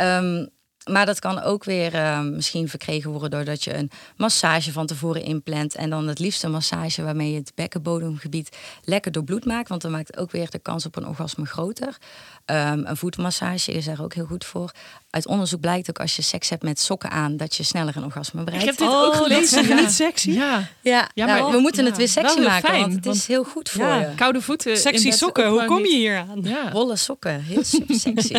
Ehm, 0.00 0.48
maar 0.84 1.06
dat 1.06 1.18
kan 1.18 1.42
ook 1.42 1.64
weer 1.64 1.94
uh, 1.94 2.20
misschien 2.20 2.68
verkregen 2.68 3.10
worden 3.10 3.30
doordat 3.30 3.64
je 3.64 3.74
een 3.76 3.90
massage 4.16 4.72
van 4.72 4.86
tevoren 4.86 5.22
inplant. 5.22 5.74
En 5.74 5.90
dan 5.90 6.08
het 6.08 6.18
liefst 6.18 6.42
een 6.42 6.50
massage 6.50 7.02
waarmee 7.02 7.30
je 7.30 7.38
het 7.38 7.52
bekkenbodemgebied 7.54 8.56
lekker 8.84 9.12
door 9.12 9.24
bloed 9.24 9.44
maakt. 9.44 9.68
Want 9.68 9.82
dan 9.82 9.90
maakt 9.90 10.16
ook 10.16 10.30
weer 10.30 10.50
de 10.50 10.58
kans 10.58 10.86
op 10.86 10.96
een 10.96 11.06
orgasme 11.06 11.46
groter. 11.46 11.98
Um, 12.46 12.86
een 12.86 12.96
voetmassage 12.96 13.72
is 13.72 13.84
daar 13.84 14.02
ook 14.02 14.14
heel 14.14 14.24
goed 14.24 14.44
voor. 14.44 14.70
Uit 15.10 15.26
onderzoek 15.26 15.60
blijkt 15.60 15.88
ook 15.90 16.00
als 16.00 16.16
je 16.16 16.22
seks 16.22 16.48
hebt 16.48 16.62
met 16.62 16.80
sokken 16.80 17.10
aan, 17.10 17.36
dat 17.36 17.56
je 17.56 17.62
sneller 17.62 17.96
een 17.96 18.04
orgasme 18.04 18.44
bereikt. 18.44 18.64
Ik 18.64 18.78
heb 18.78 18.88
dit 18.88 18.96
ook 18.96 19.14
gelezen. 19.14 19.68
Ja. 19.68 19.80
Niet 19.80 19.90
sexy. 19.90 20.30
Ja, 20.30 20.68
ja, 20.80 21.08
ja 21.14 21.26
maar 21.26 21.40
nou, 21.40 21.52
we 21.52 21.58
moeten 21.58 21.84
het 21.84 21.96
weer 21.96 22.08
sexy 22.08 22.40
maken, 22.40 22.68
fijn, 22.68 22.80
want 22.80 23.04
het 23.04 23.14
is 23.14 23.26
heel 23.26 23.44
goed 23.44 23.68
voor 23.68 23.86
je. 23.86 24.12
Koude 24.16 24.40
voeten. 24.40 24.76
Sexy 24.76 25.10
sokken, 25.10 25.48
hoe 25.48 25.64
kom 25.64 25.78
je 25.78 25.94
hier 25.94 26.16
aan? 26.16 26.40
Ja. 26.42 26.72
Wollen 26.72 26.98
sokken, 26.98 27.42
heel 27.42 27.64
super 27.74 27.94
sexy. 27.94 28.34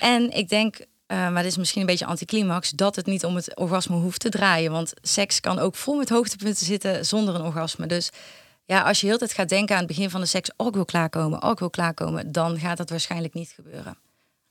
en 0.00 0.30
ik 0.30 0.48
denk 0.48 0.76
uh, 1.08 1.18
maar 1.30 1.42
dit 1.42 1.50
is 1.50 1.56
misschien 1.56 1.80
een 1.80 1.86
beetje 1.86 2.06
anticlimax, 2.06 2.70
dat 2.70 2.96
het 2.96 3.06
niet 3.06 3.24
om 3.24 3.36
het 3.36 3.56
orgasme 3.56 3.96
hoeft 3.96 4.20
te 4.20 4.28
draaien. 4.28 4.72
Want 4.72 4.92
seks 5.02 5.40
kan 5.40 5.58
ook 5.58 5.74
vol 5.74 5.96
met 5.96 6.08
hoogtepunten 6.08 6.66
zitten 6.66 7.06
zonder 7.06 7.34
een 7.34 7.42
orgasme. 7.42 7.86
Dus 7.86 8.10
ja, 8.64 8.82
als 8.82 9.00
je 9.00 9.06
heel 9.06 9.18
tijd 9.18 9.32
gaat 9.32 9.48
denken 9.48 9.74
aan 9.74 9.82
het 9.82 9.96
begin 9.96 10.10
van 10.10 10.20
de 10.20 10.26
seks, 10.26 10.50
oh 10.56 10.66
ik 10.66 10.74
wil 10.74 10.84
klaarkomen, 10.84 11.42
oh 11.42 11.50
ik 11.50 11.58
wil 11.58 11.70
klaarkomen, 11.70 12.32
dan 12.32 12.58
gaat 12.58 12.76
dat 12.76 12.90
waarschijnlijk 12.90 13.34
niet 13.34 13.52
gebeuren. 13.54 14.05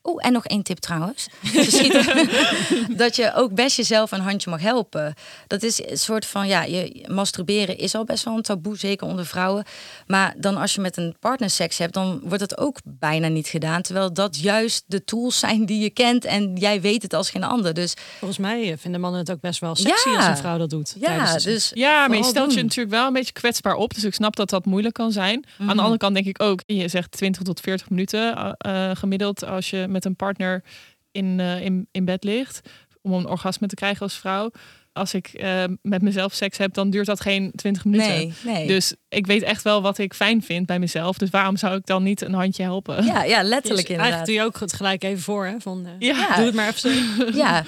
Oeh, 0.06 0.26
en 0.26 0.34
nog 0.34 0.46
één 0.46 0.64
tip 0.64 0.78
trouwens. 0.78 1.28
dat 2.98 3.16
je 3.16 3.32
ook 3.36 3.54
best 3.54 3.78
jezelf 3.78 4.12
een 4.12 4.20
handje 4.20 4.50
mag 4.50 4.62
helpen. 4.62 5.14
Dat 5.48 5.64
is 5.64 5.90
een 5.90 5.98
soort 5.98 6.26
van, 6.26 6.48
ja, 6.48 6.64
je 6.64 7.06
masturberen 7.08 7.78
is 7.78 7.96
al 7.96 8.04
best 8.04 8.24
wel 8.24 8.36
een 8.36 8.42
taboe, 8.42 8.78
zeker 8.78 9.08
onder 9.08 9.26
vrouwen. 9.26 9.64
Maar 10.08 10.34
dan 10.38 10.58
als 10.58 10.76
je 10.76 10.82
met 10.82 10.98
een 10.98 11.16
partner 11.20 11.50
seks 11.50 11.78
hebt, 11.78 11.94
dan 11.94 12.20
wordt 12.24 12.42
het 12.42 12.58
ook 12.58 12.78
bijna 12.84 13.28
niet 13.28 13.48
gedaan. 13.48 13.82
Terwijl 13.82 14.14
dat 14.14 14.40
juist 14.40 14.84
de 14.88 15.04
tools 15.04 15.40
zijn 15.40 15.66
die 15.66 15.80
je 15.80 15.90
kent 15.90 16.26
en 16.26 16.56
jij 16.56 16.82
weet 16.82 17.02
het 17.02 17.14
als 17.14 17.30
geen 17.30 17.44
ander. 17.44 17.74
Dus 17.74 17.94
volgens 18.18 18.40
mij 18.40 18.78
vinden 18.78 19.02
mannen 19.02 19.20
het 19.20 19.32
ook 19.32 19.40
best 19.40 19.60
wel 19.60 19.76
sexy 19.76 20.10
als 20.10 20.26
een 20.26 20.38
vrouw 20.38 20.58
dat 20.58 20.70
doet. 20.70 20.96
Ja, 21.00 21.38
dus 21.38 21.72
ja, 21.74 22.08
maar 22.08 22.18
je 22.18 22.24
stelt 22.24 22.54
je 22.54 22.62
natuurlijk 22.62 22.96
wel 22.96 23.08
een 23.08 23.14
beetje 23.14 23.34
kwetsbaar 23.34 23.76
op. 23.76 23.94
Dus 23.94 24.04
ik 24.04 24.14
snap 24.14 24.36
dat 24.36 24.50
dat 24.50 24.66
moeilijk 24.66 24.94
kan 24.94 25.12
zijn. 25.12 25.36
Aan 25.36 25.68
de 25.68 25.74
mhm. 25.74 25.80
andere 25.80 25.98
kant 25.98 26.14
denk 26.14 26.26
ik 26.26 26.42
ook, 26.42 26.62
je 26.66 26.88
zegt 26.88 27.12
20 27.12 27.42
tot 27.42 27.60
40 27.60 27.90
minuten 27.90 28.56
uh, 28.68 28.92
gemiddeld 28.94 29.46
als 29.46 29.70
je 29.70 29.88
met 29.96 30.06
een 30.06 30.16
partner 30.16 30.64
in, 31.12 31.40
uh, 31.40 31.62
in, 31.62 31.88
in 31.92 32.06
bed 32.06 32.24
ligt. 32.24 32.62
Om 33.02 33.14
een 33.14 33.28
orgasme 33.28 33.68
te 33.68 33.76
krijgen 33.76 34.02
als 34.02 34.18
vrouw. 34.18 34.52
Als 34.94 35.14
ik 35.14 35.32
uh, 35.34 35.64
met 35.82 36.02
mezelf 36.02 36.34
seks 36.34 36.58
heb, 36.58 36.74
dan 36.74 36.90
duurt 36.90 37.06
dat 37.06 37.22
geen 37.22 37.52
20 37.56 37.86
minuten. 37.86 38.10
Nee, 38.10 38.34
nee. 38.44 38.68
Dus 38.68 38.96
ik 39.10 39.26
weet 39.26 39.42
echt 39.42 39.62
wel 39.62 39.82
wat 39.82 39.98
ik 39.98 40.14
fijn 40.14 40.44
vind 40.44 40.66
bij 40.66 40.80
mezelf. 40.80 41.18
Dus 41.18 41.30
waarom 41.30 41.58
zou 41.58 41.76
ik 41.76 41.86
dan 41.86 42.04
niet 42.04 42.22
een 42.22 42.34
handje 42.34 42.64
helpen? 42.64 43.06
Ja, 43.06 43.24
ja 43.24 43.44
letterlijk 43.44 43.88
dus 43.88 43.96
inderdaad. 43.96 44.00
Eigenlijk 44.00 44.26
doe 44.26 44.36
je 44.36 44.44
ook 44.44 44.60
het 44.60 44.74
gelijk 44.74 45.04
even 45.04 45.24
voor. 45.24 45.46
Hè? 45.46 45.60
Van, 45.60 45.86
uh, 45.86 45.92
ja. 46.00 46.36
Doe 46.36 46.46
het 46.46 46.56
maar 46.56 46.68
even 46.68 46.80
zo. 46.80 47.32
Ja. 47.44 47.64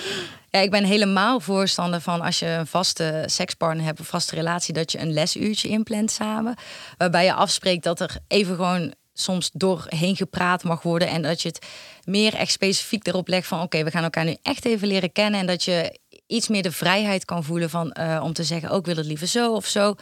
Ja, 0.49 0.59
ik 0.59 0.71
ben 0.71 0.83
helemaal 0.83 1.39
voorstander 1.39 2.01
van 2.01 2.21
als 2.21 2.39
je 2.39 2.45
een 2.45 2.67
vaste 2.67 3.23
sekspartner 3.25 3.85
hebt, 3.85 3.99
een 3.99 4.05
vaste 4.05 4.35
relatie, 4.35 4.73
dat 4.73 4.91
je 4.91 4.99
een 4.99 5.13
lesuurtje 5.13 5.67
inplant 5.67 6.11
samen. 6.11 6.55
Waarbij 6.97 7.25
je 7.25 7.33
afspreekt 7.33 7.83
dat 7.83 7.99
er 7.99 8.17
even 8.27 8.55
gewoon 8.55 8.93
soms 9.19 9.49
doorheen 9.53 10.15
gepraat 10.15 10.63
mag 10.63 10.81
worden. 10.81 11.07
En 11.07 11.21
dat 11.21 11.41
je 11.41 11.47
het 11.47 11.65
meer 12.03 12.33
echt 12.33 12.51
specifiek 12.51 13.07
erop 13.07 13.27
legt 13.27 13.47
van 13.47 13.61
oké, 13.61 13.83
we 13.83 13.91
gaan 13.91 14.03
elkaar 14.03 14.25
nu 14.25 14.35
echt 14.41 14.65
even 14.65 14.87
leren 14.87 15.11
kennen. 15.11 15.39
En 15.39 15.45
dat 15.45 15.63
je 15.63 15.99
iets 16.27 16.47
meer 16.47 16.63
de 16.63 16.71
vrijheid 16.71 17.25
kan 17.25 17.43
voelen 17.43 17.69
van 17.69 17.95
uh, 17.99 18.21
om 18.23 18.33
te 18.33 18.43
zeggen, 18.43 18.69
ook 18.69 18.79
oh, 18.79 18.85
wil 18.85 18.95
het 18.95 19.05
liever 19.05 19.27
zo 19.27 19.53
of 19.53 19.65
zo. 19.65 19.95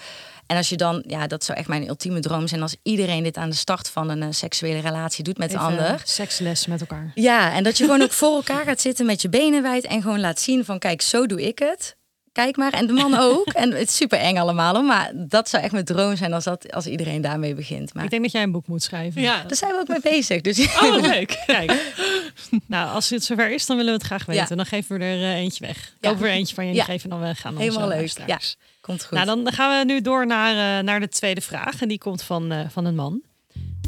En 0.47 0.58
als 0.58 0.69
je 0.69 0.75
dan, 0.75 1.04
ja, 1.08 1.28
dat 1.28 1.43
zou 1.43 1.58
echt 1.58 1.67
mijn 1.67 1.88
ultieme 1.88 2.19
droom 2.19 2.47
zijn 2.47 2.62
als 2.62 2.75
iedereen 2.84 3.23
dit 3.23 3.38
aan 3.38 3.49
de 3.49 3.56
start 3.56 3.89
van 3.89 4.10
een 4.10 4.21
uh, 4.21 4.28
seksuele 4.30 4.80
relatie 4.80 5.23
doet 5.23 5.38
met 5.38 5.51
de 5.51 5.58
ander. 5.58 6.01
Seksles 6.04 6.65
met 6.65 6.80
elkaar. 6.80 7.12
Ja, 7.15 7.54
en 7.54 7.63
dat 7.63 7.78
je 7.78 7.84
gewoon 7.84 8.01
ook 8.01 8.12
voor 8.12 8.36
elkaar 8.36 8.65
gaat 8.65 8.82
zitten 8.82 9.06
met 9.06 9.21
je 9.21 9.30
benen 9.30 9.62
wijd 9.62 9.86
en 9.86 10.01
gewoon 10.01 10.19
laat 10.19 10.39
zien 10.39 10.65
van 10.65 10.80
kijk, 10.80 11.01
zo 11.01 11.25
doe 11.25 11.47
ik 11.47 11.60
het 11.60 11.95
kijk 12.36 12.58
maar. 12.58 12.74
En 12.74 12.88
de 12.88 12.93
man 12.93 13.17
ook. 13.17 13.48
en 13.48 13.71
het 13.71 13.88
is 13.88 13.95
super 13.95 14.19
eng 14.19 14.38
allemaal. 14.38 14.82
Maar 14.82 15.12
dat 15.15 15.50
zou 15.50 15.63
echt 15.63 15.71
mijn 15.71 15.86
droom 15.86 16.15
zijn 16.15 16.34
als, 16.34 16.43
dat, 16.43 16.71
als 16.71 16.88
iedereen 16.88 17.21
daarmee 17.21 17.54
begint. 17.56 17.93
Maar... 17.93 18.04
Ik 18.04 18.10
denk 18.10 18.21
dat 18.21 18.32
jij 18.32 18.43
een 18.43 18.52
boek 18.52 18.67
moet 18.67 18.84
schrijven. 18.84 19.21
Ja. 19.21 19.43
Daar 19.43 19.56
zijn 19.56 19.71
we 19.71 19.80
ook 19.80 19.88
mee 19.88 20.13
bezig. 20.13 20.41
Dus... 20.41 20.60
Oh, 20.82 21.02
leuk. 21.02 21.43
Kijk. 21.45 21.93
nou, 22.65 22.89
als 22.89 23.10
het 23.10 23.24
zover 23.24 23.52
is, 23.52 23.65
dan 23.65 23.78
willen 23.78 23.91
we 23.91 23.98
het 23.98 24.08
graag 24.08 24.26
weten. 24.26 24.58
Dan 24.58 24.65
geven 24.65 24.98
we 24.98 25.04
er 25.04 25.17
uh, 25.17 25.36
eentje 25.36 25.65
weg. 25.65 25.93
Ja. 26.00 26.10
Ook 26.10 26.17
weer 26.17 26.32
eentje 26.32 26.56
van 26.56 26.65
je. 26.67 26.74
Die 26.74 26.84
geven 26.84 27.10
dan 27.10 27.19
weg 27.19 27.45
aan 27.45 27.58
Helemaal 27.58 27.88
leuk. 27.88 28.13
Ja, 28.26 28.39
komt 28.82 29.06
goed. 29.06 29.17
Nou, 29.17 29.43
dan 29.43 29.54
gaan 29.54 29.80
we 29.80 29.93
nu 29.93 30.02
door 30.02 30.28
naar, 30.28 30.80
uh, 30.80 30.86
naar 30.86 31.00
de 31.00 31.10
tweede 31.10 31.41
vraag. 31.41 31.82
En 31.82 31.88
die 31.88 31.98
komt 31.98 32.24
van, 32.24 32.54
uh, 32.54 32.60
van 32.69 32.86
een 32.86 32.95
man. 32.95 33.21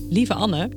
Lieve 0.09 0.33
Anne, 0.33 0.69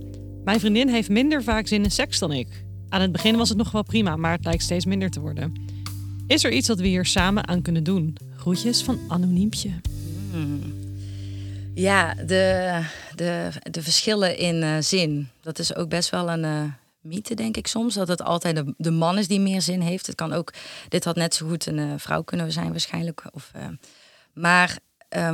mijn 0.45 0.61
vriendin 0.61 0.89
heeft 0.89 1.09
minder 1.09 1.43
vaak 1.43 1.67
zin 1.67 1.83
in 1.83 1.91
seks 1.91 2.19
dan 2.19 2.33
ik. 2.33 2.65
Aan 2.89 3.01
het 3.01 3.13
begin 3.13 3.37
was 3.37 3.49
het 3.49 3.59
nog 3.59 3.71
wel 3.71 3.83
prima, 3.83 4.17
maar 4.17 4.33
het 4.33 4.45
lijkt 4.45 4.63
steeds 4.63 4.85
minder 4.85 5.11
te 5.11 5.21
worden. 5.21 5.80
Is 6.31 6.45
er 6.45 6.53
iets 6.53 6.69
wat 6.69 6.79
we 6.79 6.87
hier 6.87 7.05
samen 7.05 7.49
aan 7.49 7.63
kunnen 7.63 7.85
doen? 7.85 8.17
Groetjes 8.37 8.83
van 8.83 9.01
Anoniempje. 9.09 9.71
Hmm. 10.31 10.75
Ja, 11.75 12.15
de, 12.15 12.85
de, 13.15 13.49
de 13.71 13.83
verschillen 13.83 14.37
in 14.39 14.63
uh, 14.63 14.77
zin. 14.81 15.29
Dat 15.41 15.59
is 15.59 15.75
ook 15.75 15.89
best 15.89 16.11
wel 16.11 16.31
een 16.31 16.45
uh, 16.45 16.63
mythe, 17.01 17.35
denk 17.35 17.57
ik 17.57 17.67
soms. 17.67 17.95
Dat 17.95 18.09
het 18.09 18.23
altijd 18.23 18.63
de, 18.77 18.91
man 18.91 19.19
is 19.19 19.29
die 19.29 19.41
meer 19.41 19.63
zin 19.63 19.81
heeft. 19.81 20.07
Het 20.07 20.15
kan 20.15 20.33
ook, 20.33 20.53
dit 20.89 21.05
had 21.05 21.17
net 21.17 21.35
zo 21.35 21.49
goed 21.49 21.67
een 21.67 21.79
uh, 21.79 21.93
vrouw 21.97 22.23
kunnen 22.23 22.53
zijn 22.53 22.71
waarschijnlijk. 22.71 23.23
Of, 23.33 23.51
maar 24.33 24.79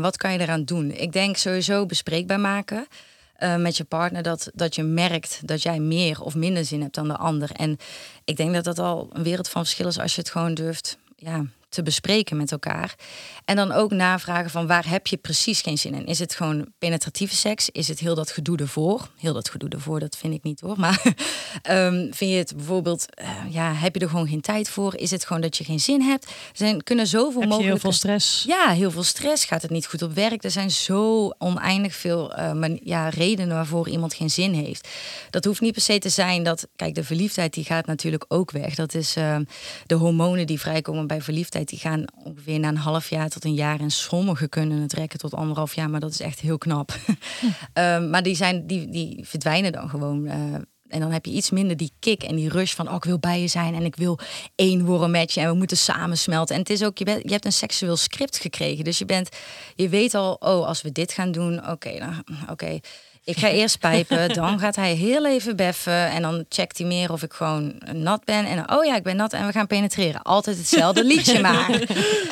wat 0.01 0.17
kan 0.17 0.33
je 0.33 0.39
eraan 0.39 0.65
doen? 0.65 0.91
Ik 0.91 1.13
denk 1.13 1.37
sowieso 1.37 1.87
bespreekbaar 1.87 2.41
maken. 2.41 2.87
Met 3.39 3.77
je 3.77 3.85
partner, 3.85 4.23
dat, 4.23 4.51
dat 4.55 4.75
je 4.75 4.83
merkt 4.83 5.41
dat 5.45 5.63
jij 5.63 5.79
meer 5.79 6.23
of 6.23 6.35
minder 6.35 6.65
zin 6.65 6.81
hebt 6.81 6.95
dan 6.95 7.09
de 7.09 7.17
ander. 7.17 7.51
En 7.53 7.77
ik 8.25 8.37
denk 8.37 8.55
dat 8.55 8.65
dat 8.65 8.79
al 8.79 9.09
een 9.13 9.23
wereld 9.23 9.49
van 9.49 9.63
verschil 9.63 9.87
is 9.87 9.99
als 9.99 10.15
je 10.15 10.21
het 10.21 10.31
gewoon 10.31 10.55
durft 10.55 10.99
ja, 11.17 11.45
te 11.77 11.83
bespreken 11.83 12.37
met 12.37 12.53
elkaar. 12.53 12.95
En 13.45 13.57
dan 13.57 13.73
ook 13.73 13.91
navragen 13.91 14.51
van 14.51 14.67
waar 14.67 14.89
heb 14.89 15.07
je 15.07 15.17
precies 15.17 15.61
geen 15.61 15.79
zin 15.79 15.95
in? 15.95 16.07
Is 16.07 16.19
het 16.19 16.35
gewoon 16.35 16.67
penetratieve 16.79 17.37
seks? 17.37 17.71
Is 17.71 17.89
het 17.89 17.99
heel 17.99 18.15
dat 18.15 18.31
gedoe 18.31 18.57
ervoor? 18.57 19.11
Heel 19.17 19.33
dat 19.33 19.49
gedoe 19.49 19.69
ervoor, 19.69 20.01
dat 20.01 20.17
vind 20.17 20.35
ik 20.35 20.43
niet 20.43 20.61
hoor. 20.61 20.79
Maar 20.79 21.03
um, 21.71 22.09
vind 22.19 22.31
je 22.31 22.37
het 22.37 22.57
bijvoorbeeld, 22.57 23.07
uh, 23.23 23.29
ja, 23.51 23.73
heb 23.73 23.95
je 23.95 24.01
er 24.01 24.09
gewoon 24.09 24.29
geen 24.29 24.41
tijd 24.41 24.69
voor? 24.69 24.97
Is 24.97 25.11
het 25.11 25.25
gewoon 25.25 25.43
dat 25.43 25.57
je 25.57 25.65
geen 25.65 25.81
zin 25.81 26.01
hebt? 26.01 26.25
Er 26.25 26.33
zijn, 26.53 26.83
kunnen 26.83 27.07
zoveel 27.07 27.43
mogelijk... 27.43 27.65
heel 27.65 27.79
veel 27.79 27.93
stress? 27.93 28.45
Ja, 28.47 28.71
heel 28.71 28.91
veel 28.91 29.03
stress. 29.03 29.45
Gaat 29.45 29.63
het 29.63 29.71
niet 29.71 29.87
goed 29.87 30.03
op 30.03 30.15
werk? 30.15 30.45
Er 30.45 30.51
zijn 30.51 30.71
zo 30.71 31.31
oneindig 31.39 31.95
veel 31.95 32.39
uh, 32.39 32.77
ja, 32.83 33.09
redenen 33.09 33.57
waarvoor 33.57 33.89
iemand 33.89 34.15
geen 34.15 34.31
zin 34.31 34.53
heeft. 34.53 34.89
Dat 35.31 35.45
hoeft 35.45 35.61
niet 35.61 35.73
per 35.73 35.83
se 35.83 35.99
te 35.99 36.09
zijn 36.09 36.43
dat, 36.43 36.69
kijk, 36.77 36.95
de 36.95 37.05
verliefdheid 37.05 37.55
die 37.55 37.65
gaat 37.65 37.87
natuurlijk 37.87 38.25
ook 38.29 38.51
weg. 38.51 38.75
Dat 38.75 38.95
is 38.95 39.17
uh, 39.17 39.37
de 39.87 39.95
hormonen 39.95 40.47
die 40.47 40.61
vrijkomen 40.61 41.07
bij 41.07 41.23
verliefdheid, 41.23 41.66
die 41.69 41.79
gaan 41.79 42.05
ongeveer 42.25 42.59
na 42.59 42.69
een 42.69 42.77
half 42.77 43.11
jaar 43.11 43.29
tot 43.29 43.45
een 43.45 43.55
jaar. 43.55 43.81
En 43.81 43.91
sommigen 43.91 44.49
kunnen 44.49 44.81
het 44.81 44.93
rekken 44.93 45.19
tot 45.19 45.35
anderhalf 45.35 45.75
jaar, 45.75 45.91
maar 45.91 46.01
dat 46.01 46.11
is 46.11 46.21
echt 46.21 46.41
heel 46.41 46.59
knap. 46.59 46.97
um, 47.75 48.11
maar 48.11 48.23
die, 48.23 48.35
zijn, 48.35 48.67
die, 48.67 48.89
die 48.89 49.25
verdwijnen 49.25 49.73
dan 49.73 49.89
gewoon. 49.89 50.27
Uh, 50.27 50.35
en 50.89 51.01
dan 51.01 51.11
heb 51.11 51.25
je 51.25 51.33
iets 51.33 51.51
minder 51.51 51.77
die 51.77 51.93
kick 52.01 52.23
en 52.23 52.37
die 52.37 52.49
rush 52.49 52.75
van... 52.75 52.89
oh, 52.89 52.95
ik 52.95 53.05
wil 53.05 53.19
bij 53.19 53.41
je 53.41 53.47
zijn 53.47 53.75
en 53.75 53.85
ik 53.85 53.97
wil 53.97 54.19
één 54.55 54.85
worden 54.85 55.11
met 55.11 55.33
je... 55.33 55.41
en 55.41 55.49
we 55.49 55.57
moeten 55.57 55.77
samen 55.77 56.19
smelten. 56.19 56.55
En 56.55 56.61
het 56.61 56.71
is 56.71 56.85
ook, 56.85 56.99
je, 56.99 57.05
bent, 57.05 57.23
je 57.23 57.31
hebt 57.31 57.45
een 57.45 57.53
seksueel 57.53 57.97
script 57.97 58.39
gekregen. 58.39 58.85
Dus 58.85 58.99
je, 58.99 59.05
bent, 59.05 59.29
je 59.75 59.89
weet 59.89 60.15
al, 60.15 60.35
oh, 60.35 60.67
als 60.67 60.83
we 60.83 60.93
dit 60.93 61.13
gaan 61.13 61.33
doen... 61.33 61.71
oké, 61.71 62.23
oké, 62.51 62.79
ik 63.27 63.39
ga 63.39 63.49
eerst 63.49 63.79
pijpen, 63.79 64.29
dan 64.35 64.59
gaat 64.59 64.77
hij 64.77 64.93
heel 64.93 65.27
even 65.27 65.57
beffen 65.57 66.09
en 66.11 66.23
dan 66.23 66.45
checkt 66.49 66.79
hij 66.79 66.87
meer 66.87 67.13
of 67.13 67.23
ik 67.23 67.33
gewoon 67.33 67.75
nat 67.93 68.25
ben. 68.25 68.45
En 68.45 68.71
oh 68.73 68.85
ja, 68.85 68.97
ik 68.97 69.03
ben 69.03 69.17
nat 69.17 69.33
en 69.33 69.47
we 69.47 69.53
gaan 69.53 69.67
penetreren. 69.67 70.23
Altijd 70.23 70.57
hetzelfde 70.57 71.05
liedje 71.05 71.41
maar. 71.47 71.81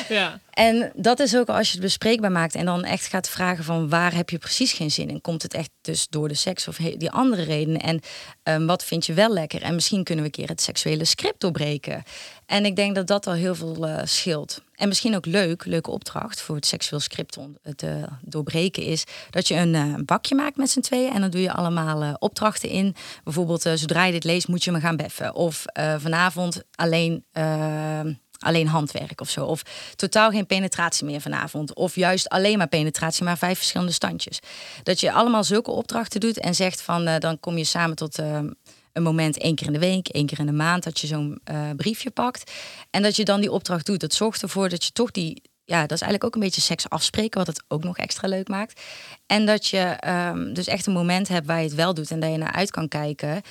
Ja. 0.09 0.39
En 0.55 0.91
dat 0.95 1.19
is 1.19 1.35
ook 1.35 1.47
als 1.47 1.67
je 1.67 1.73
het 1.73 1.81
bespreekbaar 1.81 2.31
maakt 2.31 2.55
en 2.55 2.65
dan 2.65 2.83
echt 2.83 3.07
gaat 3.07 3.29
vragen 3.29 3.63
van 3.63 3.89
waar 3.89 4.13
heb 4.13 4.29
je 4.29 4.37
precies 4.37 4.73
geen 4.73 4.91
zin 4.91 5.09
in? 5.09 5.21
Komt 5.21 5.41
het 5.41 5.53
echt 5.53 5.69
dus 5.81 6.07
door 6.09 6.27
de 6.27 6.33
seks 6.33 6.67
of 6.67 6.75
die 6.75 7.11
andere 7.11 7.43
redenen? 7.43 7.81
En 7.81 7.99
um, 8.43 8.67
wat 8.67 8.83
vind 8.83 9.05
je 9.05 9.13
wel 9.13 9.33
lekker? 9.33 9.61
En 9.61 9.75
misschien 9.75 10.03
kunnen 10.03 10.23
we 10.23 10.29
een 10.29 10.35
keer 10.35 10.49
het 10.49 10.61
seksuele 10.61 11.05
script 11.05 11.41
doorbreken. 11.41 12.03
En 12.45 12.65
ik 12.65 12.75
denk 12.75 12.95
dat 12.95 13.07
dat 13.07 13.27
al 13.27 13.33
heel 13.33 13.55
veel 13.55 13.87
uh, 13.87 13.99
scheelt. 14.03 14.61
En 14.75 14.87
misschien 14.87 15.15
ook 15.15 15.25
leuk, 15.25 15.65
leuke 15.65 15.91
opdracht 15.91 16.41
voor 16.41 16.55
het 16.55 16.65
seksueel 16.65 17.01
script 17.01 17.37
te 17.75 18.05
doorbreken 18.21 18.83
is 18.83 19.03
dat 19.29 19.47
je 19.47 19.55
een 19.55 19.73
uh, 19.73 19.93
bakje 20.05 20.35
maakt 20.35 20.57
met 20.57 20.69
z'n 20.69 20.79
tweeën 20.79 21.13
en 21.13 21.21
dan 21.21 21.29
doe 21.29 21.41
je 21.41 21.51
allemaal 21.51 22.13
opdrachten 22.13 22.69
in. 22.69 22.95
Bijvoorbeeld, 23.23 23.61
zodra 23.61 24.05
je 24.05 24.11
dit 24.11 24.23
leest, 24.23 24.47
moet 24.47 24.63
je 24.63 24.71
me 24.71 24.79
gaan 24.79 24.95
beffen. 24.95 25.35
Of 25.35 25.65
vanavond 25.97 26.63
alleen 26.75 27.23
alleen 28.45 28.67
handwerk 28.67 29.21
of 29.21 29.29
zo. 29.29 29.45
Of 29.45 29.61
totaal 29.95 30.29
geen 30.31 30.45
penetratie 30.45 31.05
meer 31.05 31.21
vanavond. 31.21 31.73
Of 31.73 31.95
juist 31.95 32.29
alleen 32.29 32.57
maar 32.57 32.67
penetratie, 32.67 33.23
maar 33.23 33.37
vijf 33.37 33.57
verschillende 33.57 33.91
standjes. 33.91 34.39
Dat 34.83 34.99
je 34.99 35.11
allemaal 35.11 35.43
zulke 35.43 35.71
opdrachten 35.71 36.19
doet 36.19 36.39
en 36.39 36.55
zegt 36.55 36.81
van 36.81 37.07
uh, 37.07 37.17
dan 37.17 37.39
kom 37.39 37.57
je 37.57 37.63
samen 37.63 37.95
tot 37.95 38.19
uh, 38.19 38.39
een 38.93 39.03
moment 39.03 39.37
één 39.37 39.55
keer 39.55 39.67
in 39.67 39.73
de 39.73 39.79
week, 39.79 40.07
één 40.07 40.25
keer 40.25 40.39
in 40.39 40.45
de 40.45 40.51
maand, 40.51 40.83
dat 40.83 40.99
je 40.99 41.07
zo'n 41.07 41.41
uh, 41.51 41.69
briefje 41.75 42.11
pakt. 42.11 42.51
En 42.89 43.01
dat 43.01 43.15
je 43.15 43.25
dan 43.25 43.41
die 43.41 43.51
opdracht 43.51 43.85
doet. 43.85 43.99
Dat 43.99 44.13
zorgt 44.13 44.41
ervoor 44.41 44.69
dat 44.69 44.83
je 44.83 44.91
toch 44.91 45.11
die. 45.11 45.41
Ja, 45.67 45.81
dat 45.81 45.91
is 45.91 46.01
eigenlijk 46.01 46.23
ook 46.23 46.35
een 46.35 46.47
beetje 46.47 46.61
seks 46.61 46.89
afspreken, 46.89 47.37
wat 47.37 47.47
het 47.47 47.63
ook 47.67 47.83
nog 47.83 47.97
extra 47.97 48.27
leuk 48.27 48.47
maakt. 48.47 48.81
En 49.25 49.45
dat 49.45 49.67
je 49.67 49.97
um, 50.07 50.53
dus 50.53 50.67
echt 50.67 50.85
een 50.85 50.93
moment 50.93 51.27
hebt 51.27 51.47
waar 51.47 51.57
je 51.57 51.63
het 51.63 51.75
wel 51.75 51.93
doet 51.93 52.11
en 52.11 52.19
dat 52.19 52.31
je 52.31 52.37
naar 52.37 52.51
uit 52.51 52.71
kan 52.71 52.87
kijken. 52.87 53.41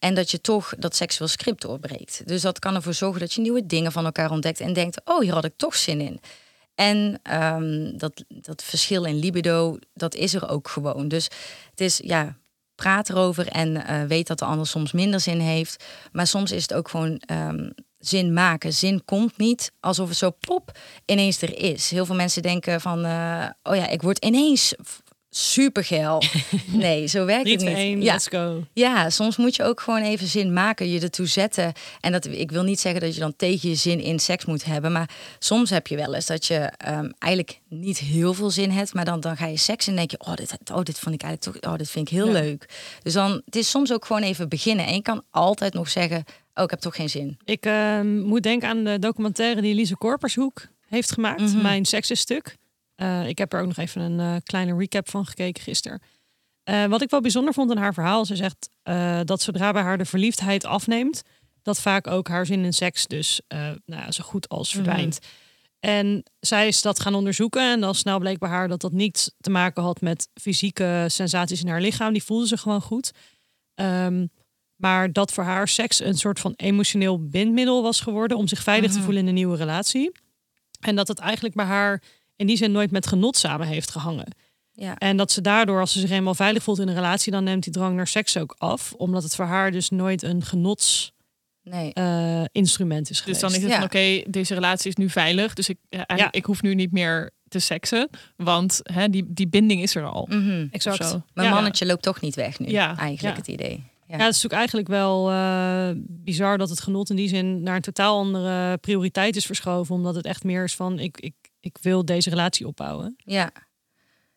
En 0.00 0.14
dat 0.14 0.30
je 0.30 0.40
toch 0.40 0.74
dat 0.78 0.96
seksueel 0.96 1.28
script 1.28 1.62
doorbreekt. 1.62 2.22
Dus 2.24 2.42
dat 2.42 2.58
kan 2.58 2.74
ervoor 2.74 2.94
zorgen 2.94 3.20
dat 3.20 3.32
je 3.32 3.40
nieuwe 3.40 3.66
dingen 3.66 3.92
van 3.92 4.04
elkaar 4.04 4.30
ontdekt 4.30 4.60
en 4.60 4.72
denkt: 4.72 5.00
oh, 5.04 5.20
hier 5.20 5.32
had 5.32 5.44
ik 5.44 5.52
toch 5.56 5.76
zin 5.76 6.00
in. 6.00 6.20
En 6.74 7.20
ehm, 7.22 7.96
dat, 7.96 8.24
dat 8.28 8.62
verschil 8.62 9.04
in 9.04 9.18
libido, 9.18 9.78
dat 9.94 10.14
is 10.14 10.34
er 10.34 10.48
ook 10.48 10.68
gewoon. 10.68 11.08
Dus 11.08 11.24
het 11.70 11.80
is, 11.80 12.00
ja, 12.04 12.36
praat 12.74 13.08
erover 13.08 13.46
en 13.46 13.86
eh, 13.86 14.02
weet 14.04 14.26
dat 14.26 14.38
de 14.38 14.44
ander 14.44 14.66
soms 14.66 14.92
minder 14.92 15.20
zin 15.20 15.40
heeft. 15.40 15.84
Maar 16.12 16.26
soms 16.26 16.52
is 16.52 16.62
het 16.62 16.74
ook 16.74 16.88
gewoon 16.88 17.18
ehm, 17.18 17.70
zin 17.98 18.32
maken. 18.32 18.72
Zin 18.72 19.04
komt 19.04 19.36
niet 19.36 19.72
alsof 19.80 20.08
het 20.08 20.18
zo 20.18 20.30
pop 20.30 20.78
ineens 21.04 21.42
er 21.42 21.58
is. 21.58 21.90
Heel 21.90 22.06
veel 22.06 22.14
mensen 22.14 22.42
denken 22.42 22.80
van, 22.80 23.04
eh, 23.04 23.46
oh 23.62 23.76
ja, 23.76 23.88
ik 23.88 24.02
word 24.02 24.24
ineens 24.24 24.74
supergeil. 25.30 26.22
Nee, 26.66 27.06
zo 27.06 27.24
werkt 27.24 27.50
het 27.50 27.60
niet. 27.60 27.68
Één, 27.76 28.02
ja. 28.02 28.12
let's 28.12 28.26
go. 28.26 28.64
Ja, 28.72 29.10
soms 29.10 29.36
moet 29.36 29.56
je 29.56 29.62
ook 29.62 29.80
gewoon 29.80 30.02
even 30.02 30.26
zin 30.26 30.52
maken, 30.52 30.88
je 30.90 31.00
ertoe 31.00 31.26
zetten. 31.26 31.72
En 32.00 32.12
dat, 32.12 32.26
ik 32.26 32.50
wil 32.50 32.62
niet 32.62 32.80
zeggen 32.80 33.00
dat 33.00 33.14
je 33.14 33.20
dan 33.20 33.36
tegen 33.36 33.68
je 33.68 33.74
zin 33.74 34.00
in 34.00 34.18
seks 34.18 34.44
moet 34.44 34.64
hebben. 34.64 34.92
Maar 34.92 35.10
soms 35.38 35.70
heb 35.70 35.86
je 35.86 35.96
wel 35.96 36.14
eens 36.14 36.26
dat 36.26 36.46
je 36.46 36.54
ehm, 36.76 37.10
eigenlijk 37.18 37.60
niet 37.68 37.98
heel 37.98 38.34
veel 38.34 38.50
zin 38.50 38.70
hebt. 38.70 38.94
Maar 38.94 39.04
dan, 39.04 39.20
dan 39.20 39.36
ga 39.36 39.46
je 39.46 39.56
seks 39.56 39.86
en 39.86 39.96
denk 39.96 40.10
je, 40.10 40.18
oh 40.20 40.34
dit, 40.34 40.56
oh, 40.72 40.82
dit 40.82 40.98
vond 40.98 41.14
ik 41.14 41.22
eigenlijk 41.22 41.60
toch, 41.62 41.72
oh, 41.72 41.78
dit 41.78 41.90
vind 41.90 42.10
ik 42.10 42.14
heel 42.16 42.26
Ja. 42.26 42.32
leuk. 42.32 42.68
Dus 43.02 43.12
dan, 43.12 43.42
het 43.44 43.56
is 43.56 43.70
soms 43.70 43.92
ook 43.92 44.04
gewoon 44.04 44.22
even 44.22 44.48
beginnen. 44.48 44.86
En 44.86 44.94
je 44.94 45.02
kan 45.02 45.22
altijd 45.30 45.74
nog 45.74 45.88
zeggen, 45.90 46.24
oh, 46.54 46.64
ik 46.64 46.70
heb 46.70 46.80
toch 46.80 46.94
geen 46.96 47.10
zin. 47.10 47.38
Ik 47.44 47.66
eh, 47.66 48.00
moet 48.00 48.42
denken 48.42 48.68
aan 48.68 48.84
de 48.84 48.98
documentaire 48.98 49.60
die 49.60 49.74
Lise 49.74 49.96
Korpershoek 49.96 50.66
heeft 50.88 51.12
gemaakt. 51.12 51.40
Mhm. 51.40 51.62
Mijn 51.62 51.84
seksenstuk. 51.84 52.56
Eh 53.00 53.28
ik 53.28 53.38
heb 53.38 53.52
er 53.52 53.60
ook 53.60 53.66
nog 53.66 53.76
even 53.76 54.00
een 54.00 54.20
eh, 54.20 54.36
kleine 54.44 54.76
recap 54.76 55.08
van 55.08 55.26
gekeken 55.26 55.62
gisteren. 55.62 56.02
Eh, 56.62 56.84
wat 56.84 57.02
ik 57.02 57.10
wel 57.10 57.20
bijzonder 57.20 57.54
vond 57.54 57.70
in 57.70 57.76
haar 57.76 57.94
verhaal, 57.94 58.24
ze 58.24 58.36
zegt 58.36 58.68
dat 59.24 59.42
zodra 59.42 59.72
bij 59.72 59.82
haar 59.82 59.98
de 59.98 60.04
verliefdheid 60.04 60.64
afneemt, 60.64 61.22
dat 61.62 61.80
vaak 61.80 62.06
ook 62.06 62.28
haar 62.28 62.46
zin 62.46 62.64
in 62.64 62.72
seks 62.72 63.06
dus 63.06 63.40
nou 63.48 63.76
ja, 63.86 64.10
zo 64.10 64.24
goed 64.24 64.48
als 64.48 64.70
verdwijnt. 64.72 65.18
En 65.80 66.22
zij 66.40 66.66
is 66.68 66.82
dat 66.82 67.00
gaan 67.00 67.14
onderzoeken 67.14 67.72
en 67.72 67.80
dan 67.80 67.94
snel 67.94 68.18
bleek 68.18 68.38
bij 68.38 68.48
haar 68.48 68.68
dat 68.68 68.80
dat 68.80 68.92
niets 68.92 69.32
te 69.40 69.50
maken 69.50 69.82
had 69.82 70.00
met 70.00 70.28
fysieke 70.40 71.04
sensaties 71.08 71.60
in 71.62 71.68
haar 71.68 71.80
lichaam. 71.80 72.12
Die 72.12 72.22
voelde 72.24 72.46
ze 72.46 72.56
gewoon 72.56 72.80
goed. 72.82 73.10
Ehm, 73.74 74.26
maar 74.76 75.12
dat 75.12 75.32
voor 75.32 75.44
haar 75.44 75.68
seks 75.68 76.00
een 76.00 76.14
soort 76.18 76.40
van 76.40 76.52
emotioneel 76.56 77.28
bindmiddel 77.28 77.82
was 77.82 78.00
geworden 78.00 78.36
om 78.36 78.48
zich 78.48 78.62
veilig 78.62 78.90
te 78.90 78.96
Mhm. 78.96 79.04
voelen 79.04 79.22
in 79.22 79.28
een 79.28 79.34
nieuwe 79.34 79.56
relatie. 79.56 80.12
En 80.80 80.96
dat 80.96 81.08
het 81.08 81.18
eigenlijk 81.18 81.54
bij 81.54 81.64
haar 81.64 82.02
in 82.40 82.46
die 82.46 82.56
zin 82.56 82.72
nooit 82.72 82.90
met 82.90 83.06
genot 83.06 83.36
samen 83.36 83.66
heeft 83.66 83.90
gehangen. 83.90 84.26
Ja. 84.72 84.96
En 84.98 85.16
dat 85.16 85.32
ze 85.32 85.40
daardoor, 85.40 85.80
als 85.80 85.92
ze 85.92 85.98
zich 86.00 86.10
eenmaal 86.10 86.34
veilig 86.34 86.62
voelt 86.62 86.78
in 86.78 86.88
een 86.88 86.94
relatie, 86.94 87.32
dan 87.32 87.44
neemt 87.44 87.62
die 87.62 87.72
drang 87.72 87.96
naar 87.96 88.06
seks 88.06 88.36
ook 88.36 88.54
af. 88.58 88.92
Omdat 88.96 89.22
het 89.22 89.34
voor 89.34 89.44
haar 89.44 89.70
dus 89.70 89.90
nooit 89.90 90.22
een 90.22 90.42
genotsinstrument 90.44 91.18
Nee. 91.62 91.92
instrument 92.52 93.02
is 93.02 93.08
Dus 93.08 93.20
geweest. 93.20 93.40
dan 93.40 93.50
is 93.50 93.56
het 93.56 93.70
Ja. 93.70 93.74
van 93.76 93.84
oké, 93.84 94.22
deze 94.30 94.54
relatie 94.54 94.88
is 94.88 94.96
nu 94.96 95.10
veilig. 95.10 95.54
Dus 95.54 95.68
ik, 95.68 95.76
ja, 95.88 96.06
eigenlijk, 96.06 96.36
ik 96.38 96.44
hoef 96.44 96.62
nu 96.62 96.74
niet 96.74 96.92
meer 96.92 97.30
te 97.48 97.58
seksen. 97.58 98.08
Want 98.36 98.80
hè, 98.82 99.08
die, 99.08 99.24
die 99.28 99.48
binding 99.48 99.82
is 99.82 99.94
er 99.94 100.04
al. 100.04 100.26
Mhm. 100.30 100.66
exact. 100.70 101.00
of 101.00 101.06
zo. 101.08 101.22
Mijn 101.34 101.48
Ja. 101.48 101.54
mannetje 101.54 101.86
loopt 101.86 102.02
toch 102.02 102.20
niet 102.20 102.34
weg 102.34 102.58
nu, 102.58 102.68
Ja. 102.70 102.96
eigenlijk 102.96 103.36
Ja. 103.36 103.42
het 103.42 103.48
idee. 103.48 103.82
Ja. 104.06 104.16
Ja, 104.16 104.24
het 104.24 104.34
is 104.34 104.42
natuurlijk 104.42 104.54
eigenlijk 104.54 104.88
wel 104.88 105.30
eh, 105.30 105.90
bizar 105.98 106.58
dat 106.58 106.68
het 106.68 106.80
genot 106.80 107.10
in 107.10 107.16
die 107.16 107.28
zin 107.28 107.62
naar 107.62 107.76
een 107.76 107.82
totaal 107.82 108.18
andere 108.18 108.78
prioriteit 108.78 109.36
is 109.36 109.46
verschoven. 109.46 109.94
Omdat 109.94 110.14
het 110.14 110.24
echt 110.24 110.44
meer 110.44 110.64
is 110.64 110.74
van 110.74 110.98
ik, 110.98 111.20
ik, 111.20 111.32
ik 111.60 111.78
wil 111.80 112.04
deze 112.04 112.30
relatie 112.30 112.66
opbouwen. 112.66 113.16
Ja. 113.16 113.50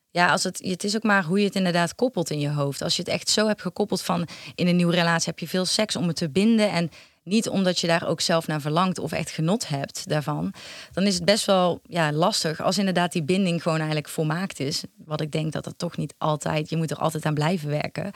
Ja, 0.10 0.32
als 0.32 0.44
het, 0.44 0.60
het 0.64 0.84
is 0.84 0.96
ook 0.96 1.04
maar 1.04 1.24
hoe 1.24 1.40
je 1.40 1.46
het 1.46 1.56
inderdaad 1.56 1.96
koppelt 1.96 2.30
in 2.30 2.40
je 2.40 2.50
hoofd. 2.50 2.82
Als 2.82 2.96
je 2.96 3.02
het 3.02 3.12
echt 3.12 3.30
zo 3.30 3.48
hebt 3.48 3.62
gekoppeld 3.62 4.02
van 4.02 4.28
in 4.56 4.68
een 4.68 4.76
nieuwe 4.76 4.94
relatie 4.94 5.30
heb 5.30 5.40
je 5.40 5.48
veel 5.48 5.66
seks 5.66 5.96
om 5.96 6.08
het 6.08 6.16
te 6.16 6.30
binden 6.30 6.72
en 6.72 6.90
niet 7.24 7.50
omdat 7.50 7.80
je 7.80 7.88
daar 7.88 8.08
ook 8.08 8.22
zelf 8.22 8.48
naar 8.48 8.62
verlangt 8.62 9.00
of 9.00 9.12
echt 9.12 9.32
genot 9.32 9.68
hebt 9.68 10.10
daarvan, 10.10 10.54
dan 10.92 11.04
is 11.04 11.16
het 11.16 11.26
best 11.26 11.46
wel 11.46 11.82
ja, 11.84 12.12
lastig 12.12 12.62
als 12.62 12.78
inderdaad 12.78 13.12
die 13.12 13.24
binding 13.24 13.62
gewoon 13.62 13.78
eigenlijk 13.78 14.10
volmaakt 14.10 14.60
is. 14.60 14.84
Wat 15.06 15.22
ik 15.22 15.32
denk 15.32 15.52
dat 15.52 15.64
dat 15.64 15.78
toch 15.78 15.98
niet 15.98 16.14
altijd, 16.18 16.70
je 16.70 16.78
moet 16.78 16.92
er 16.92 16.98
altijd 16.98 17.26
aan 17.26 17.34
blijven 17.34 17.70
werken. 17.70 18.12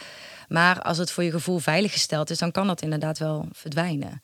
Maar 0.48 0.82
als 0.82 0.98
het 0.98 1.12
voor 1.12 1.24
je 1.24 1.32
gevoel 1.32 1.60
veilig 1.60 1.92
gesteld 1.92 2.30
is, 2.30 2.38
dan 2.38 2.52
kan 2.52 2.68
dat 2.68 2.82
inderdaad 2.82 3.18
wel 3.18 3.48
verdwijnen. 3.52 4.22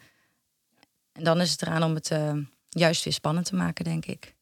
En 1.11 1.23
dan 1.23 1.41
is 1.41 1.51
het 1.51 1.61
eraan 1.61 1.83
om 1.83 1.93
het 1.93 2.11
eh, 2.11 2.33
juist 2.69 3.03
weer 3.03 3.13
spannend 3.13 3.45
te 3.45 3.55
maken, 3.55 3.83
denk 3.83 4.05
ik. 4.05 4.35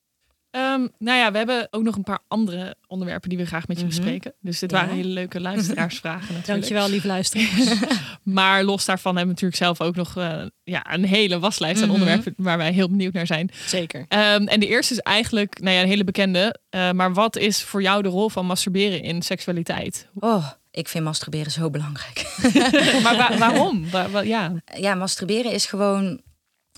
Ehm, 0.51 0.87
nou 0.99 1.17
ja, 1.17 1.31
we 1.31 1.37
hebben 1.37 1.67
ook 1.71 1.83
nog 1.83 1.95
een 1.95 2.03
paar 2.03 2.19
andere 2.27 2.75
onderwerpen 2.87 3.29
die 3.29 3.37
we 3.37 3.45
graag 3.45 3.67
met 3.67 3.79
je 3.79 3.85
Mhm. 3.85 3.95
bespreken. 3.95 4.33
Dus 4.41 4.59
dit 4.59 4.71
Ja. 4.71 4.77
waren 4.77 4.95
hele 4.95 5.09
leuke 5.09 5.39
luisteraarsvragen 5.41 6.19
natuurlijk. 6.35 6.47
Dankjewel, 6.47 6.89
lieve 6.89 7.07
luisteraars. 7.07 7.79
Maar 8.23 8.63
los 8.63 8.85
daarvan 8.85 9.15
hebben 9.17 9.35
we 9.35 9.41
natuurlijk 9.41 9.77
zelf 9.77 9.87
ook 9.89 9.95
nog 9.95 10.17
eh, 10.17 10.43
ja, 10.63 10.93
een 10.93 11.05
hele 11.05 11.39
waslijst 11.39 11.81
aan 11.81 11.87
Mhm. 11.87 11.97
onderwerpen 11.99 12.33
waar 12.37 12.57
wij 12.57 12.71
heel 12.73 12.89
benieuwd 12.89 13.13
naar 13.13 13.27
zijn. 13.27 13.49
Zeker. 13.65 14.05
Ehm, 14.07 14.47
en 14.47 14.59
de 14.59 14.67
eerste 14.67 14.93
is 14.93 14.99
eigenlijk 14.99 15.59
nou 15.61 15.75
ja, 15.75 15.81
een 15.81 15.87
hele 15.87 16.03
bekende. 16.03 16.59
Eh, 16.69 16.91
maar 16.91 17.13
wat 17.13 17.35
is 17.35 17.63
voor 17.63 17.81
jou 17.81 18.01
de 18.01 18.09
rol 18.09 18.29
van 18.29 18.45
masturberen 18.45 19.01
in 19.01 19.21
seksualiteit? 19.21 20.07
Oh, 20.15 20.47
ik 20.71 20.87
vind 20.87 21.03
masturberen 21.03 21.51
zo 21.51 21.69
belangrijk. 21.69 22.35
maar 23.03 23.15
wa- 23.17 23.37
waarom? 23.37 23.89
Wa- 23.89 24.09
wa- 24.09 24.21
ja. 24.21 24.53
ja, 24.77 24.95
masturberen 24.95 25.51
is 25.51 25.65
gewoon 25.65 26.21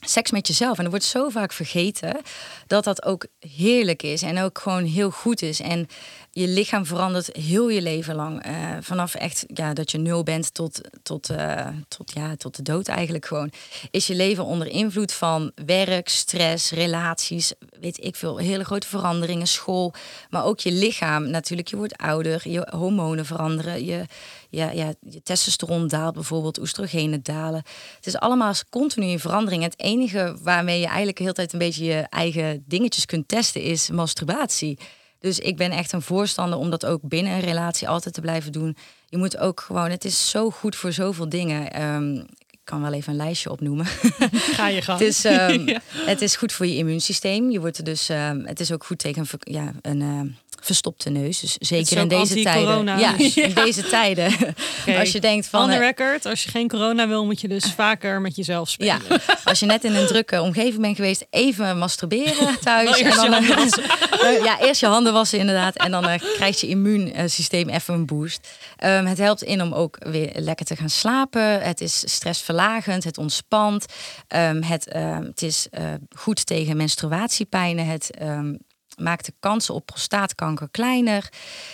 seks 0.06 0.32
met 0.32 0.48
jezelf. 0.48 0.78
En 0.78 0.84
er 0.84 0.90
wordt 0.90 1.06
zo 1.06 1.30
vaak 1.30 1.54
vergeten 1.54 2.22
dat 2.68 2.84
dat 2.84 3.06
ook 3.06 3.26
heerlijk 3.40 4.04
is 4.04 4.22
en 4.22 4.40
ook 4.40 4.60
gewoon 4.60 4.84
heel 4.84 5.10
goed 5.10 5.42
is. 5.42 5.60
En 5.60 5.88
je 6.36 6.48
lichaam 6.48 6.86
verandert 6.86 7.36
heel 7.36 7.70
je 7.70 7.82
leven 7.82 8.16
lang. 8.16 8.44
Eh, 8.44 8.54
vanaf 8.82 9.16
echt 9.16 9.46
ja, 9.48 9.74
dat 9.74 9.92
je 9.92 9.98
nul 9.98 10.24
bent 10.24 10.54
tot, 10.54 10.82
tot, 11.04 11.30
eh, 11.30 11.68
tot, 11.88 12.12
ja, 12.14 12.36
tot 12.36 12.56
de 12.56 12.62
dood 12.62 12.88
eigenlijk 12.88 13.26
gewoon. 13.26 13.52
Is 13.92 14.08
je 14.08 14.16
leven 14.16 14.46
onder 14.46 14.68
invloed 14.68 15.14
van 15.14 15.52
werk, 15.66 16.10
stress, 16.10 16.72
relaties, 16.72 17.54
weet 17.80 18.04
ik 18.04 18.16
veel, 18.16 18.38
hele 18.38 18.64
grote 18.64 18.88
veranderingen, 18.88 19.48
school. 19.48 19.94
Maar 20.30 20.46
ook 20.46 20.60
je 20.60 20.72
lichaam 20.72 21.30
natuurlijk. 21.30 21.68
Je 21.68 21.76
wordt 21.76 21.98
ouder, 21.98 22.50
je 22.50 22.68
hormonen 22.76 23.26
veranderen. 23.26 23.86
Je, 23.86 24.06
ja, 24.50 24.72
ja, 24.72 24.94
je 25.10 25.24
testosteron 25.24 25.88
daalt 25.88 26.14
bijvoorbeeld, 26.14 26.60
oestrogenen 26.60 27.24
dalen. 27.24 27.64
Het 27.96 28.06
is 28.06 28.18
allemaal 28.18 28.54
continu 28.70 29.06
in 29.06 29.20
verandering. 29.20 29.64
Het 29.64 29.80
enige 29.80 30.38
waarmee 30.42 30.80
je 30.80 30.88
eigenlijk 30.88 31.18
de 31.18 31.24
hele 31.24 31.36
tijd 31.36 31.54
een 31.54 31.60
beetje 31.60 31.84
je 31.84 32.06
eigen 32.10 32.64
dingetjes 32.68 33.06
kunt 33.06 33.28
testen 33.28 33.62
is 33.62 33.90
masturbatie. 33.90 34.78
Dus 35.24 35.40
ik 35.40 35.58
ben 35.58 35.72
echt 35.72 35.92
een 35.92 36.02
voorstander 36.02 36.60
om 36.60 36.70
dat 36.70 36.86
ook 36.86 37.00
binnen 37.02 37.34
een 37.34 37.40
relatie 37.40 37.88
altijd 37.88 38.14
te 38.14 38.22
blijven 38.22 38.52
doen. 38.52 38.78
Je 39.10 39.18
moet 39.18 39.38
ook 39.38 39.62
gewoon, 39.62 39.90
het 39.90 40.06
is 40.06 40.30
zo 40.30 40.50
goed 40.50 40.76
voor 40.76 40.92
zoveel 40.92 41.30
dingen. 41.30 41.72
Ehm, 41.72 42.16
ik 42.50 42.60
kan 42.64 42.82
wel 42.82 42.94
even 42.94 43.12
een 43.12 43.18
lijstje 43.18 43.52
opnoemen. 43.52 43.86
Ga 44.58 44.68
je 44.68 44.82
gang. 44.82 45.00
Het 45.00 45.08
is, 45.08 45.26
ehm, 45.26 45.68
Ja. 45.70 45.82
het 45.94 46.22
is 46.22 46.36
goed 46.36 46.52
voor 46.52 46.66
je 46.66 46.76
immuunsysteem. 46.76 47.52
Je 47.52 47.60
wordt 47.60 47.78
er 47.78 47.84
dus, 47.84 48.10
ehm, 48.10 48.46
het 48.46 48.60
is 48.60 48.72
ook 48.72 48.84
goed 48.84 48.98
tegen 49.00 49.26
ja, 49.40 49.72
een 49.82 50.36
verstopte 50.64 51.10
neus. 51.10 51.40
Dus 51.40 51.56
zeker 51.60 51.98
in 51.98 52.08
deze 52.20 52.42
tijden. 52.42 52.86
Ja, 52.86 53.18
in 53.36 53.54
deze 53.54 53.84
tijden. 53.84 54.34
Als 55.00 55.12
je 55.12 55.20
denkt 55.20 55.48
van. 55.48 55.62
On 55.62 55.70
the 55.70 55.74
eh, 55.74 55.80
record, 55.80 56.26
als 56.26 56.44
je 56.44 56.50
geen 56.50 56.68
corona 56.68 57.08
wil, 57.08 57.26
moet 57.26 57.42
je 57.42 57.48
dus 57.48 57.74
vaker 57.76 58.22
met 58.22 58.36
jezelf 58.36 58.70
spelen. 58.70 59.02
ja, 59.10 59.20
als 59.44 59.60
je 59.60 59.66
net 59.66 59.84
in 59.84 59.96
een 59.96 60.08
drukke 60.08 60.42
omgeving 60.42 60.82
bent 60.82 60.96
geweest, 60.96 61.26
even 61.30 61.78
masturberen 61.78 62.60
thuis. 62.64 62.88
Eerst 62.88 63.02
en 63.02 63.10
je 63.10 63.16
dan, 63.16 63.44
handen 63.44 64.44
ja, 64.44 64.60
eerst 64.60 64.80
je 64.80 64.88
handen 64.88 65.14
wassen 65.14 65.40
inderdaad. 65.40 65.76
En 65.76 65.92
dan 65.92 66.08
eh, 66.08 66.20
krijgt 66.36 66.60
je 66.60 66.68
immuunsysteem 66.68 67.70
even 67.70 67.94
een 67.94 68.06
boost. 68.06 68.48
Ehm, 68.78 69.06
het 69.06 69.18
helpt 69.18 69.44
in 69.44 69.62
om 69.62 69.74
ook 69.74 69.98
weer 70.00 70.32
lekker 70.36 70.66
te 70.66 70.76
gaan 70.76 70.90
slapen. 70.90 71.62
Het 71.62 71.82
is 71.82 72.04
stressverlagend, 72.06 73.04
het 73.04 73.18
ontspant. 73.18 73.86
Ehm, 74.28 74.62
het, 74.62 74.88
ehm, 74.88 75.24
het 75.24 75.42
is 75.42 75.68
eh, 75.72 75.84
goed 76.16 76.46
tegen 76.46 76.78
menstruatiepijnen. 76.78 77.86
Het 77.86 78.10
maakt 78.98 79.26
de 79.26 79.34
kansen 79.40 79.74
op 79.74 79.86
prostaatkanker 79.86 80.68
kleiner. 80.72 81.30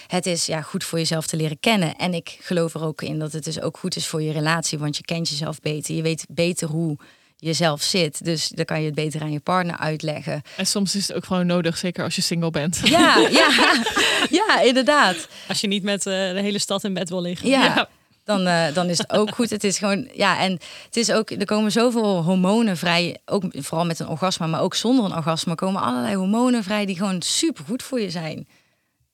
Het 0.08 0.26
is 0.26 0.46
ja, 0.46 0.62
goed 0.62 0.84
voor 0.84 0.98
jezelf 0.98 1.28
te 1.28 1.36
leren 1.36 1.60
kennen. 1.60 1.96
En 1.96 2.14
ik 2.14 2.38
geloof 2.42 2.74
er 2.74 2.84
ook 2.84 3.02
in 3.02 3.20
dat 3.20 3.32
het 3.32 3.44
dus 3.44 3.62
ook 3.62 3.78
goed 3.78 3.96
is 3.96 4.08
voor 4.08 4.22
je 4.22 4.32
relatie. 4.32 4.80
Want 4.80 4.98
je 4.98 5.04
kent 5.04 5.30
jezelf 5.30 5.60
beter. 5.60 5.96
Je 5.96 6.02
weet 6.02 6.26
beter 6.30 6.68
hoe 6.68 6.98
je 7.36 7.54
zelf 7.54 7.82
zit. 7.82 8.26
Dus 8.26 8.48
dan 8.48 8.66
kan 8.66 8.80
je 8.80 8.86
het 8.86 8.96
beter 8.96 9.22
aan 9.22 9.32
je 9.32 9.40
partner 9.40 9.78
uitleggen. 9.78 10.42
En 10.58 10.66
soms 10.66 10.96
is 10.96 11.08
het 11.08 11.18
ook 11.18 11.26
gewoon 11.26 11.46
nodig, 11.46 11.78
zeker 11.78 12.04
als 12.04 12.16
je 12.16 12.22
single 12.22 12.52
bent. 12.52 12.82
Ja, 12.84 13.18
ja, 13.42 13.84
ja, 14.30 14.62
inderdaad. 14.62 15.28
Als 15.48 15.62
je 15.62 15.68
niet 15.68 15.84
met 15.84 16.06
eh, 16.06 16.14
de 16.14 16.40
hele 16.42 16.60
stad 16.60 16.84
in 16.84 16.94
bed 16.94 17.10
wil 17.10 17.22
liggen. 17.22 17.50
Ja, 17.50 17.64
Ja. 17.64 17.90
Dan, 18.30 18.48
eh, 18.48 18.74
dan 18.74 18.90
is 18.90 18.98
het 18.98 19.12
ook 19.12 19.36
goed. 19.36 19.50
Het 19.50 19.64
is 19.64 19.78
gewoon, 19.78 20.10
ja, 20.14 20.40
en 20.40 20.52
het 20.86 20.98
is 20.98 21.12
ook, 21.12 21.30
er 21.32 21.46
komen 21.46 21.72
zoveel 21.72 22.24
hormonen 22.24 22.78
vrij, 22.78 23.18
ook 23.26 23.44
vooral 23.52 23.86
met 23.86 24.00
een 24.00 24.08
orgasme, 24.08 24.48
maar 24.48 24.62
ook 24.62 24.76
zonder 24.76 25.06
een 25.06 25.16
orgasme 25.16 25.56
komen 25.56 25.82
allerlei 25.82 26.16
hormonen 26.16 26.64
vrij 26.64 26.86
die 26.86 26.98
gewoon 26.98 27.22
super 27.22 27.64
goed 27.66 27.84
voor 27.84 28.00
je 28.00 28.10
zijn. 28.10 28.48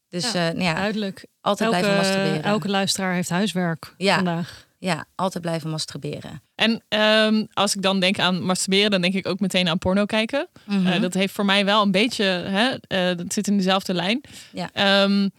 Dus 0.09 0.31
Ja, 0.31 0.43
ja, 0.45 0.51
nou 0.51 0.63
ja 0.63 0.73
Duidelijk. 0.73 1.25
altijd 1.41 1.69
blijven 1.69 1.95
masturberen. 1.95 2.43
elke 2.43 2.67
luisteraar 2.69 3.13
heeft 3.13 3.29
huiswerk 3.29 3.93
Ja. 3.97 4.15
vandaag. 4.15 4.65
Ja, 4.77 5.05
altijd 5.15 5.43
blijven 5.43 5.69
masturberen. 5.69 6.41
En 6.55 6.83
ehm, 6.87 7.45
als 7.53 7.75
ik 7.75 7.81
dan 7.81 7.99
denk 7.99 8.19
aan 8.19 8.43
masturberen, 8.43 8.91
dan 8.91 9.01
denk 9.01 9.13
ik 9.13 9.27
ook 9.27 9.39
meteen 9.39 9.69
aan 9.69 9.77
porno 9.77 10.05
kijken. 10.05 10.47
Mhm. 10.65 10.87
Eh, 10.87 11.01
dat 11.01 11.13
heeft 11.13 11.33
voor 11.33 11.45
mij 11.45 11.65
wel 11.65 11.81
een 11.81 11.91
beetje, 11.91 12.23
hè, 12.25 12.69
eh, 12.87 13.17
dat 13.17 13.33
zit 13.33 13.47
in 13.47 13.57
dezelfde 13.57 13.93
lijn. 13.93 14.21
Ja. 14.51 14.69
Ehm, 14.73 15.29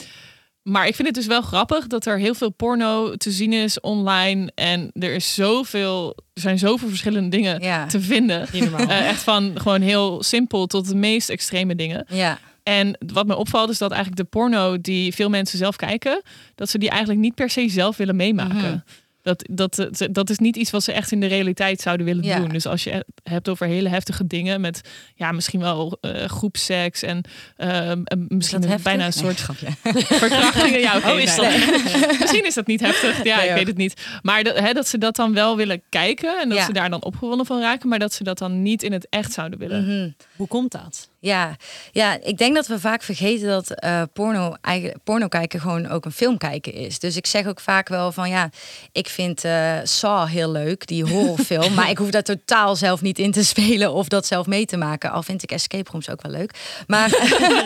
maar 0.69 0.87
ik 0.87 0.95
vind 0.95 1.09
het 1.09 1.17
dus 1.17 1.27
wel 1.27 1.41
grappig 1.43 1.87
dat 1.87 2.07
er 2.07 2.19
heel 2.19 2.35
veel 2.35 2.51
porno 2.51 3.17
te 3.17 3.31
zien 3.31 3.53
is 3.53 3.81
online. 3.81 4.53
En 4.55 4.91
er 4.93 5.15
is 5.15 5.35
zoveel, 5.35 6.17
er 6.35 6.41
zijn 6.41 6.59
zoveel 6.59 6.89
verschillende 6.89 7.29
dingen 7.29 7.63
Ja. 7.63 7.87
te 7.87 8.01
vinden. 8.01 8.47
Eh, 8.89 9.09
echt 9.09 9.23
van 9.23 9.53
gewoon 9.55 9.81
heel 9.81 10.23
simpel 10.23 10.67
tot 10.67 10.89
de 10.89 10.95
meest 10.95 11.29
extreme 11.29 11.75
dingen. 11.75 12.07
Ja. 12.09 12.39
En 12.63 12.99
wat 13.13 13.27
me 13.27 13.37
opvalt 13.37 13.71
is 13.71 13.79
dat 13.79 13.91
eigenlijk 13.91 14.21
de 14.23 14.29
porno 14.39 14.81
die 14.81 15.15
veel 15.15 15.29
mensen 15.29 15.59
zelf 15.59 15.77
kijken, 15.77 16.23
dat 16.55 16.71
ze 16.71 16.79
die 16.79 16.91
eigenlijk 16.91 17.21
niet 17.21 17.35
per 17.35 17.51
se 17.51 17.69
zelf 17.69 17.97
willen 17.97 18.17
meemaken. 18.17 18.57
Mhm. 18.57 18.79
Dat, 19.35 19.45
dat, 19.51 19.89
dat 20.11 20.31
is 20.31 20.39
niet 20.39 20.57
iets 20.57 20.71
wat 20.71 20.83
ze 20.83 20.93
echt 20.93 21.13
in 21.13 21.21
de 21.21 21.27
realiteit 21.27 21.81
zouden 21.81 22.07
willen 22.07 22.25
Ja. 22.25 22.39
doen. 22.39 22.49
Dus 22.49 22.67
als 22.67 22.85
je 22.85 22.91
het 22.91 23.05
hebt 23.23 23.49
over 23.49 23.67
hele 23.67 23.89
heftige 23.89 24.27
dingen 24.27 24.61
met 24.61 24.81
ja, 25.15 25.33
misschien 25.33 25.61
wel 25.61 25.99
eh 26.01 26.25
groepseks 26.25 27.03
en 27.03 27.25
ehm, 27.57 28.01
en 28.05 28.25
misschien 28.29 28.61
dat 28.61 28.71
een- 28.71 28.83
bijna 28.83 29.07
een 29.07 29.13
soort 29.13 29.25
Nee, 29.25 29.35
grapje. 29.57 29.67
verkrachtingen. 30.19 30.81
Ja, 30.81 30.97
Oh, 31.13 31.21
is 31.21 31.37
nee. 31.37 31.59
Misschien 32.21 32.45
is 32.47 32.55
dat 32.55 32.67
niet 32.67 32.81
heftig. 32.81 33.25
Ja, 33.25 33.37
Nee, 33.37 33.49
ik 33.49 33.55
weet 33.55 33.67
het 33.67 33.77
niet. 33.77 34.07
Maar 34.23 34.45
dat, 34.45 34.59
hè, 34.59 34.73
dat 34.73 34.89
ze 34.89 34.99
dat 34.99 35.17
dan 35.17 35.33
wel 35.35 35.57
willen 35.57 35.83
kijken 35.89 36.41
en 36.41 36.49
dat 36.49 36.59
Ja. 36.59 36.65
ze 36.65 36.73
daar 36.73 36.91
dan 36.91 37.05
opgewonden 37.05 37.47
van 37.47 37.61
raken, 37.61 37.89
maar 37.89 37.99
dat 37.99 38.13
ze 38.13 38.25
dat 38.25 38.39
dan 38.39 38.63
niet 38.63 38.83
in 38.83 38.93
het 38.93 39.07
echt 39.11 39.33
zouden 39.33 39.59
willen. 39.59 39.85
Mhm. 39.85 40.11
Hoe 40.37 40.47
komt 40.49 40.73
dat? 40.73 41.09
Ja, 41.19 41.57
ja, 41.93 42.19
ik 42.23 42.39
denk 42.39 42.55
dat 42.55 42.67
we 42.67 42.81
vaak 42.81 43.03
vergeten 43.03 43.49
dat 43.49 43.71
eh, 43.71 44.03
porno, 44.13 44.55
eigen, 44.61 45.01
porno 45.05 45.29
kijken 45.29 45.61
gewoon 45.61 45.89
ook 45.89 46.05
een 46.05 46.13
film 46.13 46.39
kijken 46.39 46.73
is. 46.73 46.99
Dus 46.99 47.17
ik 47.17 47.27
zeg 47.27 47.47
ook 47.47 47.61
vaak 47.61 47.89
wel 47.89 48.13
van 48.13 48.29
ja, 48.29 48.51
ik 48.93 49.09
vind 49.09 49.45
eh 49.45 49.75
Saw 49.83 50.29
heel 50.29 50.51
leuk, 50.51 50.87
die 50.87 51.05
horrorfilm. 51.05 51.75
maar 51.75 51.91
ik 51.91 51.99
hoef 51.99 52.11
daar 52.11 52.23
totaal 52.23 52.77
zelf 52.77 53.03
niet 53.03 53.19
in 53.19 53.33
te 53.33 53.45
spelen 53.45 53.93
of 53.93 54.09
dat 54.09 54.27
zelf 54.27 54.47
mee 54.47 54.67
te 54.67 54.77
maken. 54.77 55.11
Al 55.11 55.23
vind 55.23 55.43
ik 55.43 55.51
escape 55.51 55.91
rooms 55.91 56.11
ook 56.11 56.23
wel 56.23 56.33
leuk. 56.33 56.83
Maar, 56.87 57.11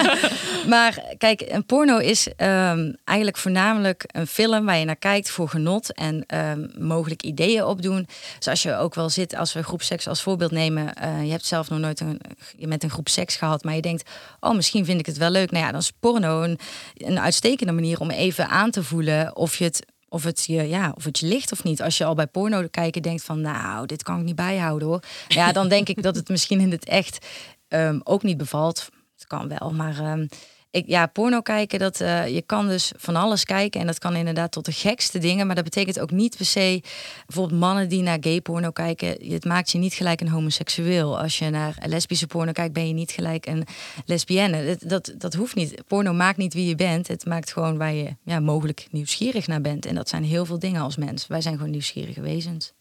maar 0.72 1.02
kijk, 1.18 1.44
een 1.48 1.66
porno 1.66 1.98
is 1.98 2.28
ehm, 2.36 2.92
eigenlijk 3.04 3.38
voornamelijk 3.38 4.04
een 4.06 4.26
film 4.26 4.64
waar 4.64 4.78
je 4.78 4.84
naar 4.84 4.96
kijkt 4.96 5.30
voor 5.30 5.48
genot 5.48 5.92
en 5.92 6.24
ehm, 6.26 6.66
mogelijk 6.78 7.22
ideeën 7.22 7.64
opdoen. 7.64 8.08
Zoals 8.38 8.62
je 8.62 8.76
ook 8.76 8.94
wel 8.94 9.08
zit, 9.08 9.36
als 9.36 9.52
we 9.52 9.62
groepseks 9.62 10.08
als 10.08 10.22
voorbeeld 10.22 10.50
nemen. 10.50 10.94
eh, 10.94 11.24
je 11.24 11.30
hebt 11.30 11.46
zelf 11.46 11.70
nog 11.70 11.78
nooit 11.78 12.00
een, 12.00 12.20
je 12.56 12.66
met 12.66 12.82
een 12.82 12.90
groep 12.90 13.08
seks 13.08 13.36
gehad, 13.40 13.64
maar 13.64 13.74
je 13.74 13.82
denkt, 13.82 14.10
oh 14.40 14.54
misschien 14.54 14.84
vind 14.84 15.00
ik 15.00 15.06
het 15.06 15.16
wel 15.16 15.30
leuk. 15.30 15.50
Nou 15.50 15.64
ja, 15.64 15.70
dan 15.70 15.80
is 15.80 15.92
porno 16.00 16.42
een, 16.42 16.58
een 16.94 17.20
uitstekende 17.20 17.72
manier 17.72 18.00
om 18.00 18.10
even 18.10 18.48
aan 18.48 18.70
te 18.70 18.84
voelen 18.84 19.36
of 19.36 19.56
je 19.56 19.64
het 19.64 19.84
of 20.12 20.24
het, 20.24 20.44
je, 20.46 20.68
ja, 20.68 20.92
of 20.96 21.04
het 21.04 21.18
je 21.18 21.26
ligt 21.26 21.52
of 21.52 21.64
niet. 21.64 21.82
Als 21.82 21.98
je 21.98 22.04
al 22.04 22.14
bij 22.14 22.26
porno 22.26 22.66
kijken 22.70 23.02
denkt 23.02 23.22
van, 23.22 23.40
nou, 23.40 23.86
dit 23.86 24.02
kan 24.02 24.18
ik 24.18 24.24
niet 24.24 24.34
bijhouden 24.34 24.88
hoor. 24.88 25.02
Ja, 25.28 25.52
dan 25.52 25.68
denk 25.68 25.88
ik 25.88 26.02
dat 26.02 26.16
het 26.16 26.28
misschien 26.28 26.60
in 26.60 26.70
het 26.70 26.84
echt 26.84 27.26
ehm, 27.68 28.00
ook 28.04 28.22
niet 28.22 28.36
bevalt. 28.36 28.88
Het 29.14 29.26
kan 29.26 29.48
wel, 29.48 29.72
maar 29.72 29.98
ehm, 29.98 30.26
ik, 30.70 30.86
ja, 30.86 31.06
porno 31.06 31.40
kijken, 31.40 31.78
dat, 31.78 32.00
eh, 32.00 32.28
je 32.28 32.42
kan 32.42 32.68
dus 32.68 32.92
van 32.96 33.16
alles 33.16 33.44
kijken. 33.44 33.80
En 33.80 33.86
dat 33.86 33.98
kan 33.98 34.16
inderdaad 34.16 34.52
tot 34.52 34.64
de 34.64 34.72
gekste 34.72 35.18
dingen. 35.18 35.46
Maar 35.46 35.54
dat 35.54 35.64
betekent 35.64 36.00
ook 36.00 36.10
niet 36.10 36.36
per 36.36 36.46
se, 36.46 36.82
bijvoorbeeld 37.26 37.60
mannen 37.60 37.88
die 37.88 38.02
naar 38.02 38.18
gay 38.20 38.40
porno 38.40 38.70
kijken. 38.70 39.32
Het 39.32 39.44
maakt 39.44 39.70
je 39.70 39.78
niet 39.78 39.94
gelijk 39.94 40.20
een 40.20 40.28
homoseksueel. 40.28 41.18
Als 41.18 41.38
je 41.38 41.50
naar 41.50 41.76
lesbische 41.86 42.26
porno 42.26 42.52
kijkt, 42.52 42.72
ben 42.72 42.86
je 42.86 42.94
niet 42.94 43.10
gelijk 43.10 43.46
een 43.46 43.66
lesbienne. 44.04 44.64
Dat, 44.64 44.88
dat, 44.88 45.14
dat 45.20 45.34
hoeft 45.34 45.54
niet. 45.54 45.82
Porno 45.86 46.12
maakt 46.12 46.38
niet 46.38 46.54
wie 46.54 46.68
je 46.68 46.74
bent. 46.74 47.08
Het 47.08 47.26
maakt 47.26 47.52
gewoon 47.52 47.78
waar 47.78 47.92
je 47.92 48.16
ja, 48.24 48.40
mogelijk 48.40 48.86
nieuwsgierig 48.90 49.46
naar 49.46 49.60
bent. 49.60 49.86
En 49.86 49.94
dat 49.94 50.08
zijn 50.08 50.24
heel 50.24 50.44
veel 50.44 50.58
dingen 50.58 50.82
als 50.82 50.96
mens. 50.96 51.26
Wij 51.26 51.40
zijn 51.40 51.56
gewoon 51.56 51.70
nieuwsgierige 51.70 52.20
wezens. 52.20 52.72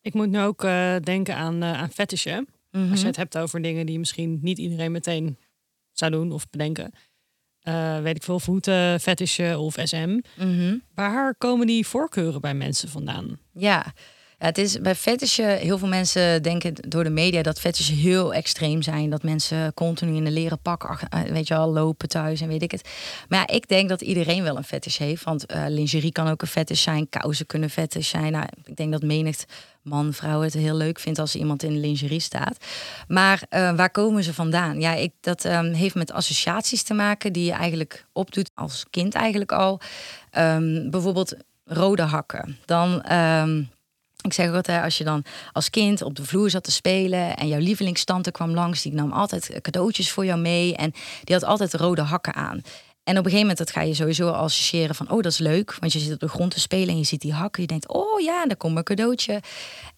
Ik 0.00 0.14
moet 0.14 0.30
nu 0.30 0.40
ook 0.40 0.64
eh, 0.64 0.96
denken 1.02 1.36
aan, 1.36 1.62
eh 1.62 1.72
aan 1.72 1.90
fetishen. 1.90 2.48
Mhm. 2.70 2.90
Als 2.90 3.00
je 3.00 3.06
het 3.06 3.16
hebt 3.16 3.38
over 3.38 3.62
dingen 3.62 3.86
die 3.86 3.98
misschien 3.98 4.38
niet 4.42 4.58
iedereen 4.58 4.92
meteen 4.92 5.36
zou 5.92 6.10
doen 6.10 6.32
of 6.32 6.50
bedenken. 6.50 6.92
Eh, 7.60 8.00
weet 8.00 8.16
ik 8.16 8.22
veel, 8.22 8.40
voeten, 8.40 9.00
fetishen 9.00 9.58
of 9.58 9.76
SM. 9.82 10.20
Mhm. 10.36 10.76
Waar 10.94 11.34
komen 11.34 11.66
die 11.66 11.86
voorkeuren 11.86 12.40
bij 12.40 12.54
mensen 12.54 12.88
vandaan? 12.88 13.38
Ja. 13.52 13.92
Het 14.42 14.58
is 14.58 14.80
bij 14.80 14.94
fetishen, 14.94 15.56
heel 15.58 15.78
veel 15.78 15.88
mensen 15.88 16.42
denken 16.42 16.74
door 16.88 17.04
de 17.04 17.10
media 17.10 17.42
dat 17.42 17.60
fetishen 17.60 17.96
heel 17.96 18.34
extreem 18.34 18.82
zijn. 18.82 19.10
Dat 19.10 19.22
mensen 19.22 19.74
continu 19.74 20.16
in 20.16 20.26
een 20.26 20.32
leren 20.32 20.58
pak, 20.58 20.84
eh, 20.84 21.20
weet 21.20 21.48
je 21.48 21.54
wel, 21.54 21.72
lopen 21.72 22.08
thuis 22.08 22.40
en 22.40 22.48
weet 22.48 22.62
ik 22.62 22.70
het. 22.70 22.88
Maar 23.28 23.38
ja, 23.38 23.54
ik 23.54 23.68
denk 23.68 23.88
dat 23.88 24.00
iedereen 24.00 24.42
wel 24.42 24.56
een 24.56 24.64
fetish 24.64 24.98
heeft. 24.98 25.24
Want 25.24 25.46
eh, 25.46 25.64
lingerie 25.68 26.12
kan 26.12 26.28
ook 26.28 26.42
een 26.42 26.48
fetish 26.48 26.82
zijn, 26.82 27.08
kousen 27.08 27.46
kunnen 27.46 27.70
fetish 27.70 28.08
zijn. 28.08 28.32
Nou, 28.32 28.46
ik 28.64 28.76
denk 28.76 28.92
dat 28.92 29.02
menig 29.02 29.44
man, 29.82 30.12
vrouw 30.12 30.40
het 30.40 30.54
heel 30.54 30.76
leuk 30.76 30.98
vindt 30.98 31.18
als 31.18 31.34
iemand 31.34 31.62
in 31.62 31.80
lingerie 31.80 32.20
staat. 32.20 32.56
Maar 33.08 33.42
eh, 33.48 33.74
waar 33.74 33.90
komen 33.90 34.24
ze 34.24 34.34
vandaan? 34.34 34.80
Ja, 34.80 34.94
ik, 34.94 35.12
dat 35.20 35.44
ehm, 35.44 35.72
heeft 35.72 35.94
met 35.94 36.12
associaties 36.12 36.82
te 36.82 36.94
maken 36.94 37.32
die 37.32 37.44
je 37.44 37.52
eigenlijk 37.52 38.06
opdoet 38.12 38.50
als 38.54 38.84
kind 38.90 39.14
eigenlijk 39.14 39.52
al. 39.52 39.80
Ehm, 40.30 40.90
bijvoorbeeld 40.90 41.34
rode 41.64 42.02
hakken. 42.02 42.58
Dan... 42.64 43.02
ehm, 43.02 43.62
ik 44.22 44.32
zeg 44.32 44.52
altijd, 44.52 44.84
als 44.84 44.98
je 44.98 45.04
dan 45.04 45.24
als 45.52 45.70
kind 45.70 46.02
op 46.02 46.16
de 46.16 46.24
vloer 46.24 46.50
zat 46.50 46.64
te 46.64 46.70
spelen 46.70 47.36
en 47.36 47.48
jouw 47.48 47.60
lievelingstante 47.60 48.30
kwam 48.30 48.50
langs, 48.50 48.82
die 48.82 48.92
nam 48.92 49.12
altijd 49.12 49.58
cadeautjes 49.60 50.10
voor 50.10 50.24
jou 50.24 50.40
mee 50.40 50.76
en 50.76 50.92
die 51.24 51.34
had 51.34 51.44
altijd 51.44 51.74
rode 51.74 52.02
hakken 52.02 52.34
aan. 52.34 52.62
En 53.04 53.18
op 53.18 53.24
een 53.24 53.30
gegeven 53.30 53.40
moment 53.40 53.58
dat 53.58 53.70
ga 53.70 53.80
je 53.80 53.94
sowieso 53.94 54.28
associëren 54.28 54.94
van, 54.94 55.10
oh 55.10 55.22
dat 55.22 55.32
is 55.32 55.38
leuk, 55.38 55.76
want 55.80 55.92
je 55.92 55.98
zit 55.98 56.12
op 56.12 56.20
de 56.20 56.28
grond 56.28 56.50
te 56.50 56.60
spelen 56.60 56.88
en 56.88 56.98
je 56.98 57.04
ziet 57.04 57.20
die 57.20 57.32
hakken, 57.32 57.62
je 57.62 57.68
denkt, 57.68 57.88
oh 57.88 58.20
ja, 58.20 58.46
daar 58.46 58.56
komt 58.56 58.72
mijn 58.72 58.84
cadeautje. 58.84 59.40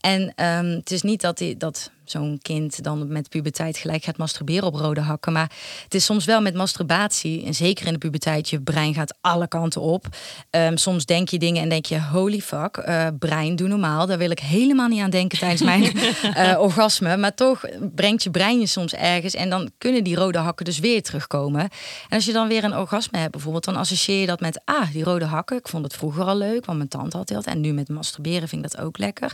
En 0.00 0.32
ehm, 0.36 0.66
het 0.66 0.90
is 0.90 1.02
niet 1.02 1.20
dat, 1.20 1.38
die, 1.38 1.56
dat 1.56 1.90
zo'n 2.04 2.38
kind 2.42 2.82
dan 2.82 3.12
met 3.12 3.28
puberteit 3.28 3.76
gelijk 3.76 4.04
gaat 4.04 4.16
masturberen 4.16 4.64
op 4.64 4.74
rode 4.74 5.00
hakken, 5.00 5.32
maar 5.32 5.50
het 5.84 5.94
is 5.94 6.04
soms 6.04 6.24
wel 6.24 6.40
met 6.40 6.54
masturbatie, 6.54 7.44
en 7.44 7.54
zeker 7.54 7.86
in 7.86 7.92
de 7.92 7.98
puberteit, 7.98 8.48
je 8.48 8.60
brein 8.60 8.94
gaat 8.94 9.16
alle 9.20 9.48
kanten 9.48 9.80
op. 9.80 10.06
Ehm, 10.50 10.76
soms 10.76 11.04
denk 11.04 11.28
je 11.28 11.38
dingen 11.38 11.62
en 11.62 11.68
denk 11.68 11.86
je, 11.86 12.02
holy 12.02 12.40
fuck, 12.40 12.76
eh, 12.76 13.06
brein, 13.18 13.56
doe 13.56 13.68
normaal. 13.68 14.06
Daar 14.06 14.18
wil 14.18 14.30
ik 14.30 14.38
helemaal 14.38 14.88
niet 14.88 15.00
aan 15.00 15.10
denken 15.10 15.38
tijdens 15.38 15.62
mijn 15.62 15.82
eh, 16.34 16.60
orgasme. 16.60 17.16
Maar 17.16 17.34
toch 17.34 17.64
brengt 17.94 18.22
je 18.22 18.30
brein 18.30 18.60
je 18.60 18.66
soms 18.66 18.94
ergens 18.94 19.34
en 19.34 19.50
dan 19.50 19.70
kunnen 19.78 20.04
die 20.04 20.16
rode 20.16 20.38
hakken 20.38 20.64
dus 20.64 20.78
weer 20.78 21.02
terugkomen. 21.02 21.60
En 21.60 21.70
als 22.16 22.24
je 22.24 22.32
dan 22.32 22.48
weer 22.48 22.64
een 22.64 22.76
orgasme 22.76 23.18
hebt 23.18 23.32
bijvoorbeeld, 23.32 23.64
dan 23.64 23.76
associeer 23.76 24.20
je 24.20 24.26
dat 24.26 24.40
met, 24.40 24.60
ah, 24.64 24.92
die 24.92 25.04
rode 25.04 25.24
hakken. 25.24 25.56
Ik 25.56 25.68
vond 25.68 25.84
het 25.84 25.94
vroeger 25.94 26.24
al 26.24 26.36
leuk, 26.36 26.64
want 26.64 26.78
mijn 26.78 26.90
tante 26.90 27.16
had 27.16 27.28
dat. 27.28 27.46
En 27.46 27.60
nu 27.60 27.72
met 27.72 27.88
masturberen 27.88 28.48
vind 28.48 28.64
ik 28.64 28.70
dat 28.70 28.80
ook 28.80 28.98
lekker. 28.98 29.32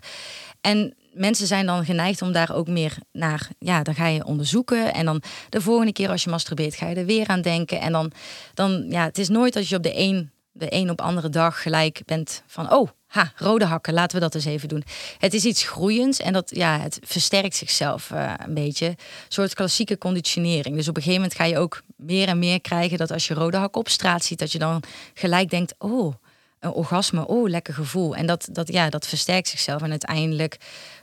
En 0.61 0.95
mensen 1.13 1.47
zijn 1.47 1.67
dan 1.67 1.85
geneigd 1.85 2.23
om 2.23 2.33
daar 2.33 2.55
ook 2.55 2.69
meer 2.69 2.97
naar, 3.13 3.49
ja, 3.59 3.83
dan 3.83 3.95
ga 3.95 4.07
je 4.07 4.25
onderzoeken. 4.25 4.95
En 4.95 5.05
dan 5.05 5.23
de 5.49 5.61
volgende 5.61 5.93
keer 5.93 6.09
als 6.09 6.25
je 6.25 6.31
masturbeert, 6.31 6.75
ga 6.75 6.89
je 6.89 6.95
er 6.95 7.07
weer 7.07 7.27
aan 7.27 7.41
denken. 7.41 7.81
En 7.81 7.93
dan, 7.93 8.13
dan 8.55 8.87
ja, 8.89 9.05
het 9.05 9.19
is 9.19 9.29
nooit 9.29 9.57
als 9.57 9.69
je 9.69 9.77
op 9.77 9.83
de 9.83 9.99
een, 9.99 10.31
de 10.53 10.67
een 10.69 10.91
op 10.91 11.01
andere 11.01 11.29
dag 11.29 11.63
gelijk 11.63 12.03
bent 12.05 12.43
van, 12.47 12.73
oh, 12.73 12.89
ha, 13.07 13.33
rode 13.37 13.65
hakken, 13.65 13.95
laten 13.95 14.17
we 14.17 14.23
dat 14.23 14.35
eens 14.35 14.45
even 14.45 14.69
doen. 14.69 14.85
Het 15.19 15.35
is 15.35 15.45
iets 15.45 15.63
groeiends 15.63 16.19
en 16.21 16.33
dat, 16.33 16.51
ja, 16.55 16.81
het 16.81 16.99
versterkt 17.03 17.57
zichzelf 17.57 18.11
eh, 18.11 18.33
een 18.47 18.55
beetje. 18.55 18.87
Een 18.87 18.97
soort 19.29 19.55
klassieke 19.55 19.99
conditionering. 19.99 20.77
Dus 20.77 20.89
op 20.89 20.97
een 20.97 21.03
gegeven 21.03 21.23
moment 21.23 21.39
ga 21.39 21.45
je 21.45 21.59
ook 21.59 21.83
meer 21.97 22.29
en 22.29 22.39
meer 22.39 22.61
krijgen 22.61 22.99
dat 22.99 23.11
als 23.11 23.27
je 23.27 23.35
rode 23.35 23.57
hakken 23.57 23.81
op 23.81 23.89
straat 23.89 24.25
ziet, 24.25 24.39
dat 24.39 24.53
je 24.53 24.59
dan 24.59 24.83
gelijk 25.15 25.51
denkt, 25.51 25.75
oh, 25.79 26.15
een 26.61 26.73
orgasme, 26.73 27.27
oh, 27.27 27.49
lekker 27.49 27.75
gevoel. 27.75 28.17
En 28.17 28.27
dat, 28.27 28.49
dat, 28.53 28.73
ja, 28.73 28.91
dat 28.91 29.07
versterkt 29.07 29.49
zichzelf. 29.49 29.83
En 29.83 29.91
uiteindelijk 29.91 30.57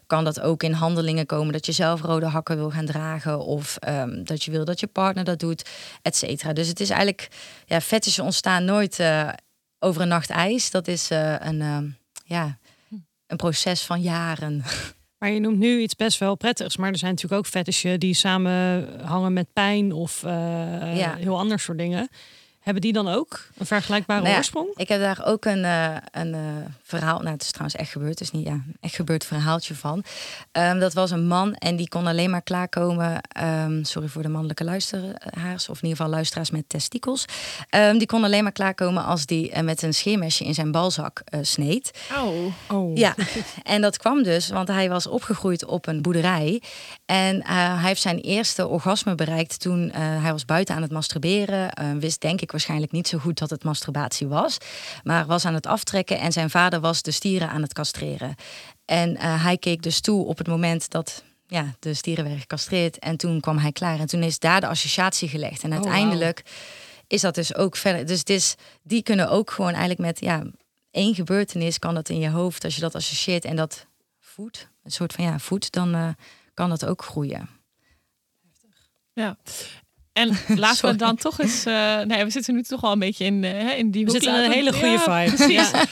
kan 0.08 0.24
dat 0.24 0.40
ook 0.40 0.64
in 0.64 0.72
handelingen 0.72 1.26
komen 1.26 1.54
dat 1.54 1.66
je 1.66 1.72
zelf 1.72 2.02
rode 2.02 2.26
hakken 2.26 2.56
wil 2.58 2.70
gaan 2.72 2.86
dragen. 2.86 3.40
Of 3.40 3.78
ehm, 3.78 4.24
dat 4.24 4.44
je 4.44 4.52
wil 4.52 4.66
dat 4.66 4.80
je 4.80 4.88
partner 4.88 5.24
dat 5.24 5.40
doet, 5.40 5.70
et 6.02 6.16
cetera. 6.16 6.54
Dus 6.54 6.68
het 6.68 6.80
is 6.80 6.90
eigenlijk, 6.90 7.28
ja, 7.66 7.82
fetishen 7.82 8.24
ontstaan 8.24 8.66
nooit 8.66 9.00
eh, 9.00 9.30
over 9.80 10.02
een 10.02 10.08
nacht 10.08 10.30
ijs. 10.30 10.72
Dat 10.72 10.88
is 10.88 11.10
eh, 11.12 11.34
een, 11.40 11.62
ehm, 11.62 11.86
ja, 12.26 12.58
een 13.28 13.38
proces 13.38 13.82
van 13.82 14.02
jaren. 14.02 14.64
Maar 15.18 15.30
je 15.30 15.40
noemt 15.40 15.58
nu 15.58 15.80
iets 15.80 15.96
best 15.96 16.18
wel 16.20 16.36
prettigs. 16.36 16.78
Maar 16.78 16.92
er 16.92 16.98
zijn 16.98 17.12
natuurlijk 17.12 17.42
ook 17.42 17.48
fetishen 17.48 18.00
die 18.00 18.14
samenhangen 18.14 19.34
met 19.34 19.54
pijn 19.54 19.92
of 19.92 20.24
eh, 20.24 20.98
Ja. 20.98 21.16
heel 21.16 21.38
ander 21.38 21.60
soort 21.60 21.78
dingen. 21.78 22.10
Hebben 22.60 22.82
die 22.82 22.94
dan 22.94 23.08
ook 23.08 23.48
een 23.58 23.66
vergelijkbare 23.66 24.20
Nou 24.20 24.32
ja, 24.32 24.38
oorsprong? 24.38 24.68
Ik 24.76 24.88
heb 24.88 25.00
daar 25.00 25.26
ook 25.26 25.46
een, 25.46 25.64
een 26.12 26.36
verhaal, 26.88 27.20
nou 27.20 27.32
het 27.32 27.42
is 27.42 27.52
trouwens 27.52 27.76
echt 27.76 27.92
gebeurd, 27.92 28.18
dus 28.18 28.32
niet 28.32 28.46
ja, 28.46 28.62
echt 28.80 28.96
gebeurd 28.96 29.26
verhaaltje 29.26 29.76
van. 29.76 30.04
Ehm, 30.52 30.80
dat 30.80 30.94
was 30.94 31.12
een 31.12 31.28
man 31.28 31.54
en 31.54 31.76
die 31.76 31.90
kon 31.90 32.08
alleen 32.08 32.30
maar 32.30 32.42
klaarkomen, 32.42 33.22
ehm, 33.22 33.84
sorry 33.84 34.08
voor 34.08 34.22
de 34.22 34.30
mannelijke 34.30 34.64
luisteraars, 34.64 35.70
of 35.70 35.78
in 35.78 35.84
ieder 35.84 35.98
geval 35.98 36.10
luisteraars 36.12 36.52
met 36.52 36.64
testikels. 36.70 37.26
Ehm, 37.70 37.98
die 37.98 38.08
kon 38.08 38.24
alleen 38.24 38.44
maar 38.44 38.52
klaarkomen 38.52 39.06
als 39.06 39.26
die 39.26 39.52
eh, 39.52 39.64
met 39.64 39.82
een 39.82 39.94
scheermesje 39.94 40.44
in 40.44 40.54
zijn 40.54 40.72
balzak 40.72 41.22
eh, 41.26 41.40
sneed. 41.44 41.92
Auw. 42.16 42.52
Oh. 42.72 42.98
Ja, 42.98 43.16
en 43.64 43.82
dat 43.82 43.98
kwam 43.98 44.24
dus, 44.24 44.50
want 44.50 44.68
hij 44.68 44.90
was 44.90 45.08
opgegroeid 45.08 45.66
op 45.66 45.88
een 45.88 46.02
boerderij. 46.02 46.62
En 47.06 47.42
eh, 47.42 47.48
hij 47.56 47.88
heeft 47.88 48.02
zijn 48.02 48.20
eerste 48.20 48.68
orgasme 48.68 49.16
bereikt 49.16 49.60
toen 49.60 49.92
eh, 49.92 50.02
hij 50.02 50.32
was 50.32 50.46
buiten 50.46 50.76
aan 50.76 50.82
het 50.82 50.92
masturberen. 50.92 51.72
Eh, 51.72 51.86
wist 52.00 52.22
denk 52.22 52.42
ik 52.42 52.52
waarschijnlijk 52.52 52.92
niet 52.92 53.08
zo 53.08 53.18
goed 53.18 53.38
dat 53.38 53.50
het 53.50 53.64
masturbatie 53.64 54.28
was. 54.28 54.58
Maar 55.04 55.26
was 55.26 55.46
aan 55.46 55.54
het 55.54 55.68
aftrekken 55.68 56.20
en 56.20 56.32
zijn 56.32 56.50
vader 56.50 56.77
was 56.80 57.02
de 57.02 57.12
stieren 57.12 57.50
aan 57.50 57.62
het 57.62 57.74
castreren. 57.74 58.36
En 58.86 59.18
eh, 59.18 59.44
hij 59.44 59.58
keek 59.58 59.82
dus 59.82 60.00
toe 60.00 60.26
op 60.26 60.38
het 60.38 60.48
moment 60.48 60.90
dat 60.90 61.24
ja, 61.48 61.76
de 61.80 61.94
stieren 61.94 62.24
werden 62.24 62.42
gecastreerd. 62.42 63.00
En 63.00 63.18
toen 63.18 63.40
kwam 63.40 63.58
hij 63.58 63.72
klaar. 63.72 64.00
En 64.00 64.08
toen 64.08 64.24
is 64.24 64.40
daar 64.40 64.62
de 64.62 64.68
associatie 64.68 65.30
gelegd. 65.30 65.64
En 65.64 65.70
wauw. 65.70 65.82
uiteindelijk 65.84 66.44
is 67.08 67.22
dat 67.22 67.36
dus 67.36 67.56
ook 67.56 67.76
verder. 67.76 68.06
Dus 68.06 68.20
het 68.20 68.30
is, 68.30 68.56
die 68.84 69.04
kunnen 69.04 69.30
ook 69.30 69.52
gewoon 69.52 69.72
eigenlijk 69.72 70.00
met 70.00 70.20
ja, 70.20 70.44
één 70.92 71.16
gebeurtenis 71.16 71.80
kan 71.80 71.96
dat 71.96 72.10
in 72.10 72.20
je 72.20 72.30
hoofd, 72.30 72.64
als 72.64 72.76
je 72.76 72.82
dat 72.82 72.96
associeert 72.96 73.46
en 73.46 73.56
dat 73.56 73.86
voedt, 74.20 74.70
een 74.84 74.92
soort 74.92 75.14
van 75.14 75.24
ja, 75.24 75.40
voedt, 75.40 75.72
dan 75.72 75.94
eh, 75.94 76.10
kan 76.54 76.70
dat 76.70 76.86
ook 76.86 77.04
groeien. 77.04 77.50
Ja. 79.14 79.38
En 80.18 80.38
laten 80.60 80.90
we 80.92 80.96
dan 80.96 81.16
toch 81.16 81.40
eens. 81.40 81.66
eh, 81.66 82.00
nee, 82.02 82.24
we 82.24 82.30
zitten 82.30 82.54
nu 82.56 82.64
toch 82.64 82.84
al 82.84 82.92
een 82.92 83.00
beetje 83.00 83.26
in, 83.26 83.44
eh, 83.44 83.78
in 83.78 83.92
die 83.92 84.06
We 84.06 84.12
zitten 84.12 84.36
in 84.36 84.44
een 84.44 84.52
hele 84.52 84.72
goede 84.74 84.88
Ja, 84.88 85.00
vibe. 85.26 85.36
precies. 85.36 85.72
Ja. 85.72 85.84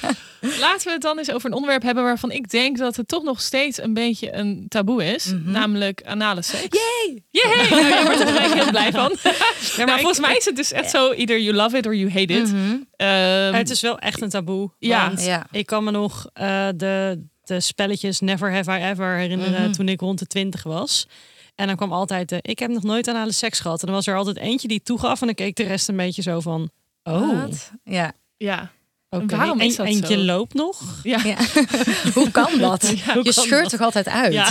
Laten 0.59 0.85
we 0.87 0.91
het 0.91 1.01
dan 1.01 1.17
eens 1.17 1.31
over 1.31 1.45
een 1.49 1.53
onderwerp 1.55 1.83
hebben 1.83 2.03
waarvan 2.03 2.31
ik 2.31 2.49
denk 2.49 2.77
dat 2.77 2.95
het 2.95 3.07
toch 3.07 3.23
nog 3.23 3.41
steeds 3.41 3.81
een 3.81 3.93
beetje 3.93 4.33
een 4.35 4.65
taboe 4.67 5.05
is. 5.13 5.25
Mhm. 5.25 5.51
Namelijk 5.51 6.01
anale 6.05 6.41
seks. 6.41 6.77
Yay! 6.79 7.23
Yay! 7.31 7.69
Nou, 7.89 8.05
wordt 8.05 8.19
er 8.19 8.27
gelijk 8.27 8.53
heel 8.53 8.69
blij 8.69 8.91
van. 8.91 9.15
Ja, 9.77 9.85
maar 9.85 9.97
volgens 9.99 10.19
mij 10.19 10.35
is 10.35 10.45
het 10.45 10.55
dus 10.55 10.71
echt 10.71 10.89
zo, 10.89 11.11
either 11.11 11.39
you 11.39 11.55
love 11.55 11.77
it 11.77 11.85
or 11.85 11.95
you 11.95 12.11
hate 12.11 12.33
it. 12.33 12.51
Mhm. 12.51 12.75
Ehm, 12.95 13.53
het 13.53 13.69
is 13.69 13.81
wel 13.81 13.99
echt 13.99 14.21
een 14.21 14.29
taboe. 14.29 14.71
Ja. 14.79 15.07
want 15.07 15.23
Ja. 15.25 15.47
Ik 15.51 15.65
kan 15.65 15.83
me 15.83 15.91
nog 15.91 16.29
eh, 16.33 16.67
de, 16.75 17.23
de 17.43 17.59
spelletjes 17.59 18.19
Never 18.19 18.53
Have 18.53 18.71
I 18.79 18.83
Ever 18.83 19.15
herinneren 19.17 19.61
Mhm. 19.61 19.71
toen 19.71 19.89
ik 19.89 19.99
rond 19.99 20.19
de 20.19 20.25
twintig 20.27 20.63
was. 20.63 21.07
En 21.55 21.67
dan 21.67 21.75
kwam 21.75 21.91
altijd 21.93 22.29
de, 22.29 22.37
ik 22.41 22.59
heb 22.59 22.69
nog 22.69 22.83
nooit 22.83 23.07
anale 23.07 23.31
seks 23.31 23.59
gehad. 23.59 23.79
En 23.79 23.85
dan 23.85 23.95
was 23.95 24.07
er 24.07 24.15
altijd 24.15 24.37
eentje 24.37 24.67
die 24.67 24.81
toegaf 24.83 25.19
en 25.21 25.25
dan 25.25 25.35
keek 25.35 25.55
de 25.55 25.63
rest 25.63 25.87
een 25.89 25.95
beetje 25.95 26.21
zo 26.21 26.39
van, 26.39 26.69
oh, 27.03 27.41
Wat? 27.41 27.71
Ja. 27.83 28.13
ja. 28.37 28.71
oké. 29.09 29.35
Waarom 29.35 29.59
is 29.61 29.75
En- 29.77 29.85
dat 29.85 29.93
Eentje 29.93 30.15
zo? 30.17 30.21
loopt 30.23 30.53
nog. 30.53 30.81
Ja. 31.03 31.19
ja. 31.23 31.35
Hoe 32.13 32.31
kan 32.31 32.57
dat? 32.59 32.81
hoe 32.87 32.97
je 33.23 33.33
kan 33.33 33.43
scheurt 33.43 33.61
dat? 33.61 33.69
toch 33.71 33.81
altijd 33.81 34.07
uit? 34.07 34.33
Ja. 34.39 34.47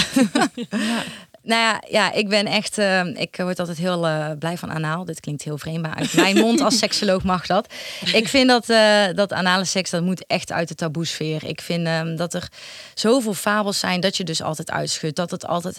Nou 1.42 1.60
ja, 1.60 1.82
ja, 1.88 2.12
ik 2.12 2.28
ben 2.28 2.46
echt, 2.46 2.78
eh, 2.78 3.04
ik 3.06 3.36
word 3.36 3.58
altijd 3.58 3.78
heel 3.78 4.06
eh, 4.06 4.30
blij 4.38 4.58
van 4.58 4.70
anaal. 4.70 5.04
Dit 5.04 5.20
klinkt 5.20 5.42
heel 5.42 5.58
vreemd, 5.58 5.82
maar 5.82 5.94
uit 5.94 6.14
mijn 6.14 6.38
mond 6.38 6.60
als 6.60 6.78
seksoloog 6.84 7.22
mag 7.22 7.46
dat. 7.46 7.72
Ik 8.12 8.28
vind 8.28 8.48
dat, 8.48 8.68
eh, 8.68 9.04
dat 9.14 9.32
anale 9.32 9.64
seks, 9.64 9.90
dat 9.90 10.02
moet 10.02 10.26
echt 10.26 10.52
uit 10.52 10.68
de 10.68 10.74
taboesfeer. 10.74 11.44
Ik 11.44 11.60
vind 11.60 11.86
ehm, 11.86 12.16
dat 12.16 12.34
er 12.34 12.48
zoveel 12.94 13.34
fabels 13.34 13.78
zijn 13.78 14.00
dat 14.00 14.16
je 14.16 14.24
dus 14.24 14.42
altijd 14.42 14.70
uitschudt. 14.70 15.16
Dat 15.16 15.30
het 15.30 15.46
altijd 15.46 15.78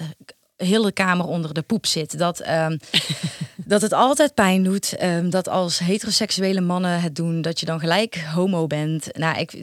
heel 0.58 0.84
de 0.84 0.92
kamer 0.92 1.26
onder 1.26 1.54
de 1.54 1.62
poep 1.62 1.86
zit. 1.86 2.18
Dat, 2.18 2.40
ehm, 2.40 2.78
dat 3.66 3.82
het 3.82 3.94
altijd 3.94 4.34
pijn 4.34 4.64
doet. 4.64 4.96
ehm, 4.96 5.30
dat 5.30 5.48
als 5.50 5.80
heteroseksuele 5.80 6.62
mannen 6.62 7.02
het 7.02 7.16
doen, 7.16 7.42
dat 7.42 7.60
je 7.60 7.66
dan 7.66 7.80
gelijk 7.80 8.16
homo 8.16 8.68
bent. 8.68 9.18
Nou, 9.18 9.40
ik, 9.40 9.54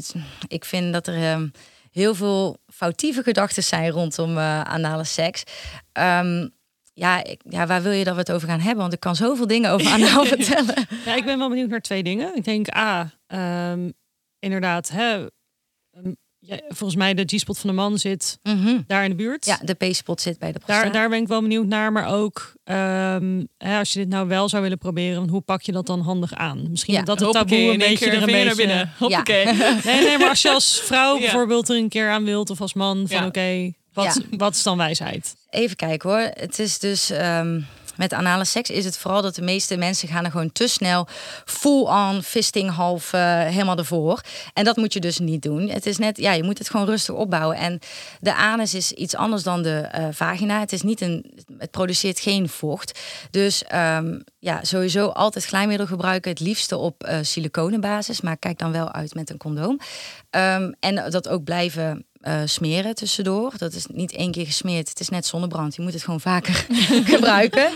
ik 0.49 0.65
vind 0.65 0.93
dat 0.93 1.07
er 1.07 1.15
ehm, 1.23 1.49
heel 1.91 2.15
veel 2.15 2.57
foutieve 2.67 3.23
gedachten 3.23 3.63
zijn 3.63 3.91
rondom 3.91 4.39
eh, 4.39 4.61
anale 4.61 5.05
seks. 5.05 5.43
Ja, 6.95 7.25
ik, 7.25 7.41
ja, 7.49 7.67
waar 7.67 7.83
wil 7.83 7.93
je 7.93 8.05
dat 8.05 8.15
we 8.15 8.21
het 8.21 8.33
over 8.33 8.49
gaan 8.49 8.61
hebben? 8.61 8.81
Want 8.81 8.93
ik 8.93 9.01
kan 9.01 9.17
zoveel 9.17 9.47
dingen 9.47 9.71
over 9.71 9.93
anaal 10.03 10.25
vertellen. 10.25 10.87
Ja, 11.05 11.15
ik 11.15 11.25
ben 11.25 11.39
wel 11.39 11.49
benieuwd 11.49 11.69
naar 11.69 11.81
twee 11.81 12.03
dingen. 12.03 12.37
Ik 12.37 12.45
denk, 12.45 12.77
A, 12.77 13.11
ehm, 13.27 13.91
inderdaad, 14.39 14.89
hè, 14.89 15.27
ja, 16.45 16.61
volgens 16.69 16.99
mij 16.99 17.15
de 17.15 17.23
G-spot 17.37 17.59
van 17.59 17.71
de 17.71 17.77
man 17.77 17.99
zit 17.99 18.39
Mhm. 18.43 18.81
daar 18.87 19.05
in 19.05 19.11
de 19.11 19.17
buurt. 19.17 19.47
Ja, 19.47 19.59
de 19.65 19.75
P-spot 19.75 20.21
zit 20.21 20.39
bij 20.39 20.53
de 20.53 20.59
prostaat. 20.59 20.83
Daar, 20.83 20.93
daar 20.93 21.09
ben 21.09 21.21
ik 21.21 21.29
wel 21.29 21.41
benieuwd 21.41 21.67
naar. 21.67 21.93
Maar 21.93 22.07
ook, 22.15 22.53
ehm, 22.65 23.45
hè, 23.59 23.79
als 23.79 23.93
je 23.93 23.99
dit 23.99 24.09
nou 24.09 24.29
wel 24.29 24.49
zou 24.49 24.63
willen 24.63 24.79
proberen, 24.79 25.29
hoe 25.29 25.41
pak 25.41 25.63
je 25.63 25.73
dat 25.73 25.87
dan 25.87 26.01
handig 26.01 26.35
aan? 26.35 26.67
Misschien 26.71 26.95
Ja, 26.95 27.03
dat 27.03 27.17
het 27.21 27.25
Hoppakee, 27.25 27.59
taboe 27.59 27.73
een 27.73 27.79
beetje 27.91 28.07
er 28.11 28.15
een 28.21 28.27
beetje... 28.27 28.45
naar 28.45 28.55
binnen. 28.55 28.93
Hoppakee. 28.99 29.45
Nee, 29.85 30.05
nee, 30.05 30.19
maar 30.19 30.29
als 30.29 30.43
je 30.43 30.51
als 30.51 30.81
vrouw 30.81 31.15
Ja. 31.15 31.21
bijvoorbeeld 31.21 31.69
er 31.69 31.77
een 31.77 31.89
keer 31.89 32.11
aan 32.11 32.25
wilt 32.25 32.51
of 32.51 32.61
als 32.61 32.75
man, 32.75 33.05
van 33.09 33.17
Ja. 33.21 33.27
oké, 33.27 33.73
wat, 33.93 34.21
wat 34.37 34.55
is 34.55 34.63
dan 34.63 34.77
wijsheid? 34.77 35.35
Even 35.51 35.77
kijken 35.77 36.11
hoor. 36.11 36.31
Het 36.35 36.59
is 36.59 36.79
dus 36.79 37.11
ehm, 37.11 37.61
met 37.97 38.13
anale 38.13 38.45
seks 38.45 38.71
is 38.71 38.85
het 38.85 38.99
vooral 38.99 39.23
dat 39.23 39.35
de 39.35 39.43
meeste 39.43 39.77
mensen 39.77 40.09
gaan 40.09 40.25
er 40.25 40.31
gewoon 40.31 40.53
te 40.53 40.69
snel 40.69 41.07
full 41.45 41.83
on 41.83 42.23
fisting 42.23 42.71
half 42.71 43.13
eh, 43.13 43.41
helemaal 43.41 43.77
ervoor. 43.77 44.21
En 44.53 44.65
dat 44.65 44.77
moet 44.77 44.93
je 44.93 45.01
dus 45.01 45.19
niet 45.19 45.43
doen. 45.43 45.69
Het 45.69 45.87
is 45.87 45.99
net, 45.99 46.17
ja, 46.17 46.33
je 46.33 46.43
moet 46.43 46.59
het 46.59 46.71
gewoon 46.71 46.87
rustig 46.87 47.15
opbouwen. 47.15 47.57
En 47.57 47.79
de 48.21 48.35
anus 48.35 48.75
is 48.75 48.93
iets 48.93 49.15
anders 49.15 49.43
dan 49.43 49.63
de 49.63 49.79
eh, 49.79 50.07
vagina. 50.11 50.61
Het 50.61 50.73
is 50.73 50.83
niet 50.83 51.01
een, 51.01 51.45
het 51.59 51.71
produceert 51.71 52.21
geen 52.21 52.49
vocht. 52.49 53.01
Dus 53.31 53.65
ehm, 53.65 54.21
ja, 54.39 54.65
sowieso 54.65 55.09
altijd 55.09 55.45
glijmiddel 55.45 55.87
gebruiken. 55.87 56.31
Het 56.31 56.41
liefste 56.41 56.77
op 56.77 57.05
eh 57.05 57.19
siliconenbasis, 57.23 58.21
maar 58.21 58.37
kijk 58.37 58.59
dan 58.59 58.73
wel 58.73 58.93
uit 58.93 59.15
met 59.15 59.31
een 59.31 59.37
condoom. 59.37 59.79
Ehm, 60.31 60.73
en 60.81 61.11
dat 61.11 61.29
ook 61.29 61.45
blijven 61.45 62.05
eh, 62.23 62.41
smeren 62.45 62.95
tussendoor. 62.95 63.53
Dat 63.57 63.73
is 63.73 63.87
niet 63.87 64.13
één 64.13 64.31
keer 64.31 64.47
gesmeerd. 64.47 64.89
Het 64.89 65.01
is 65.01 65.09
net 65.09 65.27
zonnebrand. 65.27 65.75
Je 65.75 65.83
moet 65.83 65.93
het 65.93 66.05
gewoon 66.05 66.21
vaker 66.21 66.67
gebruiken. 67.15 67.71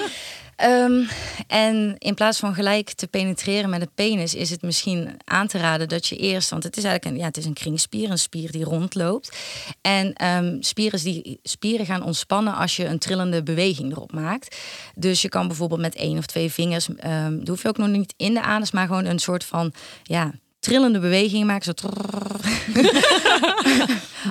Ehm, 0.56 1.02
en 1.46 1.94
in 1.98 2.14
plaats 2.14 2.38
van 2.38 2.54
gelijk 2.54 2.90
te 2.90 3.06
penetreren 3.06 3.70
met 3.70 3.80
een 3.80 3.90
penis, 3.94 4.34
is 4.34 4.50
het 4.50 4.62
misschien 4.62 5.16
aan 5.24 5.46
te 5.46 5.58
raden 5.58 5.88
dat 5.88 6.06
je 6.06 6.16
eerst, 6.16 6.50
want 6.50 6.62
het 6.62 6.76
is 6.76 6.84
eigenlijk 6.84 7.14
een, 7.14 7.20
ja, 7.20 7.26
het 7.28 7.36
is 7.36 7.44
een 7.44 7.52
kringspier, 7.52 8.10
een 8.10 8.18
spier 8.18 8.50
die 8.50 8.64
rondloopt. 8.64 9.36
En 9.80 10.12
ehm, 10.12 10.56
spieren, 10.60 11.02
die, 11.02 11.38
spieren 11.42 11.86
gaan 11.86 12.02
ontspannen 12.02 12.54
als 12.54 12.76
je 12.76 12.84
een 12.84 12.98
trillende 12.98 13.42
beweging 13.42 13.92
erop 13.92 14.12
maakt. 14.12 14.56
Dus 14.94 15.22
je 15.22 15.28
kan 15.28 15.46
bijvoorbeeld 15.46 15.80
met 15.80 15.94
één 15.94 16.18
of 16.18 16.26
twee 16.26 16.52
vingers, 16.52 16.88
ehm 16.96 17.38
dat 17.38 17.48
hoef 17.48 17.62
je 17.62 17.68
ook 17.68 17.78
nog 17.78 17.88
niet 17.88 18.14
in 18.16 18.34
de 18.34 18.42
anus, 18.42 18.70
maar 18.70 18.86
gewoon 18.86 19.04
een 19.04 19.18
soort 19.18 19.44
van, 19.44 19.72
ja, 20.02 20.32
trillende 20.66 20.98
beweging 20.98 21.46
maken. 21.46 21.64
Zo 21.64 21.88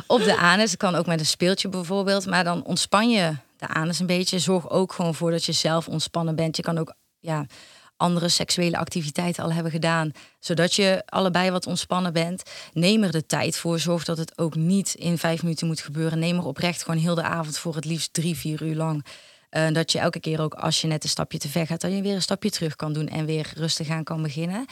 op 0.07 0.23
de 0.23 0.37
anus. 0.37 0.71
Het 0.71 0.79
kan 0.79 0.95
ook 0.95 1.05
met 1.05 1.19
een 1.19 1.25
speeltje 1.25 1.69
bijvoorbeeld. 1.69 2.25
Maar 2.25 2.43
dan 2.43 2.63
ontspan 2.63 3.09
je 3.09 3.35
de 3.57 3.67
anus 3.67 3.99
een 3.99 4.05
beetje. 4.05 4.39
Zorg 4.39 4.69
ook 4.69 4.93
gewoon 4.93 5.15
voor 5.15 5.31
dat 5.31 5.43
je 5.43 5.51
zelf 5.51 5.87
ontspannen 5.87 6.35
bent. 6.35 6.55
Je 6.55 6.61
kan 6.61 6.77
ook 6.77 6.93
ja, 7.19 7.45
andere 7.97 8.29
seksuele 8.29 8.77
activiteiten 8.77 9.43
al 9.43 9.53
hebben 9.53 9.71
gedaan. 9.71 10.11
Zodat 10.39 10.73
je 10.73 11.03
allebei 11.05 11.51
wat 11.51 11.67
ontspannen 11.67 12.13
bent. 12.13 12.43
Neem 12.73 13.03
er 13.03 13.11
de 13.11 13.25
tijd 13.25 13.57
voor. 13.57 13.79
Zorg 13.79 14.03
dat 14.03 14.17
het 14.17 14.37
ook 14.37 14.55
niet 14.55 14.93
in 14.93 15.17
vijf 15.17 15.43
minuten 15.43 15.67
moet 15.67 15.81
gebeuren. 15.81 16.19
Neem 16.19 16.37
er 16.37 16.45
oprecht 16.45 16.83
gewoon 16.83 16.99
heel 16.99 17.15
de 17.15 17.23
avond 17.23 17.57
voor. 17.57 17.75
Het 17.75 17.85
liefst 17.85 18.13
drie, 18.13 18.35
vier 18.35 18.63
uur 18.63 18.75
lang. 18.75 19.05
Dat 19.71 19.91
je 19.91 19.99
elke 19.99 20.19
keer 20.19 20.41
ook 20.41 20.53
als 20.53 20.81
je 20.81 20.87
net 20.87 21.03
een 21.03 21.09
stapje 21.09 21.37
te 21.37 21.49
ver 21.49 21.65
gaat, 21.65 21.81
dat 21.81 21.91
je 21.91 22.01
weer 22.01 22.15
een 22.15 22.21
stapje 22.21 22.49
terug 22.49 22.75
kan 22.75 22.93
doen 22.93 23.07
en 23.07 23.25
weer 23.25 23.51
rustig 23.55 23.89
aan 23.89 24.03
kan 24.03 24.21
beginnen. 24.21 24.65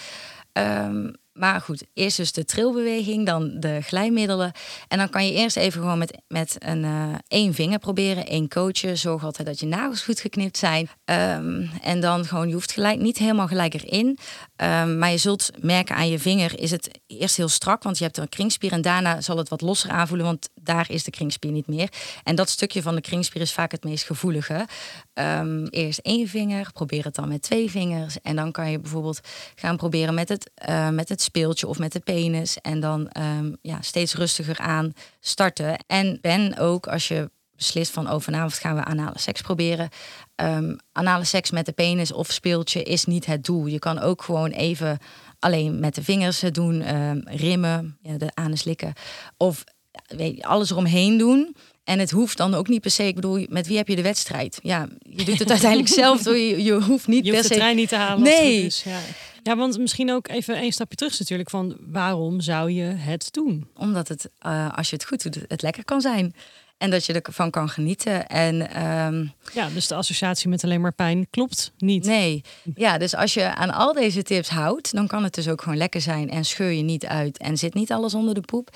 Maar 1.34 1.62
goed, 1.62 1.84
eerst 1.94 2.18
dus 2.18 2.32
de 2.32 2.46
trilbeweging, 2.46 3.26
dan 3.26 3.60
de 3.60 3.82
glijmiddelen. 3.82 4.52
En 4.88 4.98
dan 4.98 5.10
kan 5.10 5.26
je 5.26 5.34
eerst 5.34 5.58
even 5.58 5.82
gewoon 5.82 5.98
met, 5.98 6.22
met 6.28 6.56
een 6.60 6.84
eh, 6.84 7.14
één 7.28 7.54
vinger 7.54 7.80
proberen, 7.80 8.28
één 8.28 8.50
coachje. 8.50 8.96
Zorg 8.96 9.24
altijd 9.24 9.48
dat 9.48 9.60
je 9.60 9.66
nagels 9.66 10.02
goed 10.02 10.20
geknipt 10.20 10.58
zijn. 10.58 10.90
Ehm, 11.06 11.66
en 11.82 12.00
dan 12.00 12.26
gewoon, 12.26 12.48
je 12.48 12.54
hoeft 12.54 12.72
gelijk, 12.72 13.00
niet 13.00 13.18
helemaal 13.18 13.48
gelijk 13.48 13.74
erin. 13.74 14.18
Ehm, 14.56 14.98
maar 14.98 15.12
je 15.12 15.18
zult 15.18 15.50
merken 15.62 15.96
aan 15.96 16.10
je 16.10 16.20
vinger 16.20 16.60
is 16.60 16.72
het 16.72 17.00
eerst 17.08 17.38
heel 17.38 17.50
strak, 17.50 17.84
want 17.84 17.98
je 17.98 18.04
hebt 18.04 18.18
een 18.18 18.30
kringspier. 18.30 18.72
En 18.72 18.82
daarna 18.82 19.22
zal 19.22 19.38
het 19.38 19.50
wat 19.50 19.62
losser 19.62 19.90
aanvoelen, 19.90 20.26
want 20.26 20.50
daar 20.62 20.86
is 20.90 21.04
de 21.04 21.12
kringspier 21.12 21.52
niet 21.52 21.68
meer. 21.68 21.90
En 22.24 22.36
dat 22.36 22.50
stukje 22.50 22.82
van 22.82 22.96
de 22.96 23.02
kringspier 23.02 23.42
is 23.42 23.54
vaak 23.54 23.72
het 23.72 23.84
meest 23.84 24.06
gevoelige. 24.06 24.68
Ehm, 25.14 25.66
eerst 25.66 26.00
één 26.00 26.28
vinger, 26.28 26.72
probeer 26.74 27.04
het 27.04 27.16
dan 27.16 27.28
met 27.28 27.42
twee 27.42 27.70
vingers. 27.70 28.22
En 28.22 28.36
dan 28.36 28.52
kan 28.52 28.72
je 28.72 28.80
bijvoorbeeld 28.80 29.20
gaan 29.56 29.78
proberen 29.78 30.14
met 30.14 30.30
het, 30.30 30.52
eh, 30.56 30.90
met 30.90 31.10
het 31.10 31.22
speeltje 31.24 31.68
of 31.68 31.80
met 31.80 31.92
de 31.92 32.00
penis. 32.00 32.58
En 32.62 32.80
dan 32.80 33.10
ehm, 33.10 33.54
ja, 33.62 33.82
steeds 33.82 34.14
rustiger 34.16 34.58
aan 34.58 34.94
starten. 35.20 35.78
En 35.88 36.18
ben 36.22 36.58
ook 36.58 36.88
als 36.88 37.08
je 37.08 37.30
beslist 37.56 37.92
van 37.92 38.12
oh, 38.12 38.20
vanavond 38.20 38.54
gaan 38.54 38.76
we 38.76 38.84
anale 38.84 39.20
seks 39.20 39.42
proberen. 39.42 39.90
Ehm, 40.36 40.76
anale 40.92 41.24
seks 41.24 41.52
met 41.52 41.66
de 41.66 41.72
penis 41.72 42.12
of 42.12 42.32
speeltje 42.32 42.84
is 42.84 43.06
niet 43.06 43.26
het 43.26 43.44
doel. 43.44 43.66
Je 43.66 43.80
kan 43.80 44.00
ook 44.00 44.22
gewoon 44.22 44.50
even 44.50 44.98
alleen 45.40 45.80
met 45.80 45.96
de 45.96 46.04
vingers 46.04 46.42
het 46.42 46.54
doen, 46.54 46.82
ehm, 46.82 47.20
rimmen, 47.26 47.98
ja, 48.02 48.18
de 48.18 48.32
anus 48.34 48.64
likken. 48.64 48.94
Of 49.38 49.64
weet 50.08 50.36
je, 50.36 50.44
alles 50.44 50.72
eromheen 50.72 51.18
doen. 51.18 51.56
En 51.84 52.00
het 52.00 52.12
hoeft 52.12 52.38
dan 52.38 52.54
ook 52.54 52.68
niet 52.68 52.82
per 52.82 52.92
se. 52.92 53.08
Ik 53.08 53.16
bedoel, 53.16 53.46
met 53.50 53.68
wie 53.68 53.78
heb 53.78 53.88
je 53.88 53.96
de 53.96 54.02
wedstrijd? 54.02 54.60
Ja, 54.62 54.88
je 55.00 55.24
doet 55.26 55.40
het 55.40 55.50
uiteindelijk 55.58 55.94
zelf. 55.94 56.24
Je, 56.24 56.64
je 56.64 56.74
hoeft 56.82 57.08
niet 57.08 57.26
Je 57.26 57.32
per 57.32 57.40
hoeft 57.40 57.48
de 57.48 57.54
se. 57.54 57.60
trein 57.60 57.76
niet 57.76 57.90
te 57.90 57.96
halen. 57.96 58.24
Nee. 58.24 58.66
is, 58.66 58.84
ja. 58.84 59.00
Ja, 59.44 59.56
want 59.56 59.78
misschien 59.78 60.12
ook 60.12 60.28
even 60.28 60.58
een 60.58 60.72
stapje 60.72 60.96
terug 60.96 61.20
natuurlijk 61.20 61.50
van 61.50 61.78
waarom 61.80 62.42
zou 62.42 62.72
je 62.72 62.84
het 62.84 63.28
doen? 63.34 63.68
Omdat 63.76 64.08
het, 64.08 64.30
eh, 64.40 64.78
als 64.78 64.90
je 64.90 64.96
het 64.96 65.06
goed 65.06 65.24
doet, 65.24 65.40
het 65.48 65.62
lekker 65.62 65.86
kan 65.86 66.02
zijn. 66.02 66.36
En 66.78 66.90
dat 66.90 67.06
je 67.06 67.22
ervan 67.22 67.52
kan 67.52 67.70
genieten. 67.70 68.28
En 68.28 68.70
ehm, 68.70 69.26
Ja, 69.54 69.70
dus 69.74 69.88
de 69.88 69.96
associatie 69.96 70.50
met 70.50 70.64
alleen 70.64 70.82
maar 70.82 70.94
pijn 70.94 71.28
klopt 71.30 71.72
niet. 71.78 72.06
nee, 72.06 72.44
ja, 72.76 72.98
dus 72.98 73.16
als 73.16 73.34
je 73.34 73.56
aan 73.56 73.74
al 73.74 73.94
deze 73.94 74.24
tips 74.24 74.50
houdt, 74.50 74.94
dan 74.94 75.08
kan 75.08 75.24
het 75.24 75.34
dus 75.34 75.48
ook 75.48 75.62
gewoon 75.62 75.78
lekker 75.78 76.02
zijn. 76.02 76.30
En 76.30 76.46
scheur 76.46 76.72
je 76.72 76.84
niet 76.84 77.06
uit 77.06 77.38
en 77.38 77.58
zit 77.58 77.74
niet 77.74 77.92
alles 77.92 78.14
onder 78.14 78.34
de 78.34 78.42
poep. 78.42 78.70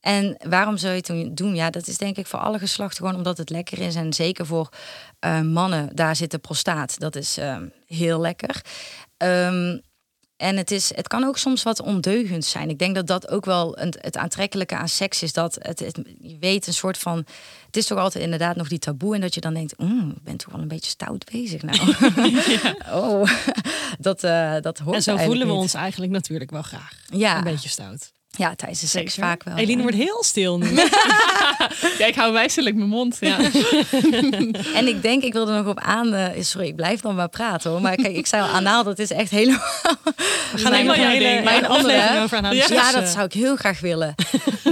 En 0.00 0.36
waarom 0.48 0.76
zou 0.76 0.94
je 0.94 1.12
het 1.12 1.36
doen? 1.36 1.54
Ja, 1.54 1.70
dat 1.70 1.86
is 1.86 1.98
denk 1.98 2.16
ik 2.16 2.26
voor 2.26 2.38
alle 2.38 2.58
geslachten 2.58 2.96
gewoon 2.96 3.14
omdat 3.14 3.38
het 3.38 3.50
lekker 3.50 3.78
is. 3.78 3.94
En 3.94 4.12
zeker 4.12 4.46
voor 4.46 4.68
eh, 5.18 5.40
mannen, 5.40 5.90
daar 5.94 6.16
zit 6.16 6.30
de 6.30 6.38
prostaat. 6.38 6.98
Dat 6.98 7.16
is 7.16 7.38
ehm, 7.38 7.66
heel 7.86 8.20
lekker. 8.20 8.62
Ehm, 9.16 9.78
En 10.36 10.56
het, 10.56 10.70
is, 10.70 10.94
het 10.94 11.08
kan 11.08 11.24
ook 11.24 11.38
soms 11.38 11.62
wat 11.62 11.80
ondeugend 11.80 12.44
zijn. 12.44 12.68
Ik 12.68 12.78
denk 12.78 12.94
dat 12.94 13.06
dat 13.06 13.28
ook 13.28 13.44
wel 13.44 13.78
een, 13.78 13.94
het 14.00 14.16
aantrekkelijke 14.16 14.76
aan 14.76 14.88
seks 14.88 15.22
is. 15.22 15.32
Dat 15.32 15.56
het, 15.60 15.78
het- 15.78 16.00
je 16.20 16.36
weet 16.40 16.66
een 16.66 16.72
soort 16.72 16.98
van. 16.98 17.16
Het 17.66 17.76
is 17.76 17.86
toch 17.86 17.98
altijd 17.98 18.24
inderdaad 18.24 18.56
nog 18.56 18.68
die 18.68 18.78
taboe. 18.78 19.14
En 19.14 19.20
dat 19.20 19.34
je 19.34 19.40
dan 19.40 19.54
denkt, 19.54 19.78
mm, 19.78 20.10
ik 20.16 20.22
ben 20.22 20.36
toch 20.36 20.52
wel 20.52 20.60
een 20.60 20.68
beetje 20.68 20.90
stout 20.90 21.24
bezig 21.32 21.62
nou. 21.62 21.94
oh, 23.02 23.30
dat, 23.98 24.24
eh, 24.24 24.56
dat 24.60 24.78
hoort 24.78 24.96
En 24.96 25.02
zo 25.02 25.16
voelen 25.16 25.46
we 25.46 25.52
niet. 25.52 25.62
ons 25.62 25.74
eigenlijk 25.74 26.12
natuurlijk 26.12 26.50
wel 26.50 26.62
graag. 26.62 26.92
Ja. 27.06 27.36
Een 27.38 27.44
beetje 27.44 27.68
stout. 27.68 28.12
Ja, 28.36 28.54
tijdens 28.54 28.80
de 28.80 28.86
seks 28.86 29.14
Zeker. 29.14 29.28
vaak 29.28 29.42
wel. 29.42 29.56
Eline 29.56 29.76
ja. 29.76 29.82
wordt 29.82 29.96
heel 29.96 30.22
stil 30.24 30.58
nu. 30.58 30.70
Ja, 31.98 32.06
ik 32.06 32.14
hou 32.14 32.32
wijselijk 32.32 32.76
mijn 32.76 32.88
mond. 32.88 33.16
Ja. 33.20 33.38
En 34.74 34.86
ik 34.88 35.02
denk, 35.02 35.22
ik 35.22 35.32
wilde 35.32 35.52
nog 35.52 35.66
op 35.66 35.80
aan. 35.80 36.14
eh, 36.14 36.42
sorry, 36.42 36.66
ik 36.66 36.76
blijf 36.76 37.00
dan 37.00 37.14
maar 37.14 37.28
praten 37.28 37.70
hoor. 37.70 37.80
Maar 37.80 37.94
kijk, 37.94 38.16
ik 38.16 38.26
zei 38.26 38.42
al, 38.42 38.48
anaal, 38.48 38.84
dat 38.84 38.98
is 38.98 39.10
echt 39.10 39.30
helemaal. 39.30 39.60
We 40.52 40.58
gaan 40.58 40.72
helemaal 40.72 40.94
ding. 40.94 41.18
mijn 41.22 41.44
Mijn 41.44 41.66
andere, 41.66 42.22
over. 42.22 42.54
Ja, 42.74 42.92
dat 42.92 43.08
zou 43.08 43.24
ik 43.24 43.32
heel 43.32 43.56
graag 43.56 43.80
willen. 43.80 44.14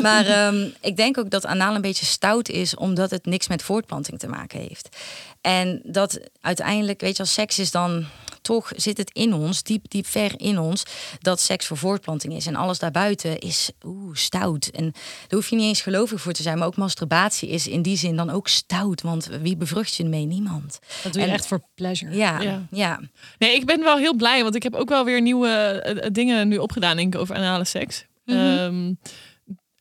maar 0.03 0.27
ehm, 0.27 0.69
ik 0.81 0.97
denk 0.97 1.19
ook 1.19 1.31
dat 1.31 1.47
anaal 1.47 1.75
een 1.75 1.81
beetje 1.81 2.07
stout 2.07 2.49
is, 2.49 2.75
omdat 2.77 3.11
het 3.11 3.27
niks 3.27 3.49
met 3.49 3.63
voortplanting 3.63 4.19
te 4.19 4.29
maken 4.29 4.61
heeft. 4.61 4.97
En 5.43 5.81
dat 5.85 6.21
uiteindelijk, 6.41 7.01
weet 7.01 7.17
je, 7.17 7.23
als 7.23 7.33
seks 7.33 7.59
is 7.59 7.71
dan 7.71 8.05
toch 8.43 8.73
zit 8.77 8.97
het 8.99 9.11
in 9.13 9.35
ons, 9.35 9.63
diep, 9.63 9.85
diep 9.91 10.07
ver 10.07 10.33
in 10.37 10.59
ons, 10.59 10.83
dat 11.21 11.41
seks 11.41 11.67
voor 11.67 11.77
voortplanting 11.77 12.35
is. 12.35 12.47
En 12.47 12.57
alles 12.57 12.79
daarbuiten 12.79 13.39
is 13.39 13.71
oeh, 13.85 14.15
stout. 14.17 14.67
En 14.71 14.85
daar 14.93 15.39
hoef 15.39 15.51
je 15.51 15.57
niet 15.57 15.65
eens 15.65 15.81
gelovig 15.81 16.21
voor 16.21 16.33
te 16.33 16.43
zijn, 16.43 16.59
maar 16.59 16.67
ook 16.67 16.77
masturbatie 16.77 17.49
is 17.49 17.67
in 17.69 17.83
die 17.83 17.97
zin 17.97 18.17
dan 18.17 18.31
ook 18.31 18.49
stout. 18.49 19.01
Want 19.03 19.27
wie 19.41 19.57
bevrucht 19.57 19.95
je 19.95 20.03
ermee? 20.03 20.27
Niemand. 20.27 20.79
Dat 21.03 21.13
doe 21.13 21.23
je 21.23 21.29
En- 21.29 21.35
echt 21.35 21.47
voor 21.47 21.63
pleasure. 21.75 22.17
Ja, 22.17 22.41
Ja. 22.41 22.67
ja. 22.71 23.01
Nee, 23.39 23.55
ik 23.55 23.65
ben 23.67 23.81
wel 23.83 23.97
heel 23.97 24.15
blij, 24.15 24.43
want 24.43 24.55
ik 24.55 24.63
heb 24.63 24.75
ook 24.75 24.89
wel 24.89 25.05
weer 25.05 25.21
nieuwe 25.23 25.49
eh, 25.49 26.05
eh, 26.07 26.13
dingen 26.13 26.49
nu 26.49 26.57
opgedaan 26.59 26.97
denk 26.97 27.15
ik, 27.15 27.21
over 27.21 27.35
anale 27.37 27.65
seks. 27.65 28.05
Ehm, 28.25 28.93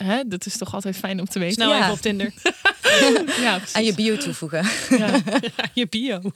hè, 0.05 0.21
dat 0.27 0.45
is 0.45 0.57
toch 0.57 0.73
altijd 0.73 0.95
fijn 0.97 1.19
om 1.19 1.25
te 1.25 1.39
weten. 1.39 1.53
Snel 1.53 1.69
Ja. 1.69 1.79
even 1.79 1.91
op 1.91 1.99
Tinder. 2.01 2.31
Ja, 3.41 3.57
precies. 3.57 3.75
Aan 3.75 3.83
je 3.83 3.93
bio 3.93 4.17
toevoegen. 4.17 4.65
Ja. 4.97 5.19
je 5.73 5.87
bio. 5.87 6.19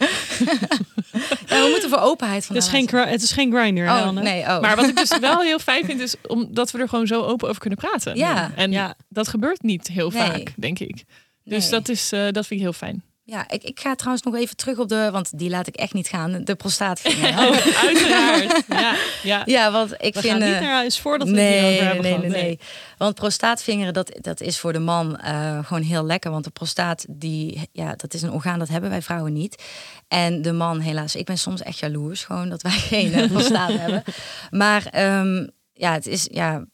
Ja, 1.47 1.61
we 1.63 1.67
moeten 1.71 1.89
voor 1.89 1.99
openheid 1.99 2.45
van 2.45 2.55
Het 2.55 2.63
is 2.65 2.71
de 2.71 2.77
geen, 2.77 3.07
het 3.07 3.21
is 3.21 3.31
geen 3.31 3.51
grinder, 3.53 3.85
Oh, 3.87 4.01
Anne. 4.05 4.21
nee, 4.21 4.41
oh. 4.41 4.61
Maar 4.61 4.75
wat 4.75 4.87
ik 4.87 4.95
dus 4.95 5.17
wel 5.19 5.39
heel 5.41 5.59
fijn 5.59 5.85
vind, 5.85 5.99
is 6.01 6.15
omdat 6.27 6.71
we 6.71 6.79
er 6.79 6.89
gewoon 6.89 7.07
zo 7.07 7.21
open 7.21 7.47
over 7.49 7.61
kunnen 7.61 7.79
praten. 7.79 8.15
Ja. 8.17 8.51
En 8.55 8.71
Ja. 8.71 8.95
dat 9.09 9.27
gebeurt 9.27 9.63
niet 9.63 9.87
heel 9.87 10.09
Nee. 10.09 10.21
vaak, 10.21 10.53
denk 10.55 10.79
ik. 10.79 11.03
Dus 11.43 11.61
Nee. 11.61 11.71
dat, 11.71 11.89
is, 11.89 12.11
eh, 12.11 12.19
dat 12.31 12.47
vind 12.47 12.49
ik 12.49 12.59
heel 12.59 12.73
fijn. 12.73 13.03
Ja, 13.27 13.49
ik, 13.49 13.63
ik 13.63 13.79
ga 13.79 13.95
trouwens 13.95 14.25
nog 14.25 14.35
even 14.35 14.55
terug 14.55 14.77
op 14.77 14.89
de, 14.89 15.09
want 15.11 15.37
die 15.37 15.49
laat 15.49 15.67
ik 15.67 15.75
echt 15.75 15.93
niet 15.93 16.07
gaan, 16.07 16.43
de 16.43 16.55
prostaatvinger. 16.55 17.29
Oh, 17.45 17.83
uiteraard. 17.83 18.63
Ja, 18.67 18.95
ja. 19.23 19.41
Ja, 19.45 19.71
want 19.71 19.91
ik 19.91 20.13
We 20.13 20.21
vind... 20.21 20.33
gaan 20.33 20.41
niet 20.41 20.53
eh, 20.53 20.61
naar 20.61 20.73
huis 20.73 20.99
voordat 20.99 21.29
we 21.29 21.33
het 21.33 21.43
nee, 21.43 21.59
hierover 21.59 21.83
nee, 21.83 21.85
hebben 21.85 22.03
nee, 22.03 22.13
gehad. 22.13 22.31
nee, 22.31 22.43
nee. 22.43 22.59
Want 22.97 23.15
prostaatvingeren, 23.15 23.93
dat, 23.93 24.17
dat 24.21 24.41
is 24.41 24.59
voor 24.59 24.73
de 24.73 24.79
man 24.79 25.17
eh, 25.17 25.65
gewoon 25.65 25.83
heel 25.83 26.05
lekker. 26.05 26.31
Want 26.31 26.43
de 26.43 26.49
prostaat, 26.49 27.05
die, 27.09 27.69
ja, 27.71 27.93
dat 27.95 28.13
is 28.13 28.21
een 28.21 28.31
orgaan, 28.31 28.59
dat 28.59 28.67
hebben 28.67 28.89
wij 28.89 29.01
vrouwen 29.01 29.33
niet. 29.33 29.63
En 30.07 30.41
de 30.41 30.51
man, 30.51 30.79
helaas, 30.79 31.15
ik 31.15 31.25
ben 31.25 31.37
soms 31.37 31.61
echt 31.61 31.79
jaloers 31.79 32.23
gewoon 32.23 32.49
dat 32.49 32.61
wij 32.61 32.71
geen 32.71 33.13
eh, 33.13 33.31
prostaat 33.31 33.71
hebben. 33.71 34.03
Maar 34.49 34.85
ehm, 34.85 35.47
ja, 35.73 35.93
het 35.93 36.07
is, 36.07 36.27
ja, 36.31 36.65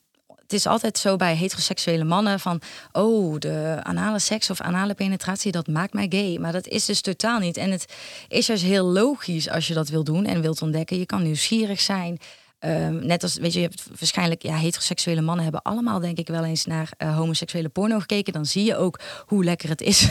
het 0.51 0.59
is 0.59 0.67
altijd 0.67 0.97
zo 0.97 1.15
bij 1.15 1.35
heteroseksuele 1.35 2.03
mannen 2.03 2.39
van... 2.39 2.61
oh, 2.91 3.39
de 3.39 3.79
anale 3.83 4.19
seks 4.19 4.49
of 4.49 4.61
anale 4.61 4.93
penetratie, 4.93 5.51
dat 5.51 5.67
maakt 5.67 5.93
mij 5.93 6.05
gay. 6.09 6.37
Maar 6.39 6.51
dat 6.51 6.67
is 6.67 6.85
dus 6.85 7.01
totaal 7.01 7.39
niet. 7.39 7.57
En 7.57 7.71
het 7.71 7.85
is 8.27 8.47
juist 8.47 8.63
heel 8.63 8.85
logisch 8.85 9.49
als 9.49 9.67
je 9.67 9.73
dat 9.73 9.89
wil 9.89 10.03
doen 10.03 10.25
en 10.25 10.41
wilt 10.41 10.61
ontdekken. 10.61 10.97
Je 10.97 11.05
kan 11.05 11.23
nieuwsgierig 11.23 11.81
zijn. 11.81 12.19
Ehm, 12.61 13.05
net 13.05 13.23
als, 13.23 13.35
weet 13.35 13.53
je, 13.53 13.59
je 13.59 13.65
hebt 13.67 13.83
waarschijnlijk, 13.99 14.41
ja, 14.41 14.55
heteroseksuele 14.55 15.21
mannen 15.21 15.43
hebben 15.43 15.61
allemaal, 15.61 15.99
denk 15.99 16.17
ik, 16.17 16.27
wel 16.27 16.43
eens 16.45 16.65
naar 16.65 16.91
eh, 16.97 17.15
homoseksuele 17.17 17.69
porno 17.69 17.99
gekeken. 17.99 18.33
Dan 18.33 18.45
zie 18.45 18.63
je 18.63 18.75
ook 18.75 18.99
hoe 19.25 19.43
lekker 19.43 19.69
het 19.69 19.81
is. 19.81 20.07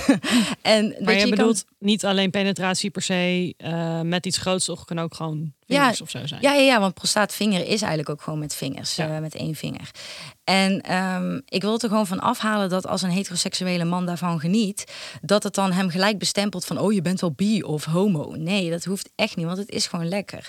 en 0.62 0.88
weet 0.88 1.00
Maar 1.00 1.14
je, 1.14 1.20
kan- 1.20 1.30
bedoelt 1.30 1.64
niet 1.78 2.04
alleen 2.04 2.30
penetratie 2.30 2.90
per 2.90 3.02
se 3.02 3.54
eh, 3.56 4.00
met 4.00 4.26
iets 4.26 4.38
groots, 4.38 4.64
toch 4.64 4.84
kan 4.84 4.98
ook 4.98 5.14
gewoon 5.14 5.52
vingers 5.66 6.00
of 6.00 6.10
zo 6.10 6.26
zijn. 6.26 6.42
Ja, 6.42 6.52
ja, 6.52 6.60
ja, 6.60 6.80
want 6.80 6.94
prostaatvinger 6.94 7.60
is 7.60 7.80
eigenlijk 7.80 8.08
ook 8.08 8.22
gewoon 8.22 8.38
met 8.38 8.54
vingers, 8.54 8.96
Ja. 8.96 9.14
eh, 9.14 9.20
met 9.20 9.34
één 9.34 9.54
vinger. 9.54 9.90
En 10.44 10.80
ehm, 10.80 11.40
ik 11.44 11.62
wil 11.62 11.72
het 11.72 11.82
er 11.82 11.88
gewoon 11.88 12.06
van 12.06 12.20
afhalen 12.20 12.68
dat 12.68 12.86
als 12.86 13.02
een 13.02 13.10
heteroseksuele 13.10 13.84
man 13.84 14.06
daarvan 14.06 14.40
geniet, 14.40 14.84
dat 15.22 15.42
het 15.42 15.54
dan 15.54 15.72
hem 15.72 15.90
gelijk 15.90 16.18
bestempelt 16.18 16.64
van, 16.64 16.78
oh, 16.78 16.92
je 16.92 17.02
bent 17.02 17.20
wel 17.20 17.32
bi 17.32 17.62
of 17.62 17.84
homo. 17.84 18.34
Nee, 18.36 18.70
dat 18.70 18.84
hoeft 18.84 19.10
echt 19.16 19.36
niet, 19.36 19.46
want 19.46 19.58
het 19.58 19.70
is 19.70 19.86
gewoon 19.86 20.08
lekker. 20.08 20.48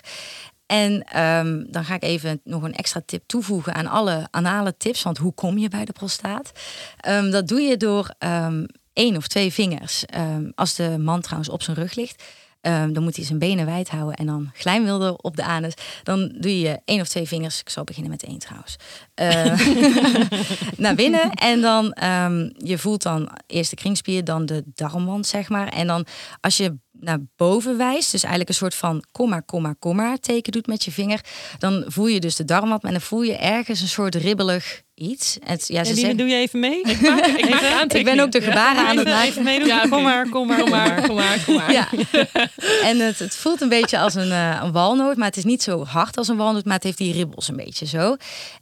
En 0.72 1.04
ehm, 1.04 1.64
dan 1.68 1.86
ga 1.86 1.96
ik 1.96 2.04
even 2.04 2.42
nog 2.44 2.64
een 2.64 2.74
extra 2.74 3.02
tip 3.06 3.24
toevoegen 3.26 3.74
aan 3.74 3.88
alle 3.88 4.28
anale 4.30 4.78
tips. 4.78 5.04
Want 5.04 5.18
hoe 5.18 5.34
kom 5.34 5.58
je 5.58 5.70
bij 5.70 5.86
de 5.86 5.92
prostaat? 5.92 6.52
Ehm, 6.98 7.32
dat 7.32 7.48
doe 7.48 7.62
je 7.62 7.78
door 7.78 8.14
ehm, 8.18 8.66
één 8.94 9.18
of 9.18 9.28
twee 9.28 9.54
vingers. 9.54 10.06
Als 10.56 10.76
de 10.76 10.98
man 10.98 11.22
trouwens 11.22 11.50
op 11.50 11.62
zijn 11.62 11.78
rug 11.78 11.96
ligt, 11.96 12.24
dan 12.62 13.04
moet 13.04 13.16
hij 13.16 13.26
zijn 13.26 13.40
benen 13.40 13.66
wijd 13.66 13.90
houden 13.90 14.16
en 14.16 14.26
dan 14.26 14.50
glijmwilder 14.54 15.16
op 15.16 15.36
de 15.36 15.44
anus. 15.44 15.74
Dan 16.04 16.36
doe 16.40 16.60
je 16.60 16.80
één 16.86 17.02
of 17.02 17.08
twee 17.08 17.28
vingers. 17.28 17.60
Ik 17.60 17.70
zal 17.70 17.84
beginnen 17.84 18.12
met 18.12 18.24
één 18.24 18.40
trouwens. 18.40 18.76
Naar 20.84 20.96
binnen 20.96 21.32
en 21.32 21.62
dan 21.62 21.94
je 22.58 22.78
voelt 22.78 23.04
dan 23.04 23.30
eerst 23.48 23.70
de 23.70 23.76
kringspier, 23.76 24.24
dan 24.24 24.46
de 24.46 24.64
darmwand 24.66 25.28
zeg 25.28 25.50
maar. 25.50 25.68
En 25.68 25.88
dan 25.88 26.06
als 26.40 26.58
je 26.58 26.78
naar 27.02 27.20
boven 27.36 27.78
wijst, 27.78 28.12
dus 28.12 28.22
eigenlijk 28.22 28.50
een 28.50 28.56
soort 28.56 28.76
van 28.76 29.04
komma, 29.12 29.40
komma, 29.40 29.76
komma 29.80 30.18
teken 30.18 30.52
doet 30.52 30.68
met 30.68 30.84
je 30.84 30.92
vinger, 30.92 31.26
dan 31.60 31.84
voel 31.88 32.08
je 32.08 32.20
dus 32.20 32.36
de 32.36 32.46
darmwand 32.46 32.84
en 32.84 32.92
dan 32.92 33.02
voel 33.02 33.22
je 33.22 33.36
ergens 33.36 33.82
een 33.82 33.88
soort 33.88 34.16
ribbelig 34.16 34.82
iets. 35.02 35.38
Het, 35.44 35.68
ja, 35.68 35.84
ze 35.84 35.90
Eline, 35.90 35.96
zeggen, 36.00 36.18
doe 36.18 36.28
je 36.28 36.36
even 36.36 36.60
mee? 36.60 36.82
Ik 36.92 37.02
maak, 37.02 37.26
ik 37.26 37.50
maak 37.50 37.94
ik 37.94 38.06
ben 38.06 38.20
ook 38.20 38.32
de 38.32 38.42
gebaren 38.42 38.88
aan 38.88 38.98
het 38.98 39.08
maken. 39.08 39.30
even 39.30 39.44
meedoen? 39.44 39.68
Ja. 39.68 39.82
Kom 39.90 40.04
maar, 40.04 40.30
kom 40.30 40.48
maar, 40.48 40.60
Kom 40.60 40.70
maar, 40.70 41.02
kom 41.02 41.16
maar, 41.16 41.40
kom 41.46 41.56
maar. 41.56 41.72
Ja. 41.72 41.88
En 42.84 43.00
het, 43.00 43.20
het 43.20 43.36
voelt 43.36 43.62
een 43.62 43.70
beetje 43.70 44.00
als 44.00 44.16
een, 44.16 44.32
eh, 44.32 44.60
een 44.64 44.72
walnoot, 44.72 45.16
maar 45.18 45.28
het 45.28 45.38
is 45.38 45.44
niet 45.44 45.64
zo 45.64 45.86
hard 45.86 46.18
als 46.18 46.28
een 46.28 46.38
walnoot, 46.38 46.66
maar 46.66 46.74
het 46.76 46.84
heeft 46.84 46.98
die 46.98 47.14
ribbels 47.14 47.48
een 47.48 47.56
beetje 47.56 47.86
zo. 47.86 48.16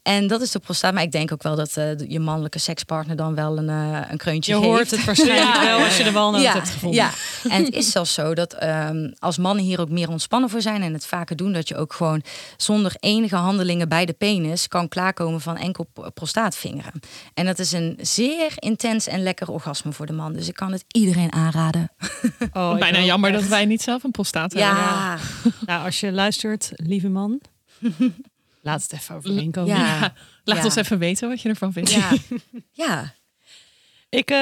En 0.04 0.28
dat 0.28 0.42
is 0.42 0.52
de 0.52 0.60
prostaat. 0.60 0.94
Maar 0.94 1.04
ik 1.04 1.12
denk 1.12 1.32
ook 1.32 1.44
wel 1.44 1.56
dat 1.56 1.78
eh, 1.78 1.86
je 2.08 2.20
mannelijke 2.20 2.60
sekspartner 2.60 3.16
dan 3.16 3.36
wel 3.36 3.58
een, 3.58 3.70
eh, 3.70 4.00
een 4.12 4.18
kreuntje 4.18 4.52
Je 4.54 4.58
geeft. 4.60 4.70
hoort 4.72 4.92
het 4.92 5.06
waarschijnlijk 5.06 5.56
Ja, 5.56 5.64
wel 5.66 5.80
als 5.86 5.98
je 5.98 6.04
de 6.04 6.12
walnoot 6.12 6.42
ja, 6.42 6.54
hebt 6.54 6.70
gevonden. 6.70 7.00
Ja, 7.00 7.10
en 7.50 7.66
het 7.66 7.74
is 7.74 7.92
zelfs 7.92 8.14
zo 8.14 8.34
dat 8.34 8.54
ehm, 8.54 9.12
als 9.20 9.38
mannen 9.38 9.64
hier 9.66 9.80
ook 9.82 9.90
meer 9.90 10.10
ontspannen 10.10 10.50
voor 10.50 10.62
zijn 10.62 10.82
en 10.82 10.94
het 10.94 11.06
vaker 11.06 11.36
doen, 11.36 11.54
dat 11.54 11.68
je 11.68 11.78
ook 11.78 11.94
gewoon 11.94 12.24
zonder 12.58 12.94
enige 13.00 13.36
handelingen 13.36 13.90
bij 13.90 14.06
de 14.06 14.14
penis 14.14 14.68
kan 14.68 14.88
klaarkomen 14.88 15.42
van 15.42 15.58
enkel 15.58 15.88
p- 16.30 16.32
prostaatvingeren. 16.32 17.00
En 17.34 17.46
dat 17.46 17.60
is 17.60 17.72
een 17.72 17.98
zeer 18.02 18.52
intens 18.56 19.08
en 19.08 19.24
lekker 19.24 19.50
orgasme 19.52 19.92
voor 19.92 20.06
de 20.06 20.14
man. 20.14 20.34
Dus 20.34 20.48
ik 20.48 20.54
kan 20.56 20.72
het 20.72 20.84
iedereen 20.92 21.34
aanraden. 21.34 21.92
Oh, 22.54 22.78
Bijna 22.78 23.00
jammer 23.00 23.32
echt- 23.32 23.40
dat 23.40 23.50
wij 23.50 23.66
niet 23.66 23.82
zelf 23.82 24.04
een 24.04 24.12
prostaat 24.12 24.54
hebben. 24.54 24.72
Ja, 24.78 25.18
Nou, 25.66 25.86
als 25.86 26.00
je 26.00 26.12
luistert, 26.12 26.72
lieve 26.76 27.10
man, 27.10 27.42
laat 28.62 28.82
het 28.82 28.94
even 28.94 29.16
overheen 29.16 29.52
komen. 29.52 29.76
ja, 29.76 30.14
Laat 30.44 30.58
Ja. 30.58 30.64
ons 30.64 30.76
even 30.76 30.98
weten 31.00 31.30
wat 31.30 31.42
je 31.42 31.50
ervan 31.50 31.74
vindt. 31.74 31.92
ja, 31.92 32.10
ja. 32.72 33.14
Ik 34.10 34.30
eh, 34.30 34.38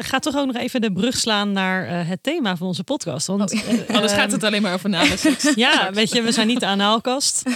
ga 0.00 0.18
toch 0.18 0.36
ook 0.36 0.46
nog 0.46 0.56
even 0.56 0.80
de 0.80 0.92
brug 0.92 1.16
slaan 1.16 1.52
naar 1.52 1.86
eh, 1.86 2.08
het 2.08 2.22
thema 2.22 2.56
van 2.56 2.66
onze 2.66 2.84
podcast. 2.84 3.26
Want 3.26 3.52
eh, 3.52 3.68
Anders 3.68 4.12
ehm, 4.12 4.20
gaat 4.20 4.32
het 4.32 4.42
alleen 4.44 4.62
maar 4.62 4.74
over 4.74 4.86
anale 4.86 5.16
seks. 5.16 5.52
Ja, 5.64 5.92
weet 5.92 6.12
je, 6.12 6.22
we 6.22 6.32
zijn 6.32 6.46
niet 6.46 6.60
de 6.60 6.66
anaalkast. 6.66 7.42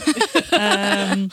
Ehm, 0.51 1.27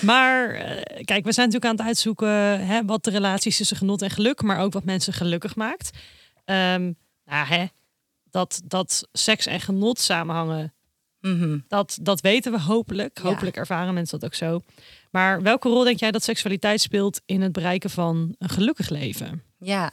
maar 0.00 0.50
eh, 0.50 1.04
kijk, 1.04 1.24
we 1.24 1.32
zijn 1.32 1.46
natuurlijk 1.46 1.64
aan 1.64 1.76
het 1.76 1.86
uitzoeken 1.86 2.66
hè, 2.66 2.84
wat 2.84 3.04
de 3.04 3.10
relaties 3.10 3.56
tussen 3.56 3.76
genot 3.76 4.02
en 4.02 4.10
geluk, 4.10 4.42
maar 4.42 4.60
ook 4.60 4.72
wat 4.72 4.84
mensen 4.84 5.12
gelukkig 5.12 5.56
maakt. 5.56 5.90
Ehm, 6.44 6.92
nou, 7.24 7.46
hè, 7.46 7.64
dat, 8.30 8.60
dat 8.64 9.08
seks 9.12 9.46
en 9.46 9.60
genot 9.60 9.98
samenhangen, 10.00 10.72
Mhm. 11.20 11.58
dat, 11.68 11.98
dat 12.02 12.20
weten 12.20 12.52
we 12.52 12.60
hopelijk. 12.60 13.18
Ja. 13.22 13.28
Hopelijk 13.28 13.56
ervaren 13.56 13.94
mensen 13.94 14.18
dat 14.18 14.28
ook 14.28 14.34
zo. 14.36 14.60
Maar 15.10 15.42
welke 15.42 15.68
rol 15.68 15.84
denk 15.84 15.98
jij 15.98 16.10
dat 16.10 16.22
seksualiteit 16.22 16.80
speelt 16.80 17.20
in 17.26 17.42
het 17.42 17.52
bereiken 17.52 17.90
van 17.90 18.34
een 18.38 18.48
gelukkig 18.48 18.88
leven? 18.88 19.42
Ja. 19.58 19.92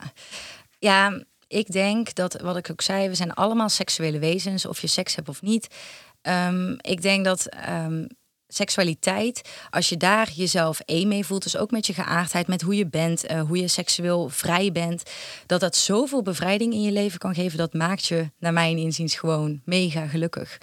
ja, 0.78 1.22
ik 1.48 1.72
denk 1.72 2.14
dat, 2.14 2.40
wat 2.40 2.56
ik 2.56 2.70
ook 2.70 2.80
zei, 2.80 3.08
we 3.08 3.14
zijn 3.14 3.34
allemaal 3.34 3.68
seksuele 3.68 4.18
wezens, 4.18 4.66
of 4.66 4.80
je 4.80 4.86
seks 4.86 5.14
hebt 5.14 5.28
of 5.28 5.42
niet. 5.42 5.74
Ehm, 6.22 6.74
ik 6.80 7.02
denk 7.02 7.24
dat 7.24 7.46
ehm, 7.46 8.04
seksualiteit, 8.48 9.48
als 9.70 9.88
je 9.88 9.96
daar 9.96 10.30
jezelf 10.34 10.80
één 10.80 11.08
mee 11.08 11.26
voelt, 11.26 11.42
dus 11.42 11.56
ook 11.56 11.70
met 11.70 11.86
je 11.86 11.92
geaardheid, 11.92 12.46
met 12.46 12.62
hoe 12.62 12.76
je 12.76 12.86
bent, 12.86 13.26
eh, 13.26 13.40
hoe 13.40 13.60
je 13.60 13.68
seksueel 13.68 14.28
vrij 14.28 14.72
bent, 14.72 15.02
dat 15.46 15.60
dat 15.60 15.76
zoveel 15.76 16.22
bevrijding 16.22 16.72
in 16.72 16.82
je 16.82 16.92
leven 16.92 17.18
kan 17.18 17.34
geven, 17.34 17.58
dat 17.58 17.74
maakt 17.74 18.06
je, 18.06 18.30
naar 18.38 18.52
mijn 18.52 18.78
inziens, 18.78 19.14
gewoon 19.14 19.60
mega 19.64 20.06
gelukkig. 20.06 20.58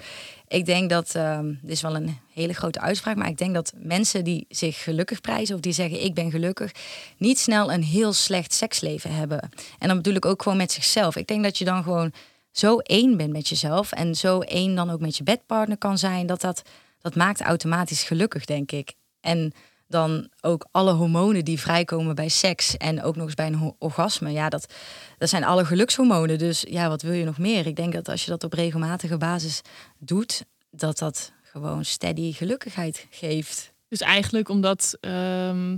Ik 0.53 0.65
denk 0.65 0.89
dat, 0.89 1.15
ehm 1.15 1.53
dit 1.61 1.71
is 1.71 1.81
wel 1.81 1.95
een 1.95 2.17
hele 2.33 2.53
grote 2.53 2.79
uitspraak, 2.79 3.15
maar 3.15 3.27
ik 3.27 3.37
denk 3.37 3.53
dat 3.53 3.73
mensen 3.75 4.23
die 4.23 4.45
zich 4.49 4.83
gelukkig 4.83 5.21
prijzen 5.21 5.55
of 5.55 5.61
die 5.61 5.73
zeggen 5.73 6.03
ik 6.03 6.13
ben 6.13 6.31
gelukkig, 6.31 6.71
niet 7.17 7.39
snel 7.39 7.73
een 7.73 7.83
heel 7.83 8.13
slecht 8.13 8.53
seksleven 8.53 9.15
hebben. 9.15 9.49
En 9.79 9.87
dan 9.87 9.97
bedoel 9.97 10.13
ik 10.13 10.25
ook 10.25 10.41
gewoon 10.41 10.57
met 10.57 10.71
zichzelf. 10.71 11.15
Ik 11.15 11.27
denk 11.27 11.43
dat 11.43 11.57
je 11.57 11.65
dan 11.65 11.83
gewoon 11.83 12.13
zo 12.51 12.77
één 12.77 13.17
bent 13.17 13.31
met 13.31 13.49
jezelf 13.49 13.91
en 13.91 14.15
zo 14.15 14.39
één 14.39 14.75
dan 14.75 14.89
ook 14.89 14.99
met 14.99 15.17
je 15.17 15.23
bedpartner 15.23 15.77
kan 15.77 15.97
zijn, 15.97 16.25
dat 16.25 16.41
dat 16.41 16.61
dat 17.01 17.15
maakt 17.15 17.41
automatisch 17.41 18.03
gelukkig, 18.03 18.45
denk 18.45 18.71
ik. 18.71 18.93
En 19.21 19.53
dan 19.87 20.29
ook 20.41 20.67
alle 20.71 20.93
hormonen 20.93 21.45
die 21.45 21.59
vrijkomen 21.59 22.15
bij 22.15 22.27
seks 22.29 22.77
en 22.77 23.03
ook 23.03 23.15
nog 23.15 23.25
eens 23.25 23.33
bij 23.35 23.47
een 23.47 23.75
orgasme. 23.79 24.31
Ja, 24.31 24.49
dat, 24.49 24.73
dat 25.17 25.29
zijn 25.29 25.43
alle 25.43 25.65
gelukshormonen. 25.65 26.37
Dus 26.37 26.65
ja, 26.69 26.87
wat 26.89 27.01
wil 27.01 27.13
je 27.13 27.25
nog 27.25 27.37
meer? 27.37 27.67
Ik 27.67 27.75
denk 27.75 27.93
dat 27.93 28.09
als 28.09 28.23
je 28.23 28.29
dat 28.29 28.43
op 28.43 28.53
regelmatige 28.53 29.17
basis 29.17 29.61
doet, 29.99 30.43
dat 30.71 30.97
dat 30.97 31.31
gewoon 31.43 31.85
steady 31.85 32.31
gelukkigheid 32.33 33.07
geeft. 33.09 33.71
Dus 33.87 33.99
eigenlijk 33.99 34.49
omdat 34.49 34.97
ehm, 34.99 35.77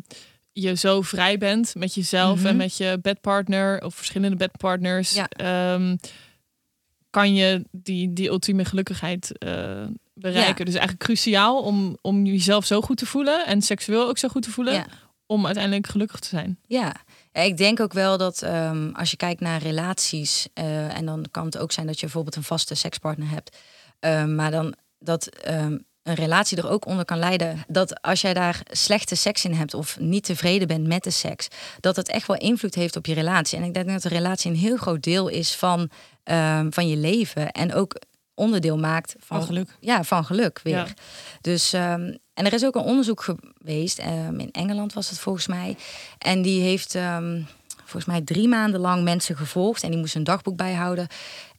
je 0.51 0.73
zo 0.75 1.01
vrij 1.01 1.37
bent 1.37 1.75
met 1.75 1.93
jezelf 1.93 2.37
en 2.37 2.45
Mhm. 2.47 2.55
met 2.57 2.77
je 2.77 2.99
bedpartner 3.01 3.83
of 3.83 3.95
verschillende 3.95 4.35
bedpartners, 4.35 5.13
Ja. 5.13 5.27
ehm, 5.29 5.95
kan 7.15 7.33
je 7.33 7.65
die, 7.71 8.13
die 8.13 8.29
ultieme 8.29 8.65
gelukkigheid 8.65 9.37
eh, 9.37 9.49
bereiken. 10.13 10.57
Ja. 10.57 10.63
Dus 10.65 10.73
eigenlijk 10.73 11.03
cruciaal 11.03 11.61
om, 11.61 11.97
om 12.01 12.25
jezelf 12.25 12.65
zo 12.65 12.81
goed 12.81 12.97
te 12.97 13.05
voelen 13.05 13.45
en 13.45 13.61
seksueel 13.61 14.07
ook 14.07 14.17
zo 14.17 14.27
goed 14.27 14.41
te 14.41 14.51
voelen, 14.51 14.73
Ja. 14.73 14.85
om 15.25 15.45
uiteindelijk 15.45 15.87
gelukkig 15.87 16.19
te 16.19 16.27
zijn. 16.27 16.59
Ja, 16.67 16.95
ik 17.31 17.57
denk 17.57 17.79
ook 17.79 17.93
wel 17.93 18.17
dat 18.17 18.41
ehm, 18.41 18.89
als 18.93 19.11
je 19.11 19.17
kijkt 19.17 19.41
naar 19.41 19.61
relaties, 19.61 20.47
eh, 20.53 20.97
en 20.97 21.05
dan 21.05 21.25
kan 21.31 21.45
het 21.45 21.57
ook 21.57 21.71
zijn 21.71 21.87
dat 21.87 21.95
je 21.95 22.05
bijvoorbeeld 22.05 22.35
een 22.35 22.43
vaste 22.43 22.75
sekspartner 22.75 23.29
hebt, 23.29 23.57
ehm, 23.99 24.35
maar 24.35 24.51
dan 24.51 24.75
dat 24.99 25.27
ehm, 25.27 25.77
een 26.03 26.13
relatie 26.15 26.57
er 26.57 26.69
ook 26.69 26.85
onder 26.85 27.05
kan 27.05 27.17
leiden 27.19 27.63
dat 27.67 28.01
als 28.01 28.21
jij 28.21 28.33
daar 28.33 28.61
slechte 28.71 29.15
seks 29.15 29.45
in 29.45 29.53
hebt 29.53 29.73
of 29.73 29.99
niet 29.99 30.23
tevreden 30.23 30.67
bent 30.67 30.87
met 30.87 31.03
de 31.03 31.09
seks, 31.09 31.47
dat 31.79 31.95
het 31.95 32.09
echt 32.09 32.27
wel 32.27 32.37
invloed 32.37 32.75
heeft 32.75 32.95
op 32.95 33.05
je 33.05 33.13
relatie. 33.13 33.57
En 33.57 33.63
ik 33.63 33.73
denk 33.73 33.87
dat 33.87 34.03
een 34.03 34.11
relatie 34.11 34.51
een 34.51 34.57
heel 34.57 34.77
groot 34.77 35.03
deel 35.03 35.27
is 35.27 35.55
van, 35.55 35.89
ehm, 36.25 36.71
van 36.71 36.87
je 36.87 36.97
leven 36.97 37.51
en 37.51 37.73
ook 37.73 37.95
onderdeel 38.33 38.77
maakt 38.77 39.15
van, 39.19 39.37
Van 39.37 39.45
geluk. 39.45 39.77
Ja, 39.79 40.03
van 40.03 40.25
geluk 40.25 40.59
weer. 40.63 40.75
Ja. 40.75 40.87
Dus, 41.41 41.73
ehm, 41.73 42.13
en 42.33 42.45
er 42.45 42.53
is 42.53 42.65
ook 42.65 42.75
een 42.75 42.81
onderzoek 42.81 43.21
geweest, 43.21 43.99
ehm, 43.99 44.39
in 44.39 44.51
Engeland 44.51 44.93
was 44.93 45.09
het 45.09 45.19
volgens 45.19 45.47
mij. 45.47 45.77
En 46.17 46.41
die 46.41 46.61
heeft 46.61 46.97
volgens 47.85 48.05
mij 48.05 48.21
drie 48.21 48.47
maanden 48.47 48.79
lang 48.79 49.03
mensen 49.03 49.37
gevolgd. 49.37 49.83
En 49.83 49.89
die 49.89 49.99
moesten 49.99 50.19
een 50.19 50.25
dagboek 50.25 50.57
bijhouden. 50.57 51.07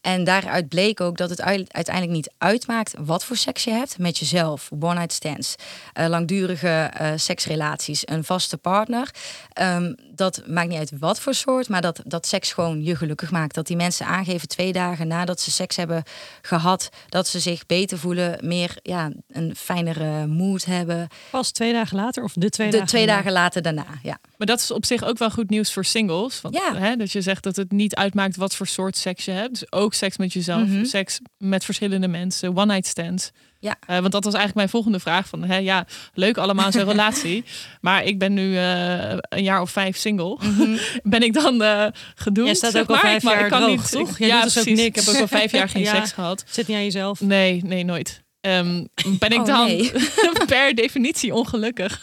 En 0.06 0.24
daaruit 0.24 0.68
bleek 0.68 1.00
ook 1.00 1.16
dat 1.16 1.30
het 1.30 1.40
ui- 1.40 1.64
uiteindelijk 1.68 2.14
niet 2.14 2.30
uitmaakt 2.38 2.94
wat 2.98 3.24
voor 3.24 3.36
seks 3.36 3.64
je 3.64 3.70
hebt 3.70 3.98
met 3.98 4.18
jezelf. 4.18 4.68
One-night 4.80 5.12
stands, 5.12 5.54
eh, 5.92 6.06
langdurige 6.06 6.68
eh, 6.92 7.12
seksrelaties, 7.16 8.02
een 8.08 8.24
vaste 8.24 8.56
partner. 8.56 9.10
Ehm, 9.52 9.94
dat 10.14 10.42
maakt 10.46 10.68
niet 10.68 10.78
uit 10.78 10.92
wat 10.98 11.20
voor 11.20 11.34
soort, 11.34 11.68
maar 11.68 11.80
dat, 11.80 12.00
dat 12.04 12.26
seks 12.26 12.52
gewoon 12.52 12.82
je 12.84 12.96
gelukkig 12.96 13.30
maakt. 13.30 13.54
Dat 13.54 13.66
die 13.66 13.76
mensen 13.76 14.06
aangeven 14.06 14.48
twee 14.48 14.72
dagen 14.72 15.08
nadat 15.08 15.40
ze 15.40 15.50
seks 15.50 15.76
hebben 15.76 16.02
gehad, 16.42 16.88
dat 17.08 17.26
ze 17.28 17.40
zich 17.40 17.66
beter 17.66 17.98
voelen, 17.98 18.38
meer 18.46 18.76
ja, 18.82 19.10
een 19.28 19.54
fijnere 19.56 20.26
mood 20.26 20.64
hebben. 20.64 21.08
Pas 21.30 21.50
twee 21.50 21.72
dagen 21.72 21.96
later 21.96 22.22
of 22.22 22.32
de 22.32 22.50
twee 22.50 22.66
De 22.66 22.72
dagen 22.72 22.88
twee 22.88 23.06
daarna? 23.06 23.22
dagen 23.22 23.36
later 23.40 23.62
daarna, 23.62 23.86
ja. 24.02 24.18
Maar 24.36 24.46
dat 24.46 24.60
is 24.60 24.70
op 24.70 24.84
zich 24.84 25.04
ook 25.04 25.18
wel 25.18 25.30
goed 25.30 25.50
nieuws 25.50 25.72
voor 25.72 25.84
singles. 25.84 26.40
Want, 26.40 26.54
Ja. 26.54 26.76
hè, 26.76 26.96
dat 26.96 27.12
je 27.12 27.20
zegt 27.20 27.42
dat 27.42 27.56
het 27.56 27.72
niet 27.72 27.94
uitmaakt 27.94 28.36
wat 28.36 28.54
voor 28.54 28.66
soort 28.66 28.96
seks 28.96 29.24
je 29.24 29.30
hebt. 29.30 29.50
Dus 29.60 29.72
ook 29.72 29.94
seks 29.96 30.16
met 30.16 30.32
jezelf, 30.32 30.68
Mhm. 30.68 30.84
seks 30.84 31.20
met 31.38 31.64
verschillende 31.64 32.08
mensen, 32.08 32.56
one-night 32.56 32.86
stands. 32.86 33.30
Ja. 33.58 33.76
Eh, 33.86 33.98
want 33.98 34.12
dat 34.12 34.24
was 34.24 34.34
eigenlijk 34.34 34.54
mijn 34.54 34.68
volgende 34.68 35.00
vraag. 35.00 35.28
Van, 35.28 35.44
hè, 35.44 35.56
ja, 35.56 35.86
leuk 36.14 36.36
allemaal 36.38 36.72
zo'n 36.72 36.84
relatie. 36.94 37.44
Maar 37.80 38.04
ik 38.04 38.18
ben 38.18 38.34
nu 38.34 38.56
eh, 38.56 39.10
een 39.28 39.42
jaar 39.42 39.60
of 39.60 39.70
vijf 39.70 39.96
single. 39.96 40.38
ben 41.02 41.22
ik 41.22 41.32
dan 41.32 41.62
eh 41.62 41.86
gedoemd? 42.14 42.46
Jij 42.46 42.56
staat 42.56 42.78
ook 42.78 42.88
al 42.88 42.94
maar? 42.94 43.04
vijf 43.04 43.16
Ik- 43.16 43.22
maar 43.22 43.34
jaar 43.34 43.44
ik 43.44 43.50
kan 43.50 43.60
droog, 43.60 43.76
niet, 43.76 43.90
toch? 43.90 44.10
ik- 44.18 44.26
ja, 44.26 44.34
ook 44.36 44.40
precies. 44.52 44.64
niks. 44.64 44.82
Ik 44.82 44.94
heb 44.94 45.14
ook 45.14 45.20
al 45.20 45.28
vijf 45.28 45.52
jaar 45.52 45.68
geen 45.68 45.82
Ja. 45.90 45.94
seks 45.94 46.12
gehad. 46.12 46.44
Zit 46.50 46.66
niet 46.66 46.76
aan 46.76 46.84
jezelf. 46.84 47.20
Nee, 47.20 47.62
nee, 47.64 47.84
nooit. 47.84 48.24
Ehm, 48.46 48.84
ben 49.18 49.30
ik 49.30 49.38
Oh, 49.40 49.46
dan 49.46 49.66
nee. 49.66 49.92
per 50.46 50.74
definitie 50.74 51.34
ongelukkig? 51.34 52.02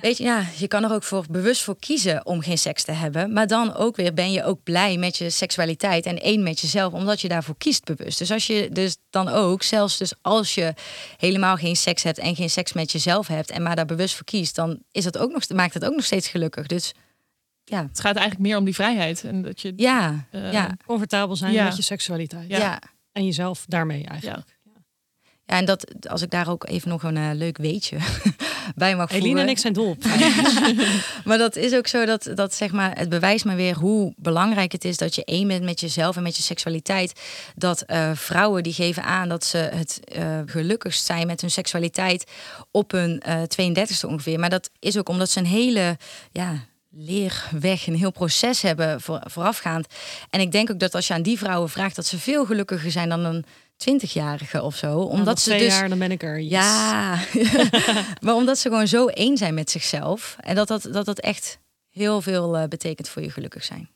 Weet 0.00 0.16
je, 0.18 0.24
ja, 0.24 0.44
je 0.56 0.68
kan 0.68 0.84
er 0.84 0.92
ook 0.92 1.02
voor 1.02 1.24
bewust 1.30 1.62
voor 1.62 1.78
kiezen 1.78 2.26
om 2.26 2.40
geen 2.42 2.58
seks 2.58 2.84
te 2.84 2.92
hebben. 2.92 3.32
Maar 3.32 3.46
dan 3.46 3.74
ook 3.74 3.96
weer 3.96 4.14
ben 4.14 4.32
je 4.32 4.44
ook 4.44 4.62
blij 4.62 4.96
met 4.96 5.16
je 5.16 5.30
seksualiteit 5.30 6.06
en 6.06 6.20
één 6.22 6.42
met 6.42 6.60
jezelf, 6.60 6.92
omdat 6.92 7.20
je 7.20 7.28
daarvoor 7.28 7.56
kiest 7.58 7.84
bewust. 7.84 8.18
Dus 8.18 8.30
als 8.30 8.46
je 8.46 8.68
dus 8.72 8.96
dan 9.10 9.28
ook, 9.28 9.62
zelfs 9.62 9.98
dus 9.98 10.12
als 10.22 10.54
je 10.54 10.74
helemaal 11.16 11.56
geen 11.56 11.76
seks 11.76 12.02
hebt 12.02 12.18
en 12.18 12.34
geen 12.36 12.50
seks 12.50 12.72
met 12.72 12.92
jezelf 12.92 13.26
hebt 13.26 13.50
en 13.50 13.62
maar 13.62 13.76
daar 13.76 13.86
bewust 13.86 14.14
voor 14.14 14.24
kiest, 14.24 14.54
dan 14.54 14.78
is 14.92 15.04
dat 15.04 15.18
ook 15.18 15.32
nog, 15.32 15.48
maakt 15.48 15.74
het 15.74 15.84
ook 15.84 15.94
nog 15.94 16.04
steeds 16.04 16.28
gelukkig. 16.28 16.66
Dus 16.66 16.92
ja, 17.64 17.82
Het 17.88 18.00
gaat 18.00 18.16
eigenlijk 18.16 18.48
meer 18.48 18.56
om 18.58 18.64
die 18.64 18.74
vrijheid. 18.74 19.24
En 19.24 19.42
dat 19.42 19.60
je, 19.60 19.72
ja, 19.76 20.26
Eh, 20.30 20.52
ja, 20.52 20.76
Comfortabel 20.86 21.36
zijn 21.36 21.52
Ja. 21.52 21.64
met 21.64 21.76
je 21.76 21.82
seksualiteit. 21.82 22.48
Ja. 22.48 22.58
ja. 22.58 22.80
En 23.12 23.24
jezelf 23.24 23.64
daarmee 23.68 24.04
eigenlijk. 24.06 24.55
Ja. 25.46 25.56
En 25.56 25.64
dat, 25.64 26.08
als 26.08 26.22
ik 26.22 26.30
daar 26.30 26.48
ook 26.48 26.68
even 26.68 26.88
nog 26.88 27.02
een 27.02 27.16
eh, 27.16 27.30
leuk 27.32 27.56
weetje 27.56 27.98
bij 28.74 28.96
mag 28.96 29.10
voegen. 29.10 29.26
Eline 29.26 29.40
en 29.40 29.48
ik 29.48 29.58
zijn 29.58 29.72
dol 29.72 29.88
op. 29.88 30.04
Maar 31.24 31.38
dat 31.38 31.56
is 31.56 31.74
ook 31.74 31.86
zo 31.86 32.04
dat, 32.04 32.30
dat 32.34 32.54
zeg 32.54 32.72
maar, 32.72 32.98
het 32.98 33.08
bewijst 33.08 33.44
maar 33.44 33.56
weer 33.56 33.74
hoe 33.74 34.14
belangrijk 34.16 34.72
het 34.72 34.84
is 34.84 34.96
dat 34.96 35.14
je 35.14 35.24
één 35.24 35.48
bent 35.48 35.64
met 35.64 35.80
jezelf 35.80 36.16
en 36.16 36.22
met 36.22 36.36
je 36.36 36.42
seksualiteit. 36.42 37.20
Dat 37.54 37.82
eh, 37.82 38.10
vrouwen 38.14 38.62
die 38.62 38.72
geven 38.72 39.02
aan 39.02 39.28
dat 39.28 39.44
ze 39.44 39.56
het 39.58 40.00
eh, 40.04 40.38
gelukkigst 40.46 41.04
zijn 41.04 41.26
met 41.26 41.40
hun 41.40 41.50
seksualiteit 41.50 42.30
op 42.70 42.90
hun 42.90 43.20
eh 43.20 43.42
32e 43.42 44.08
ongeveer. 44.08 44.38
Maar 44.38 44.50
dat 44.50 44.70
is 44.78 44.98
ook 44.98 45.08
omdat 45.08 45.30
ze 45.30 45.38
een 45.38 45.46
hele 45.46 45.96
ja, 46.32 46.64
leerweg, 46.90 47.86
een 47.86 47.96
heel 47.96 48.12
proces 48.12 48.62
hebben 48.62 49.00
voor, 49.00 49.20
voorafgaand. 49.24 49.86
En 50.30 50.40
ik 50.40 50.52
denk 50.52 50.70
ook 50.70 50.78
dat 50.78 50.94
als 50.94 51.06
je 51.06 51.14
aan 51.14 51.22
die 51.22 51.38
vrouwen 51.38 51.68
vraagt, 51.68 51.96
dat 51.96 52.06
ze 52.06 52.18
veel 52.18 52.44
gelukkiger 52.44 52.90
zijn 52.90 53.08
dan 53.08 53.24
een 53.24 53.44
20-jarige 53.90 54.62
of 54.62 54.76
zo. 54.76 54.96
Omdat 54.98 55.18
Omdat 55.18 55.40
ze 55.40 55.48
twee 55.50 55.60
dus 55.60 55.72
jaar, 55.78 55.88
dan 55.88 55.98
ben 55.98 56.10
ik 56.10 56.22
er. 56.22 56.40
Yes. 56.40 56.50
ja, 56.50 57.18
maar 58.24 58.34
omdat 58.34 58.58
ze 58.58 58.68
gewoon 58.68 58.88
zo 58.88 59.06
één 59.06 59.36
zijn 59.36 59.54
met 59.54 59.70
zichzelf. 59.70 60.36
En 60.40 60.54
dat 60.54 60.68
dat, 60.68 60.88
dat, 60.92 61.04
dat 61.04 61.20
echt 61.20 61.58
heel 61.90 62.22
veel 62.22 62.56
eh, 62.56 62.68
betekent 62.68 63.08
voor 63.08 63.22
je 63.22 63.30
gelukkig 63.30 63.64
zijn. 63.64 63.88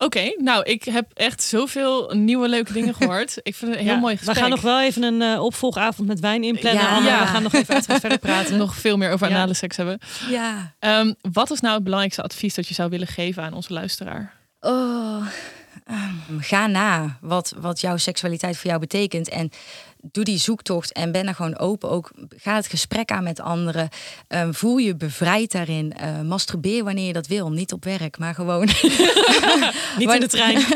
Oké, 0.00 0.34
nou, 0.36 0.62
ik 0.64 0.84
heb 0.84 1.10
echt 1.14 1.42
zoveel 1.42 2.10
nieuwe 2.14 2.48
leuke 2.48 2.72
dingen 2.72 2.94
gehoord. 3.00 3.36
Ik 3.42 3.54
vind 3.54 3.70
het 3.70 3.80
een 3.80 3.86
heel 3.86 3.94
Ja, 3.94 4.00
mooi 4.00 4.12
We 4.12 4.18
gesprek. 4.18 4.38
gaan 4.38 4.50
nog 4.50 4.60
wel 4.60 4.80
even 4.80 5.02
een 5.02 5.22
eh, 5.22 5.42
opvolgavond 5.42 6.08
met 6.08 6.20
wijn 6.20 6.44
inplannen. 6.44 6.82
Ja. 6.82 6.98
Ja. 7.02 7.20
We 7.20 7.26
gaan 7.26 7.42
nog 7.42 7.52
even 7.52 7.74
uitgebreid 7.74 8.00
verder 8.00 8.18
praten. 8.18 8.56
nog 8.66 8.74
veel 8.76 8.96
meer 8.96 9.10
over 9.12 9.28
Ja. 9.28 9.34
anale 9.34 9.54
seks 9.54 9.76
hebben. 9.76 9.98
Ja. 10.30 10.74
Ehm, 10.78 11.12
wat 11.32 11.50
is 11.50 11.60
nou 11.60 11.74
het 11.74 11.82
belangrijkste 11.84 12.22
advies 12.22 12.54
dat 12.54 12.68
je 12.68 12.74
zou 12.74 12.90
willen 12.90 13.06
geven 13.06 13.42
aan 13.42 13.52
onze 13.52 13.72
luisteraar? 13.72 14.36
Oh, 14.60 15.26
ehm, 15.88 16.38
ga 16.40 16.66
na 16.66 17.18
wat, 17.20 17.54
wat 17.58 17.80
jouw 17.80 17.96
seksualiteit 17.96 18.56
voor 18.56 18.66
jou 18.66 18.80
betekent. 18.80 19.28
En 19.28 19.50
doe 20.02 20.24
die 20.24 20.38
zoektocht 20.38 20.92
en 20.92 21.12
ben 21.12 21.26
er 21.26 21.34
gewoon 21.34 21.58
open. 21.58 21.90
Ook 21.90 22.10
ga 22.36 22.54
het 22.54 22.66
gesprek 22.66 23.10
aan 23.10 23.24
met 23.24 23.40
anderen. 23.40 23.88
Ehm, 24.28 24.52
voel 24.52 24.76
je 24.76 24.96
bevrijd 24.96 25.52
daarin. 25.52 25.92
Eh, 25.92 26.20
masturbeer 26.20 26.84
wanneer 26.84 27.06
je 27.06 27.12
dat 27.12 27.26
wil. 27.26 27.50
Niet 27.50 27.72
op 27.72 27.84
werk, 27.84 28.18
maar 28.18 28.34
gewoon. 28.34 28.66
Niet 29.98 30.12
in 30.12 30.20
de 30.20 30.28
trein. 30.28 30.64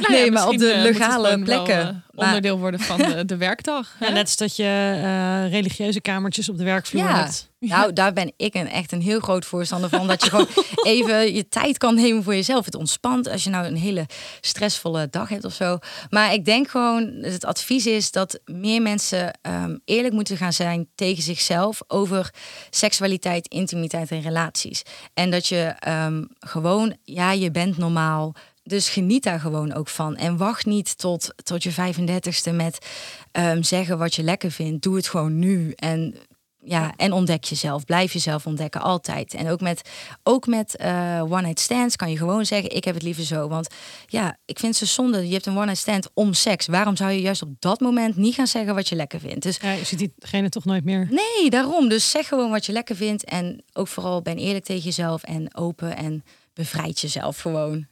Nou 0.00 0.12
nee, 0.12 0.24
ja, 0.24 0.30
maar 0.30 0.48
op 0.48 0.58
de 0.58 0.70
eh, 0.70 0.82
legale 0.82 1.28
wel, 1.28 1.44
plekken. 1.44 2.04
Maar- 2.12 2.26
onderdeel 2.26 2.58
worden 2.58 2.80
van 2.80 2.96
de, 2.98 3.24
de 3.24 3.36
werkdag. 3.36 3.96
Ja, 4.00 4.06
hè? 4.06 4.12
net 4.12 4.22
als 4.22 4.36
dat 4.36 4.56
je 4.56 5.00
eh, 5.02 5.50
religieuze 5.50 6.00
kamertjes 6.00 6.48
op 6.48 6.58
de 6.58 6.64
werkvloer 6.64 7.02
Ja. 7.02 7.16
hebt. 7.22 7.50
Nou, 7.58 7.92
daar 7.92 8.12
ben 8.12 8.32
ik 8.36 8.54
een, 8.54 8.68
echt 8.68 8.92
een 8.92 9.00
heel 9.02 9.20
groot 9.20 9.44
voorstander 9.44 9.90
van. 9.90 10.06
Dat 10.06 10.24
je 10.24 10.30
gewoon 10.30 10.48
even 10.82 11.34
je 11.34 11.48
tijd 11.48 11.78
kan 11.78 11.94
nemen 11.94 12.22
voor 12.22 12.34
jezelf. 12.34 12.64
Het 12.64 12.74
ontspant 12.74 13.28
als 13.28 13.44
je 13.44 13.50
nou 13.50 13.66
een 13.66 13.76
hele 13.76 14.06
stressvolle 14.40 15.08
dag 15.10 15.28
hebt 15.28 15.44
of 15.44 15.54
zo. 15.54 15.78
Maar 16.10 16.32
ik 16.32 16.44
denk 16.44 16.68
gewoon, 16.68 17.02
het 17.20 17.44
advies 17.44 17.86
is 17.86 18.10
dat 18.10 18.40
meer 18.44 18.82
mensen 18.82 19.38
ehm, 19.42 19.76
eerlijk 19.84 20.14
moeten 20.14 20.36
gaan 20.36 20.52
zijn 20.52 20.88
tegen 20.94 21.22
zichzelf 21.22 21.80
over 21.86 22.30
seksualiteit, 22.70 23.46
intimiteit 23.48 24.10
en 24.10 24.20
relaties. 24.20 24.82
En 25.14 25.30
dat 25.30 25.46
je 25.46 25.74
ehm, 25.78 26.24
gewoon, 26.40 26.96
ja, 27.02 27.32
je 27.32 27.50
bent 27.50 27.76
normaal. 27.76 28.34
Dus 28.62 28.88
geniet 28.88 29.22
daar 29.22 29.40
gewoon 29.40 29.72
ook 29.74 29.88
van. 29.88 30.16
En 30.16 30.36
wacht 30.36 30.66
niet 30.66 30.98
tot, 30.98 31.28
tot 31.42 31.62
je 31.62 31.72
35ste 31.72 32.54
met 32.54 32.86
ehm, 33.32 33.62
zeggen 33.62 33.98
wat 33.98 34.14
je 34.14 34.22
lekker 34.22 34.50
vindt. 34.50 34.82
Doe 34.82 34.96
het 34.96 35.08
gewoon 35.08 35.38
nu. 35.38 35.72
En 35.76 36.16
ja, 36.64 36.92
en 36.96 37.12
ontdek 37.12 37.44
jezelf. 37.44 37.84
Blijf 37.84 38.12
jezelf 38.12 38.46
ontdekken, 38.46 38.80
altijd. 38.80 39.34
En 39.34 39.48
ook 39.48 39.60
met, 39.60 39.90
ook 40.22 40.46
met 40.46 40.76
eh, 40.76 41.22
one-night 41.22 41.60
stands 41.60 41.96
kan 41.96 42.10
je 42.10 42.16
gewoon 42.16 42.46
zeggen... 42.46 42.70
ik 42.76 42.84
heb 42.84 42.94
het 42.94 43.02
liever 43.02 43.24
zo. 43.24 43.48
Want 43.48 43.68
ja, 44.06 44.38
ik 44.44 44.58
vind 44.58 44.76
ze 44.76 44.86
zonde. 44.86 45.26
Je 45.26 45.32
hebt 45.32 45.46
een 45.46 45.56
one-night 45.56 45.78
stand 45.78 46.08
om 46.14 46.34
seks. 46.34 46.66
Waarom 46.66 46.96
zou 46.96 47.10
je 47.10 47.20
juist 47.20 47.42
op 47.42 47.54
dat 47.58 47.80
moment 47.80 48.16
niet 48.16 48.34
gaan 48.34 48.46
zeggen 48.46 48.74
wat 48.74 48.88
je 48.88 48.96
lekker 48.96 49.20
vindt? 49.20 49.42
Dus 49.42 49.56
Ja, 49.56 49.72
je 49.72 49.84
ziet 49.84 49.98
diegene 49.98 50.48
toch 50.48 50.64
nooit 50.64 50.84
meer. 50.84 51.08
nee, 51.10 51.50
daarom. 51.50 51.88
Dus 51.88 52.10
zeg 52.10 52.28
gewoon 52.28 52.50
wat 52.50 52.66
je 52.66 52.72
lekker 52.72 52.96
vindt. 52.96 53.24
En 53.24 53.64
ook 53.72 53.88
vooral 53.88 54.22
ben 54.22 54.36
eerlijk 54.36 54.64
tegen 54.64 54.82
jezelf 54.82 55.22
en 55.22 55.54
open 55.56 55.96
en 55.96 56.24
bevrijd 56.54 57.00
jezelf 57.00 57.38
gewoon. 57.40 57.86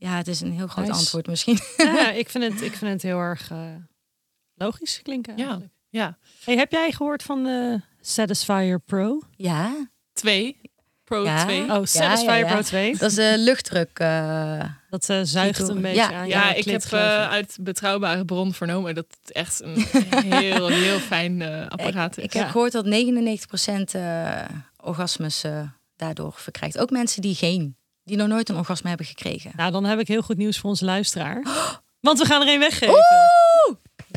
Ja, 0.00 0.16
het 0.16 0.28
is 0.28 0.40
een 0.40 0.52
heel 0.52 0.66
groot 0.66 0.86
Nice. 0.86 0.98
antwoord 0.98 1.26
misschien. 1.26 1.58
Ja, 1.76 2.10
ik 2.22 2.28
vind 2.28 2.44
het, 2.44 2.60
ik 2.62 2.76
vind 2.76 2.92
het 2.92 3.02
heel 3.02 3.18
erg 3.18 3.50
eh, 3.50 3.58
logisch 4.54 5.00
klinken. 5.02 5.36
Ja, 5.36 5.42
eigenlijk. 5.44 5.72
ja. 5.88 6.18
Hey, 6.44 6.56
heb 6.56 6.72
jij 6.72 6.92
gehoord 6.92 7.22
van 7.22 7.44
de 7.44 7.80
Satisfyer 8.00 8.80
Pro? 8.80 9.20
Ja, 9.36 9.88
Twee. 10.12 10.60
Pro 11.04 11.24
Ja. 11.24 11.44
2. 11.44 11.62
Oh, 11.62 11.84
Satisfyer 11.84 12.38
ja, 12.38 12.46
ja. 12.46 12.52
Pro 12.52 12.62
2. 12.62 12.96
Dat 12.98 13.10
is 13.10 13.16
de 13.16 13.34
luchtdruk. 13.38 13.98
eh, 13.98 14.64
Dat 14.90 15.08
eh, 15.08 15.20
zuigt 15.22 15.58
Die 15.66 15.70
een 15.70 15.80
beetje 15.80 15.96
Ja. 16.00 16.12
aan 16.12 16.28
Ja, 16.28 16.52
ik 16.54 16.62
klit, 16.62 16.90
heb 16.90 16.92
eh, 17.00 17.22
ik. 17.24 17.30
uit 17.30 17.56
betrouwbare 17.60 18.24
bron 18.24 18.52
vernomen 18.54 18.94
dat 18.94 19.06
het 19.22 19.32
echt 19.32 19.62
een 19.62 19.84
heel, 20.24 20.68
heel 20.68 20.98
fijn 20.98 21.42
eh, 21.42 21.66
apparaat 21.68 22.18
is. 22.18 22.24
ik 22.24 22.32
heb 22.32 22.44
Ja. 22.44 22.50
gehoord 22.50 22.72
dat 22.72 22.84
99% 22.86 23.94
eh 23.94 24.44
orgasmes 24.76 25.44
eh, 25.44 25.62
daardoor 25.96 26.32
verkrijgt. 26.36 26.78
Ook 26.78 26.90
mensen 26.90 27.22
die 27.22 27.34
geen, 27.34 27.76
die 28.04 28.16
nog 28.16 28.28
nooit 28.28 28.48
een 28.48 28.56
orgasme 28.56 28.88
hebben 28.88 29.06
gekregen. 29.06 29.52
Nou, 29.56 29.72
dan 29.72 29.84
heb 29.84 29.98
ik 29.98 30.08
heel 30.08 30.22
goed 30.22 30.36
nieuws 30.36 30.58
voor 30.58 30.70
onze 30.70 30.84
luisteraar. 30.84 31.42
Want 32.00 32.18
we 32.18 32.24
gaan 32.24 32.42
er 32.42 32.54
een 32.54 32.58
weggeven. 32.58 33.04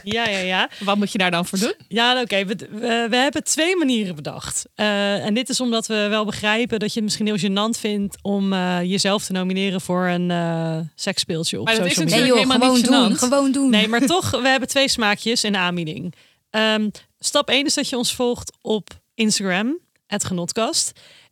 Ja, 0.04 0.28
ja, 0.28 0.38
ja. 0.38 0.70
Wat 0.80 0.98
moet 0.98 1.12
je 1.12 1.18
daar 1.18 1.32
dan 1.32 1.46
voor 1.46 1.60
doen? 1.60 1.74
Ja, 1.88 2.14
nou, 2.14 2.24
oké. 2.24 2.46
We, 2.46 2.56
we, 2.72 3.08
we 3.10 3.16
hebben 3.16 3.44
twee 3.44 3.76
manieren 3.78 4.16
bedacht. 4.16 4.66
Eh, 4.76 5.26
en 5.26 5.34
dit 5.34 5.50
is 5.50 5.60
omdat 5.60 5.88
we 5.88 6.08
wel 6.10 6.26
begrijpen 6.26 6.80
dat 6.80 6.94
je 6.94 6.96
het 6.96 7.04
misschien 7.04 7.26
heel 7.26 7.50
gênant 7.50 7.80
vindt 7.80 8.18
om 8.22 8.54
eh, 8.54 8.82
jezelf 8.82 9.24
te 9.26 9.32
nomineren 9.32 9.82
voor 9.82 10.06
een 10.08 10.32
eh 10.32 10.78
seksspeeltje 10.96 11.60
op 11.60 11.66
Maar 11.66 11.76
dat 11.76 11.86
is 11.86 11.98
natuurlijk. 11.98 12.20
Nee 12.20 12.28
joh, 12.28 12.38
helemaal 12.38 12.60
gewoon 12.60 12.76
niet 12.76 12.86
doen. 12.86 13.12
gênant. 13.12 13.20
Gewoon 13.20 13.52
doen. 13.52 13.70
Nee, 13.70 13.88
maar 13.88 14.06
toch, 14.06 14.32
we 14.32 14.48
hebben 14.48 14.70
twee 14.70 14.88
smaakjes 14.90 15.44
in 15.44 15.56
aanbieding. 15.56 16.14
Ehm, 16.50 16.90
stap 17.20 17.50
1 17.50 17.66
is 17.66 17.74
dat 17.74 17.90
je 17.90 17.98
ons 17.98 18.16
volgt 18.16 18.58
op 18.62 18.90
Instagram, 19.14 19.80
het 20.08 20.24
genotkast. 20.24 20.92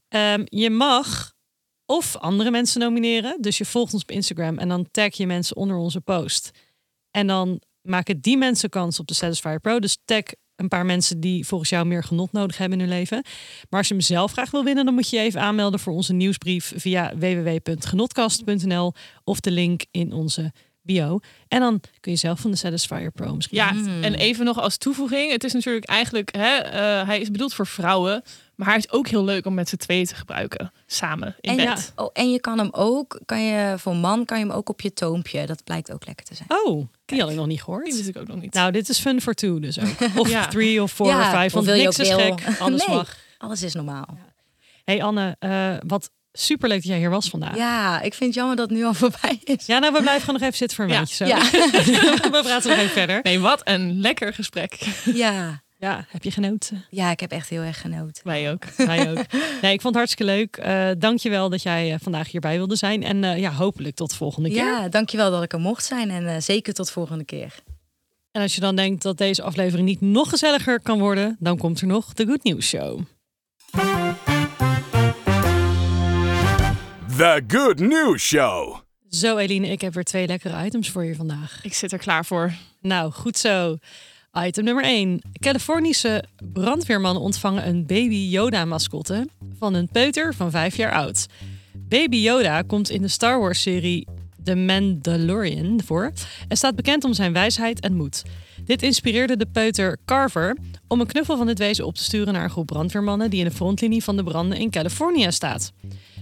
Ehm, 0.09 0.41
je 0.45 0.69
mag 0.69 1.30
of 1.91 2.17
andere 2.17 2.51
mensen 2.51 2.79
nomineren. 2.79 3.37
Dus 3.41 3.57
je 3.57 3.65
volgt 3.65 3.93
ons 3.93 4.01
op 4.01 4.11
Instagram 4.11 4.57
en 4.57 4.69
dan 4.69 4.87
tag 4.91 5.15
je 5.15 5.27
mensen 5.27 5.55
onder 5.55 5.77
onze 5.77 6.01
post. 6.01 6.51
En 7.11 7.27
dan 7.27 7.61
maken 7.81 8.21
die 8.21 8.37
mensen 8.37 8.69
kans 8.69 8.99
op 8.99 9.07
de 9.07 9.13
Satisfyer 9.13 9.59
Pro. 9.59 9.79
Dus 9.79 9.97
tag 10.05 10.23
een 10.55 10.67
paar 10.67 10.85
mensen 10.85 11.19
die 11.19 11.47
volgens 11.47 11.69
jou 11.69 11.85
meer 11.85 12.03
genot 12.03 12.31
nodig 12.31 12.57
hebben 12.57 12.79
in 12.79 12.85
hun 12.85 12.97
leven. 12.97 13.23
Maar 13.69 13.79
als 13.79 13.87
je 13.87 13.93
hem 13.93 14.03
zelf 14.03 14.31
graag 14.31 14.51
wil 14.51 14.63
winnen, 14.63 14.85
dan 14.85 14.93
moet 14.93 15.09
je 15.09 15.15
je 15.15 15.21
even 15.21 15.41
aanmelden 15.41 15.79
voor 15.79 15.93
onze 15.93 16.13
nieuwsbrief 16.13 16.73
via 16.75 17.17
www.genotkast.nl 17.17 18.93
of 19.23 19.39
de 19.39 19.51
link 19.51 19.85
in 19.91 20.13
onze 20.13 20.51
bio. 20.81 21.19
En 21.47 21.59
dan 21.59 21.81
kun 21.99 22.11
je 22.11 22.17
zelf 22.17 22.39
van 22.39 22.51
de 22.51 22.57
Satisfyer 22.57 23.11
Pro 23.11 23.35
misschien. 23.35 23.57
Ja, 23.57 23.69
en 24.01 24.13
even 24.13 24.45
nog 24.45 24.59
als 24.59 24.77
toevoeging. 24.77 25.31
Het 25.31 25.43
is 25.43 25.53
natuurlijk 25.53 25.85
eigenlijk, 25.85 26.35
hè, 26.35 26.55
eh, 26.57 27.07
hij 27.07 27.19
is 27.19 27.31
bedoeld 27.31 27.53
voor 27.53 27.67
vrouwen. 27.67 28.21
Maar 28.55 28.67
hij 28.69 28.77
is 28.79 28.91
ook 28.91 29.07
heel 29.07 29.23
leuk 29.23 29.45
om 29.45 29.53
met 29.53 29.69
z'n 29.69 29.75
tweeën 29.75 30.05
te 30.05 30.15
gebruiken. 30.15 30.71
Samen 30.85 31.35
in 31.39 31.59
En, 31.59 31.65
bed. 31.65 31.91
oh, 31.95 32.09
en 32.13 32.31
je 32.31 32.39
kan 32.39 32.57
hem 32.57 32.69
ook, 32.71 33.19
kan 33.25 33.41
je, 33.43 33.75
voor 33.77 33.95
man 33.95 34.25
kan 34.25 34.39
je 34.39 34.45
hem 34.45 34.53
ook 34.53 34.69
op 34.69 34.81
je 34.81 34.93
toompje. 34.93 35.45
Dat 35.45 35.63
blijkt 35.63 35.91
ook 35.93 36.05
lekker 36.05 36.25
te 36.25 36.35
zijn. 36.35 36.49
Oh, 36.65 36.87
die 37.05 37.19
had 37.21 37.29
ik 37.29 37.35
nog 37.35 37.45
niet 37.47 37.55
Die 37.55 37.63
gehoord. 37.63 37.95
wist 37.95 38.07
ik 38.07 38.17
ook 38.17 38.27
nog 38.27 38.41
niet. 38.41 38.53
Nou, 38.53 38.71
dit 38.71 38.89
is 38.89 38.99
fun 38.99 39.21
for 39.21 39.33
two 39.33 39.59
dus 39.59 39.79
ook. 39.79 40.09
Of 40.21 40.29
Ja. 40.29 40.47
three 40.47 40.81
of 40.81 40.91
four 40.91 41.07
Ja, 41.07 41.19
of 41.19 41.25
five. 41.29 41.45
of 41.45 41.51
Want 41.53 41.65
wil 41.65 41.75
je 41.75 41.83
niks 41.83 41.99
ook 41.99 42.05
is 42.05 42.13
gek, 42.45 42.59
alles 42.59 42.85
Nee. 42.87 42.95
mag. 42.95 43.17
Alles 43.37 43.63
is 43.63 43.73
normaal. 43.73 44.17
hey 44.83 45.03
Anne, 45.03 45.35
eh, 45.39 45.75
wat 45.87 46.11
superleuk 46.33 46.77
dat 46.77 46.87
jij 46.87 46.97
hier 46.97 47.09
was 47.09 47.29
vandaag. 47.29 47.55
Ja. 47.55 47.59
Ja, 47.95 48.01
ik 48.01 48.13
vind 48.13 48.25
het 48.29 48.33
jammer 48.33 48.55
dat 48.55 48.69
het 48.69 48.77
nu 48.77 48.85
al 48.85 48.93
voorbij 49.03 49.39
is. 49.43 49.65
nou, 49.65 49.81
we 49.93 50.01
blijven 50.01 50.19
gewoon 50.19 50.35
nog 50.39 50.43
even 50.43 50.57
zitten 50.57 50.77
voor 50.77 50.85
een 50.85 50.91
Ja. 50.91 51.05
zo. 51.05 51.25
Ja. 51.25 51.37
we 52.31 52.39
praten 52.43 52.69
nog 52.69 52.77
even 52.79 52.89
verder. 52.91 53.19
Nee, 53.23 53.39
wat 53.39 53.61
een 53.63 53.99
lekker 53.99 54.33
gesprek. 54.33 54.87
Ja. 55.13 55.61
Ja, 55.79 56.05
heb 56.09 56.23
je 56.23 56.31
genoten? 56.31 56.85
ja, 56.89 57.11
ik 57.11 57.19
heb 57.19 57.31
echt 57.31 57.49
heel 57.49 57.61
erg 57.61 57.81
genoten. 57.81 58.23
Wij 58.23 58.51
ook. 58.51 58.63
Wij 58.77 59.09
ook. 59.11 59.25
Nee, 59.61 59.73
ik 59.73 59.81
vond 59.81 59.95
het 59.95 59.95
hartstikke 59.95 60.23
leuk. 60.31 60.57
Eh 60.57 60.89
Dank 60.97 61.19
je 61.19 61.29
wel 61.29 61.49
dat 61.49 61.61
jij 61.63 61.93
eh, 61.93 61.99
vandaag 62.01 62.31
hierbij 62.31 62.57
wilde 62.57 62.75
zijn. 62.75 63.03
En 63.03 63.23
eh, 63.23 63.37
ja, 63.39 63.51
hopelijk 63.51 63.95
tot 63.95 64.09
de 64.09 64.15
volgende 64.15 64.49
keer. 64.49 64.57
Ja, 64.65 64.87
dankjewel 64.89 65.31
dat 65.31 65.43
ik 65.43 65.53
er 65.53 65.59
mocht 65.59 65.85
zijn 65.85 66.09
en 66.09 66.27
eh, 66.27 66.35
zeker 66.39 66.73
tot 66.73 66.91
volgende 66.91 67.23
keer. 67.25 67.55
En 68.31 68.41
als 68.41 68.55
je 68.55 68.61
dan 68.61 68.75
denkt 68.75 69.03
dat 69.03 69.17
deze 69.17 69.41
aflevering 69.43 69.87
niet 69.87 70.01
nog 70.01 70.29
gezelliger 70.29 70.81
kan 70.81 70.99
worden, 70.99 71.35
dan 71.39 71.57
komt 71.57 71.81
er 71.81 71.87
nog 71.87 72.13
de 72.13 72.25
Good 72.25 72.43
News 72.43 72.67
Show. 72.67 72.99
The 77.21 77.43
Good 77.47 77.79
News 77.79 78.23
Show. 78.23 78.77
Zo 79.09 79.37
Eline, 79.37 79.67
ik 79.67 79.81
heb 79.81 79.93
weer 79.93 80.03
twee 80.03 80.27
lekkere 80.27 80.65
items 80.65 80.89
voor 80.89 81.03
je 81.05 81.15
vandaag. 81.15 81.59
Ik 81.63 81.73
zit 81.73 81.91
er 81.91 81.97
klaar 81.97 82.25
voor. 82.25 82.53
Nou, 82.79 83.11
goed 83.11 83.37
zo. 83.37 83.77
Item 84.33 84.63
nummer 84.63 84.83
1. 84.83 85.21
Californische 85.39 86.23
brandweermannen 86.53 87.21
ontvangen 87.21 87.67
een 87.67 87.85
baby 87.85 88.15
Yoda-mascotte 88.15 89.27
van 89.57 89.73
een 89.73 89.87
peuter 89.87 90.33
van 90.33 90.51
5 90.51 90.75
jaar 90.75 90.91
oud. 90.91 91.25
Baby 91.73 92.17
Yoda 92.17 92.61
komt 92.61 92.89
in 92.89 93.01
de 93.01 93.07
Star 93.07 93.39
Wars-serie 93.39 94.07
The 94.43 94.55
Mandalorian 94.55 95.81
voor 95.85 96.11
en 96.47 96.57
staat 96.57 96.75
bekend 96.75 97.03
om 97.03 97.13
zijn 97.13 97.33
wijsheid 97.33 97.79
en 97.79 97.93
moed. 97.93 98.23
Dit 98.65 98.81
inspireerde 98.81 99.37
de 99.37 99.47
peuter 99.51 99.97
Carver 100.05 100.57
om 100.87 101.01
een 101.01 101.07
knuffel 101.07 101.37
van 101.37 101.47
dit 101.47 101.59
wezen 101.59 101.85
op 101.85 101.95
te 101.95 102.03
sturen 102.03 102.33
naar 102.33 102.43
een 102.43 102.49
groep 102.49 102.65
brandweermannen 102.65 103.29
die 103.29 103.39
in 103.39 103.45
de 103.45 103.55
frontlinie 103.55 104.03
van 104.03 104.15
de 104.15 104.23
branden 104.23 104.57
in 104.57 104.69
Californië 104.69 105.31
staat. 105.31 105.71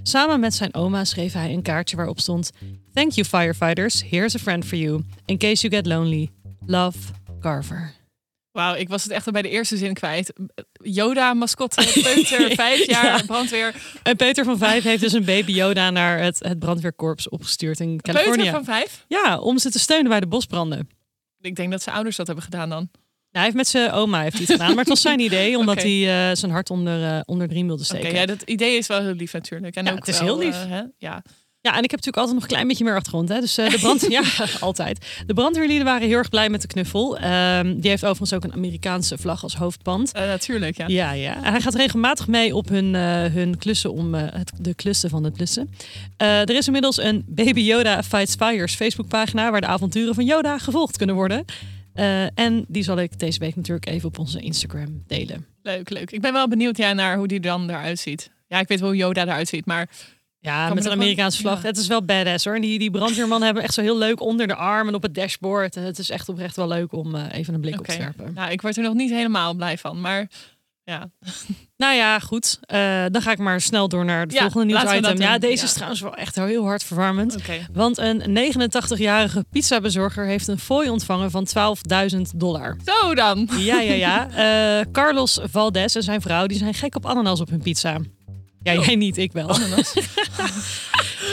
Samen 0.03 0.39
met 0.39 0.53
zijn 0.53 0.73
oma 0.73 1.03
schreef 1.05 1.33
hij 1.33 1.53
een 1.53 1.61
kaartje 1.61 1.95
waarop 1.95 2.19
stond: 2.19 2.51
Thank 2.93 3.11
you 3.11 3.27
firefighters, 3.27 4.03
here's 4.09 4.35
a 4.35 4.39
friend 4.39 4.65
for 4.65 4.77
you. 4.77 5.03
In 5.25 5.37
case 5.37 5.67
you 5.67 5.75
get 5.75 5.85
lonely. 5.85 6.29
Love, 6.65 6.97
Carver. 7.39 7.93
Wauw, 8.51 8.75
ik 8.75 8.89
was 8.89 9.03
het 9.03 9.11
echt 9.11 9.25
al 9.25 9.31
bij 9.31 9.41
de 9.41 9.49
eerste 9.49 9.77
zin 9.77 9.93
kwijt. 9.93 10.33
Yoda, 10.83 11.33
mascotte, 11.33 11.91
peuter, 12.13 12.55
vijf 12.55 12.85
jaar, 12.87 13.05
Ja. 13.17 13.23
brandweer. 13.25 13.75
En 14.03 14.15
Peter 14.15 14.43
van 14.45 14.57
Vijf 14.57 14.83
heeft 14.83 15.01
dus 15.01 15.13
een 15.13 15.25
baby 15.25 15.51
Yoda 15.51 15.89
naar 15.89 16.19
het, 16.19 16.39
het 16.39 16.59
brandweerkorps 16.59 17.29
opgestuurd 17.29 17.79
in 17.79 18.01
Californië. 18.01 18.35
Peuter 18.35 18.51
van 18.53 18.63
vijf? 18.63 19.05
Ja, 19.07 19.39
om 19.39 19.57
ze 19.57 19.71
te 19.71 19.79
steunen 19.79 20.09
bij 20.09 20.19
de 20.19 20.27
bosbranden. 20.27 20.89
Ik 21.41 21.55
denk 21.55 21.71
dat 21.71 21.81
zijn 21.81 21.95
ouders 21.95 22.15
dat 22.15 22.25
hebben 22.27 22.45
gedaan 22.45 22.69
dan. 22.69 22.89
Hij 23.32 23.43
heeft 23.43 23.55
met 23.55 23.67
zijn 23.67 23.91
oma 23.91 24.21
heeft 24.21 24.34
hij 24.38 24.41
het 24.41 24.51
gedaan, 24.51 24.67
maar 24.69 24.77
het 24.80 24.88
was 24.88 25.01
zijn 25.01 25.19
idee, 25.19 25.57
omdat 25.59 25.77
Oké. 25.77 25.88
hij 25.88 26.30
eh, 26.30 26.36
zijn 26.36 26.51
hart 26.51 26.69
onder, 26.69 27.03
eh, 27.03 27.19
onder 27.25 27.47
de 27.47 27.53
riem 27.53 27.67
wilde 27.67 27.84
Oké, 27.84 27.95
steken. 27.97 28.19
ja, 28.19 28.25
dat 28.25 28.41
idee 28.41 28.77
is 28.77 28.88
wel 28.88 29.01
heel 29.01 29.13
lief 29.13 29.34
natuurlijk. 29.34 29.75
En 29.75 29.86
Ja, 29.86 29.91
ook 29.91 29.97
het 29.97 30.07
is 30.07 30.19
wel, 30.19 30.27
heel 30.27 30.45
lief. 30.45 30.63
eh, 30.63 30.69
hè? 30.69 30.82
Ja. 30.97 31.23
Ja, 31.61 31.75
en 31.75 31.84
ik 31.84 31.91
heb 31.91 32.03
natuurlijk 32.03 32.17
altijd 32.17 32.34
nog 32.36 32.43
een 32.43 32.49
klein 32.51 32.67
beetje 32.67 32.84
meer 32.84 32.95
achtergrond. 32.95 33.30
Hè? 33.30 33.39
Dus 33.39 33.55
de 33.55 33.77
brand, 33.80 34.05
ja, 34.11 34.21
altijd. 34.59 35.05
De 35.25 35.34
brandweerlieden 35.34 35.86
waren 35.86 36.07
heel 36.07 36.17
erg 36.17 36.30
blij 36.30 36.49
met 36.49 36.61
de 36.61 36.67
knuffel. 36.67 37.17
Ehm, 37.17 37.80
die 37.80 37.89
heeft 37.89 38.03
overigens 38.03 38.34
ook 38.34 38.43
een 38.43 38.53
Amerikaanse 38.53 39.17
vlag 39.17 39.43
als 39.43 39.55
hoofdband. 39.55 40.13
Natuurlijk, 40.13 40.77
ja. 40.77 40.88
Ja, 40.88 41.11
ja. 41.11 41.36
En 41.43 41.51
hij 41.51 41.61
gaat 41.61 41.75
regelmatig 41.75 42.27
mee 42.27 42.55
op 42.55 42.69
hun, 42.69 42.93
hun 43.34 43.57
klussen 43.57 43.91
om 43.93 44.13
het, 44.13 44.51
de 44.59 44.73
klussen 44.73 45.09
van 45.09 45.23
het 45.23 45.34
blussen. 45.34 45.73
Eh, 46.17 46.39
er 46.39 46.55
is 46.55 46.65
inmiddels 46.65 46.97
een 47.01 47.23
Baby 47.27 47.61
Yoda 47.61 48.03
Fights 48.03 48.36
Fires 48.36 48.75
Facebookpagina 48.75 49.51
waar 49.51 49.61
de 49.61 49.67
avonturen 49.67 50.15
van 50.15 50.25
Yoda 50.25 50.57
gevolgd 50.57 50.97
kunnen 50.97 51.15
worden. 51.15 51.45
Eh, 51.93 52.39
en 52.39 52.65
die 52.67 52.83
zal 52.83 52.97
ik 52.97 53.19
deze 53.19 53.39
week 53.39 53.55
natuurlijk 53.55 53.87
even 53.87 54.07
op 54.07 54.19
onze 54.19 54.39
Instagram 54.39 55.03
delen. 55.07 55.45
Leuk, 55.63 55.89
leuk. 55.89 56.11
Ik 56.11 56.21
ben 56.21 56.33
wel 56.33 56.47
benieuwd 56.47 56.77
ja, 56.77 56.93
naar 56.93 57.17
hoe 57.17 57.27
die 57.27 57.39
dan 57.39 57.69
eruit 57.69 57.99
ziet. 57.99 58.31
Ja, 58.47 58.59
ik 58.59 58.67
weet 58.67 58.79
wel 58.79 58.89
hoe 58.89 58.97
Yoda 58.97 59.21
eruit 59.21 59.47
ziet, 59.47 59.65
maar 59.65 59.89
Ja, 60.39 60.67
me 60.67 60.73
met 60.73 60.85
een 60.85 60.91
Amerikaanse 60.91 61.41
vlag. 61.41 61.61
ja. 61.61 61.67
Het 61.67 61.77
is 61.77 61.87
wel 61.87 62.03
badass 62.05 62.45
hoor. 62.45 62.55
En 62.55 62.61
die, 62.61 62.79
die 62.79 62.91
brandweerman 62.91 63.41
hebben 63.41 63.63
echt 63.63 63.73
zo 63.73 63.81
heel 63.81 63.97
leuk 63.97 64.21
onder 64.21 64.47
de 64.47 64.55
arm 64.55 64.87
en 64.87 64.93
op 64.95 65.01
het 65.01 65.15
dashboard. 65.15 65.75
Het 65.75 65.99
is 65.99 66.09
echt 66.09 66.29
oprecht 66.29 66.55
wel 66.55 66.67
leuk 66.67 66.93
om 66.93 67.15
eh, 67.15 67.23
even 67.31 67.53
een 67.53 67.61
blik 67.61 67.79
op 67.79 67.85
te 67.87 67.97
werpen. 67.97 68.33
Nou, 68.33 68.51
ik 68.51 68.61
word 68.61 68.77
er 68.77 68.83
nog 68.83 68.93
niet 68.93 69.09
helemaal 69.11 69.53
blij 69.53 69.77
van. 69.77 70.01
Maar 70.01 70.29
ja, 70.89 71.09
Nou 71.77 71.95
ja, 71.95 72.19
goed. 72.19 72.57
Eh, 72.61 73.05
dan 73.11 73.21
ga 73.21 73.31
ik 73.31 73.37
maar 73.37 73.61
snel 73.61 73.87
door 73.87 74.05
naar 74.05 74.19
het 74.19 74.31
Ja, 74.33 74.39
volgende 74.41 74.65
nieuwsitem. 74.65 75.21
Ja, 75.21 75.37
deze 75.37 75.57
Ja. 75.57 75.63
is 75.63 75.73
trouwens 75.73 76.01
wel 76.01 76.15
echt 76.15 76.35
heel 76.35 76.63
hard 76.65 76.83
verwarmend. 76.83 77.35
Want 77.73 77.97
een 77.97 78.21
89-jarige 78.33 79.45
pizzabezorger 79.51 80.25
heeft 80.25 80.47
een 80.47 80.59
fooi 80.59 80.89
ontvangen 80.89 81.31
van 81.31 81.45
12.000 81.45 82.31
dollar. 82.35 82.77
Zo 82.85 83.15
dan. 83.15 83.49
Ja, 83.57 83.79
ja, 83.81 83.93
ja. 83.93 84.27
Eh, 84.79 84.85
Carlos 84.91 85.39
Valdes 85.43 85.95
en 85.95 86.03
zijn 86.03 86.21
vrouw 86.21 86.45
die 86.45 86.57
zijn 86.57 86.73
gek 86.73 86.95
op 86.95 87.05
ananas 87.05 87.39
op 87.39 87.49
hun 87.49 87.61
pizza. 87.61 87.97
Ja, 88.61 88.73
jij 88.73 88.95
niet, 88.95 89.17
ik 89.17 89.31
wel. 89.31 89.49
Ananas. 89.49 89.93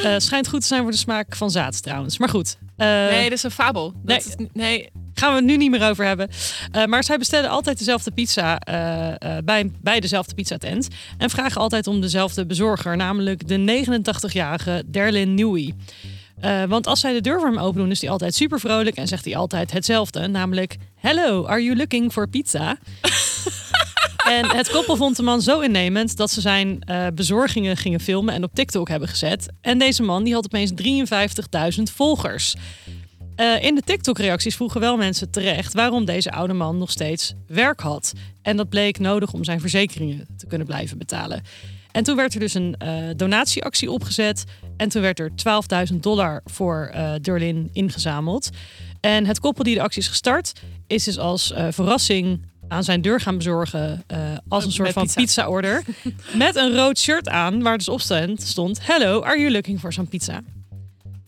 Eh, 0.02 0.14
schijnt 0.18 0.48
goed 0.48 0.60
te 0.60 0.66
zijn 0.66 0.82
voor 0.82 0.90
de 0.90 0.96
smaak 0.96 1.36
van 1.36 1.50
zaad 1.50 1.82
trouwens. 1.82 2.18
Maar 2.18 2.28
goed. 2.28 2.58
Nee, 2.76 3.22
dat 3.22 3.32
is 3.32 3.42
een 3.42 3.50
fabel. 3.50 3.92
Dat 3.92 4.02
Nee. 4.04 4.16
Is, 4.18 4.48
nee, 4.52 4.90
gaan 5.18 5.30
we 5.30 5.36
het 5.36 5.44
nu 5.44 5.56
niet 5.56 5.70
meer 5.70 5.88
over 5.88 6.04
hebben. 6.04 6.28
Eh, 6.72 6.84
maar 6.84 7.04
zij 7.04 7.18
bestellen 7.18 7.50
altijd 7.50 7.78
dezelfde 7.78 8.10
pizza 8.10 8.58
eh, 8.58 9.08
eh, 9.08 9.44
bij, 9.44 9.70
bij 9.80 10.00
dezelfde 10.00 10.34
pizzatent. 10.34 10.88
En 11.18 11.30
vragen 11.30 11.60
altijd 11.60 11.86
om 11.86 12.00
dezelfde 12.00 12.46
bezorger, 12.46 12.96
namelijk 12.96 13.48
de 13.48 13.84
89-jarige 13.86 14.84
Derlin 14.86 15.34
Newey. 15.34 15.74
Want 16.68 16.86
als 16.86 17.00
zij 17.00 17.12
de 17.12 17.20
deur 17.20 17.40
voor 17.40 17.48
hem 17.48 17.58
open 17.58 17.80
doen, 17.80 17.90
is 17.90 18.00
hij 18.00 18.10
altijd 18.10 18.34
super 18.34 18.60
vrolijk 18.60 18.96
en 18.96 19.08
zegt 19.08 19.24
hij 19.24 19.36
altijd 19.36 19.72
hetzelfde. 19.72 20.26
Namelijk: 20.26 20.76
Hello, 20.94 21.46
are 21.46 21.62
you 21.62 21.76
looking 21.76 22.12
for 22.12 22.28
pizza? 22.28 22.76
en 24.36 24.46
het 24.56 24.70
koppel 24.70 24.96
vond 24.96 25.16
de 25.16 25.22
man 25.22 25.42
zo 25.42 25.60
innemend 25.60 26.16
dat 26.16 26.30
ze 26.30 26.40
zijn 26.40 26.78
bezorgingen 27.14 27.76
gingen 27.76 28.00
filmen 28.00 28.34
en 28.34 28.44
op 28.44 28.54
TikTok 28.54 28.88
hebben 28.88 29.08
gezet. 29.08 29.48
En 29.60 29.78
deze 29.78 30.02
man 30.02 30.24
die 30.24 30.34
had 30.34 30.44
opeens 30.44 30.72
53.000 31.76 31.82
volgers. 31.94 32.54
Eh, 33.36 33.62
in 33.62 33.74
de 33.74 33.82
TikTok-reacties 33.82 34.56
vroegen 34.56 34.80
wel 34.80 34.96
mensen 34.96 35.30
terecht 35.30 35.72
waarom 35.72 36.04
deze 36.04 36.30
oude 36.30 36.52
man 36.52 36.78
nog 36.78 36.90
steeds 36.90 37.34
werk 37.46 37.80
had. 37.80 38.12
En 38.42 38.56
dat 38.56 38.68
bleek 38.68 38.98
nodig 38.98 39.32
om 39.32 39.44
zijn 39.44 39.60
verzekeringen 39.60 40.26
te 40.36 40.46
kunnen 40.46 40.66
blijven 40.66 40.98
betalen. 40.98 41.42
En 41.92 42.04
toen 42.04 42.16
werd 42.16 42.34
er 42.34 42.40
dus 42.40 42.54
een 42.54 42.74
eh, 42.78 42.94
donatieactie 43.16 43.90
opgezet. 43.90 44.44
En 44.76 44.88
toen 44.88 45.02
werd 45.02 45.18
er 45.18 45.30
12.000 45.90 45.96
dollar 46.00 46.40
voor 46.44 46.90
eh 46.92 47.12
Durlin 47.20 47.68
ingezameld. 47.72 48.50
En 49.00 49.26
het 49.26 49.40
koppel 49.40 49.64
die 49.64 49.74
de 49.74 49.82
actie 49.82 50.02
is 50.02 50.08
gestart, 50.08 50.52
is 50.86 51.04
dus 51.04 51.18
als 51.18 51.52
verrassing 51.70 52.46
aan 52.68 52.84
zijn 52.84 53.00
deur 53.00 53.20
gaan 53.20 53.36
bezorgen 53.36 54.04
als 54.48 54.64
een 54.64 54.72
soort 54.72 54.92
van 54.92 55.02
pizza. 55.02 55.20
pizza-order. 55.20 55.82
met 56.34 56.56
een 56.56 56.74
rood 56.74 56.98
shirt 56.98 57.28
aan, 57.28 57.62
waar 57.62 57.78
dus 57.78 57.88
op 57.88 58.00
stond... 58.36 58.86
Hello, 58.86 59.22
are 59.22 59.38
you 59.38 59.50
looking 59.50 59.80
for 59.80 59.92
some 59.92 60.08
pizza? 60.08 60.42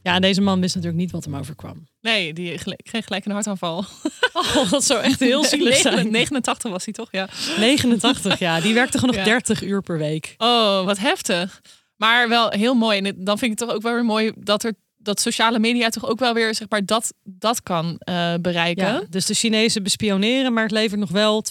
Ja, 0.03 0.15
en 0.15 0.21
deze 0.21 0.41
man 0.41 0.61
wist 0.61 0.75
natuurlijk 0.75 1.03
niet 1.03 1.11
wat 1.11 1.25
hem 1.25 1.37
overkwam. 1.37 1.87
Nee, 2.01 2.33
die 2.33 2.59
kreeg 2.83 3.05
gelijk 3.05 3.25
een 3.25 3.33
hartaanval. 3.33 3.85
Oh, 4.33 4.71
dat 4.71 4.85
zou 4.85 5.01
echt 5.01 5.21
heel 5.21 5.45
zielig 5.45 5.77
zijn. 5.77 6.11
89 6.11 6.71
was 6.71 6.85
hij 6.85 6.93
toch? 6.95 7.09
Ja. 7.11 7.29
89, 7.59 8.39
ja. 8.39 8.61
Die 8.61 8.75
werkte 8.75 8.99
gewoon 8.99 9.15
nog 9.15 9.25
Ja. 9.25 9.31
30 9.31 9.63
uur 9.63 9.83
per 9.83 9.99
week. 9.99 10.35
Oh, 10.39 10.85
wat 10.85 10.99
heftig. 10.99 11.61
Maar 11.97 12.29
wel 12.29 12.51
heel 12.51 12.75
mooi. 12.75 12.99
En 12.99 13.05
dan 13.25 13.39
vind 13.39 13.53
ik 13.53 13.59
het 13.59 13.69
toch 13.69 13.77
ook 13.77 13.83
wel 13.83 13.93
weer 13.95 14.05
mooi 14.05 14.33
dat 14.37 14.65
er 14.65 14.75
dat 15.09 15.21
sociale 15.21 15.59
media 15.59 15.89
toch 15.89 16.07
ook 16.09 16.19
wel 16.19 16.35
weer 16.35 16.55
zeg 16.55 16.69
maar 16.69 16.85
dat 16.85 17.13
dat 17.25 17.63
kan 17.63 17.97
eh, 17.99 18.35
bereiken. 18.41 18.87
Ja, 18.87 19.03
dus 19.11 19.27
de 19.27 19.35
Chinezen 19.35 19.83
bespioneren, 19.83 20.53
maar 20.53 20.63
het 20.63 20.73
levert 20.73 21.01
nog 21.01 21.11
wel 21.11 21.45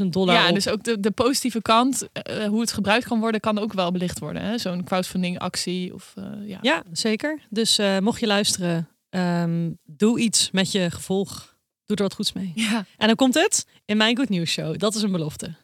12.000 0.00 0.06
dollar 0.06 0.34
Ja, 0.34 0.48
op. 0.48 0.54
dus 0.54 0.68
ook 0.68 0.82
de, 0.84 1.00
de 1.00 1.10
positieve 1.10 1.62
kant, 1.62 2.08
eh, 2.12 2.46
hoe 2.46 2.60
het 2.60 2.72
gebruikt 2.72 3.06
kan 3.06 3.20
worden, 3.20 3.40
kan 3.40 3.58
ook 3.58 3.72
wel 3.72 3.92
belicht 3.92 4.18
worden. 4.18 4.60
Zo'n 4.60 4.84
crowdfunding 4.84 5.38
actie 5.38 5.94
of 5.94 6.12
eh, 6.16 6.24
ja. 6.48 6.58
Ja, 6.62 6.82
zeker. 6.92 7.40
Dus 7.50 7.78
eh, 7.78 7.98
mocht 7.98 8.20
je 8.20 8.26
luisteren, 8.26 8.88
ehm, 9.10 9.70
doe 9.84 10.18
iets 10.20 10.50
met 10.50 10.72
je 10.72 10.90
gevolg. 10.90 11.54
Doe 11.86 11.96
er 11.96 12.02
wat 12.02 12.14
goeds 12.14 12.32
mee. 12.32 12.52
Ja, 12.54 12.84
En 12.96 13.06
dan 13.06 13.16
komt 13.16 13.34
het 13.34 13.66
in 13.84 13.96
mijn 13.96 14.16
Good 14.16 14.28
News 14.28 14.50
Show. 14.50 14.78
Dat 14.78 14.94
is 14.94 15.02
een 15.02 15.12
belofte. 15.12 15.54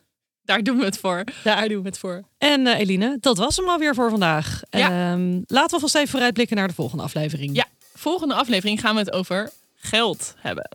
Daar 0.45 0.62
doen 0.62 0.78
we 0.78 0.84
het 0.84 0.99
voor. 0.99 1.24
Daar 1.45 1.68
doen 1.68 1.82
we 1.82 1.88
het 1.88 1.99
voor. 1.99 2.22
En 2.38 2.66
eh, 2.66 2.78
Eline, 2.78 3.16
dat 3.20 3.38
was 3.38 3.57
hem 3.57 3.68
alweer 3.68 3.95
voor 3.95 4.11
vandaag. 4.11 4.61
Ja. 4.70 5.12
Ehm, 5.12 5.40
laten 5.47 5.74
we 5.74 5.80
vast 5.80 5.95
even 5.95 6.09
vooruitblikken 6.09 6.57
naar 6.57 6.68
de 6.68 6.74
volgende 6.74 7.03
aflevering. 7.03 7.57
Ja. 7.57 7.66
Volgende 7.95 8.34
aflevering 8.34 8.80
gaan 8.80 8.95
we 8.95 9.01
het 9.01 9.12
over 9.12 9.51
geld 9.76 10.34
hebben. 10.38 10.68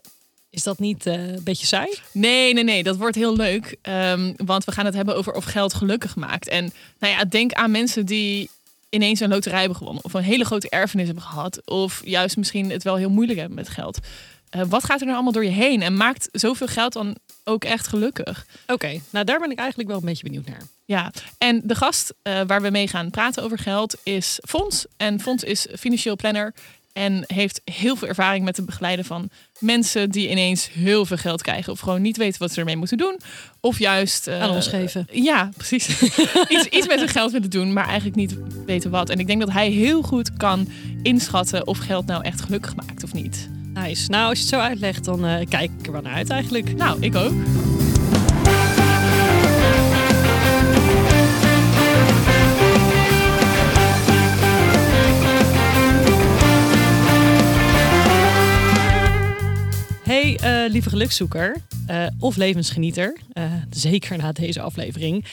Is 0.50 0.64
dat 0.64 0.80
niet 0.80 1.06
eh, 1.06 1.28
een 1.28 1.44
beetje 1.44 1.66
saai? 1.66 2.00
Nee, 2.12 2.54
nee, 2.54 2.64
nee, 2.64 2.84
dat 2.84 2.98
wordt 2.98 3.16
heel 3.16 3.36
leuk. 3.36 3.78
Ehm, 3.82 4.34
want 4.36 4.64
we 4.64 4.72
gaan 4.72 4.86
het 4.86 4.94
hebben 4.94 5.16
over 5.16 5.34
of 5.34 5.44
geld 5.46 5.74
gelukkig 5.74 6.16
maakt. 6.16 6.48
En 6.48 6.74
nou 7.00 7.14
ja, 7.14 7.26
denk 7.26 7.54
aan 7.54 7.72
mensen 7.72 8.06
die 8.06 8.50
ineens 8.90 9.20
een 9.20 9.30
loterij 9.30 9.60
hebben 9.60 9.78
gewonnen. 9.78 10.04
Of 10.04 10.14
een 10.14 10.24
hele 10.24 10.46
grote 10.46 10.70
erfenis 10.70 11.06
hebben 11.06 11.24
gehad. 11.24 11.62
Of 11.66 12.02
juist 12.06 12.38
misschien 12.38 12.70
het 12.70 12.84
wel 12.84 12.96
heel 12.96 13.10
moeilijk 13.10 13.40
hebben 13.40 13.58
met 13.58 13.70
geld. 13.70 14.00
Eh, 14.50 14.62
wat 14.68 14.84
gaat 14.84 15.00
er 15.00 15.04
nou 15.06 15.14
allemaal 15.14 15.34
door 15.34 15.44
je 15.44 15.50
heen? 15.50 15.82
En 15.82 15.98
maakt 15.98 16.30
zoveel 16.32 16.68
geld 16.68 16.94
dan 16.94 17.16
ook 17.44 17.64
echt 17.64 17.88
gelukkig? 17.88 18.46
Oké, 18.68 19.00
nou 19.10 19.26
daar 19.26 19.40
ben 19.40 19.52
ik 19.52 19.58
eigenlijk 19.58 19.90
wel 19.90 19.98
een 19.98 20.06
beetje 20.06 20.24
benieuwd 20.24 20.48
naar. 20.48 20.62
Ja, 20.86 21.12
en 21.38 21.62
de 21.64 21.76
gast 21.76 22.14
eh, 22.22 22.42
waar 22.48 22.62
we 22.62 22.70
mee 22.70 22.88
gaan 22.88 23.10
praten 23.10 23.44
over 23.44 23.58
geld 23.60 23.96
is 24.04 24.40
Fons. 24.48 24.86
En 24.98 25.20
Fons 25.22 25.44
is 25.44 25.68
financieel 25.80 26.16
planner 26.16 26.54
en 26.94 27.24
heeft 27.26 27.62
heel 27.64 27.96
veel 27.96 28.08
ervaring 28.08 28.46
met 28.46 28.58
het 28.58 28.66
begeleiden 28.66 29.06
van 29.06 29.30
mensen 29.60 30.10
die 30.12 30.30
ineens 30.30 30.70
heel 30.72 31.06
veel 31.06 31.18
geld 31.18 31.42
krijgen. 31.42 31.72
Of 31.74 31.80
gewoon 31.80 32.02
niet 32.02 32.18
weten 32.18 32.40
wat 32.40 32.52
ze 32.54 32.60
ermee 32.60 32.78
moeten 32.78 32.98
doen. 32.98 33.20
Of 33.60 33.80
juist... 33.80 34.28
eh, 34.28 34.42
Aan 34.42 34.50
ons 34.50 34.68
geven. 34.68 35.08
Ja, 35.12 35.50
precies. 35.58 36.02
iets, 36.50 36.66
iets 36.70 36.88
met 36.88 37.00
hun 37.00 37.08
geld 37.08 37.32
willen 37.32 37.50
doen, 37.50 37.74
maar 37.74 37.86
eigenlijk 37.86 38.16
niet 38.16 38.36
weten 38.66 38.92
wat. 38.92 39.10
En 39.10 39.20
ik 39.20 39.28
denk 39.28 39.40
dat 39.40 39.52
hij 39.52 39.70
heel 39.70 40.02
goed 40.02 40.38
kan 40.38 40.68
inschatten 41.04 41.68
of 41.68 41.78
geld 41.78 42.06
nou 42.06 42.24
echt 42.24 42.42
gelukkig 42.42 42.76
maakt 42.76 43.04
of 43.04 43.14
niet. 43.14 43.50
Nice. 43.84 44.10
Nou, 44.10 44.30
als 44.30 44.38
je 44.38 44.44
het 44.44 44.54
zo 44.54 44.60
uitlegt, 44.60 45.06
dan 45.06 45.26
eh, 45.26 45.48
kijk 45.50 45.72
ik 45.80 45.86
er 45.86 45.92
wel 45.92 46.02
naar 46.02 46.14
uit 46.14 46.30
eigenlijk. 46.30 46.76
Nou, 46.76 47.02
ik 47.02 47.16
ook. 47.16 47.34
Hey, 60.04 60.38
eh, 60.38 60.72
lieve 60.72 60.90
gelukszoeker 60.90 61.56
eh, 61.88 62.06
of 62.20 62.36
levensgenieter, 62.36 63.18
zeker 63.70 64.18
na 64.18 64.32
deze 64.32 64.62
aflevering. 64.62 65.26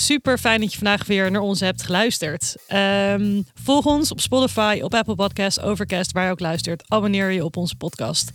Super 0.00 0.38
fijn 0.38 0.60
dat 0.60 0.70
je 0.72 0.78
vandaag 0.78 1.06
weer 1.06 1.30
naar 1.30 1.40
ons 1.40 1.60
hebt 1.60 1.82
geluisterd. 1.82 2.56
Ehm, 2.66 3.42
volg 3.54 3.86
ons 3.86 4.10
op 4.10 4.20
Spotify, 4.20 4.80
op 4.82 4.94
Apple 4.94 5.14
Podcasts, 5.14 5.60
Overcast, 5.60 6.12
waar 6.12 6.24
je 6.24 6.30
ook 6.30 6.40
luistert. 6.40 6.84
Abonneer 6.88 7.30
je 7.30 7.44
op 7.44 7.56
onze 7.56 7.76
podcast. 7.76 8.30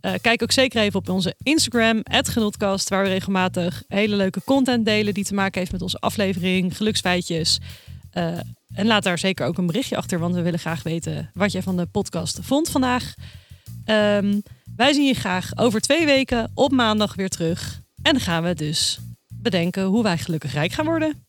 Eh, 0.00 0.12
kijk 0.20 0.42
ook 0.42 0.52
zeker 0.52 0.80
even 0.80 0.98
op 0.98 1.08
onze 1.08 1.34
Instagram, 1.42 2.00
@genotkast, 2.04 2.88
waar 2.88 3.02
we 3.02 3.08
regelmatig 3.08 3.82
hele 3.88 4.16
leuke 4.16 4.44
content 4.44 4.84
delen 4.84 5.14
die 5.14 5.24
te 5.24 5.34
maken 5.34 5.58
heeft 5.58 5.72
met 5.72 5.82
onze 5.82 5.98
aflevering, 5.98 6.76
geluksfeitjes. 6.76 7.58
Eh, 8.10 8.24
en 8.74 8.86
laat 8.86 9.02
daar 9.02 9.18
zeker 9.18 9.46
ook 9.46 9.58
een 9.58 9.66
berichtje 9.66 9.96
achter, 9.96 10.18
want 10.18 10.34
we 10.34 10.42
willen 10.42 10.58
graag 10.58 10.82
weten 10.82 11.30
wat 11.34 11.52
jij 11.52 11.62
van 11.62 11.76
de 11.76 11.86
podcast 11.86 12.38
vond 12.42 12.70
vandaag. 12.70 13.14
Ehm, 13.84 14.40
wij 14.76 14.92
zien 14.92 15.06
je 15.06 15.14
graag 15.14 15.50
over 15.54 15.80
twee 15.80 16.06
weken 16.06 16.50
op 16.54 16.70
maandag 16.70 17.14
weer 17.14 17.28
terug. 17.28 17.80
En 18.02 18.12
dan 18.12 18.20
gaan 18.20 18.42
we 18.42 18.54
dus 18.54 18.98
bedenken 19.42 19.84
hoe 19.84 20.02
wij 20.02 20.18
gelukkig 20.18 20.52
rijk 20.52 20.72
gaan 20.72 20.84
worden. 20.84 21.24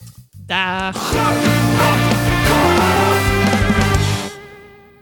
Dag. 0.45 1.14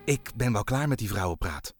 Ik 0.05 0.31
ben 0.35 0.53
wel 0.53 0.63
klaar 0.63 0.87
met 0.87 0.97
die 0.97 1.09
vrouwenpraat. 1.09 1.73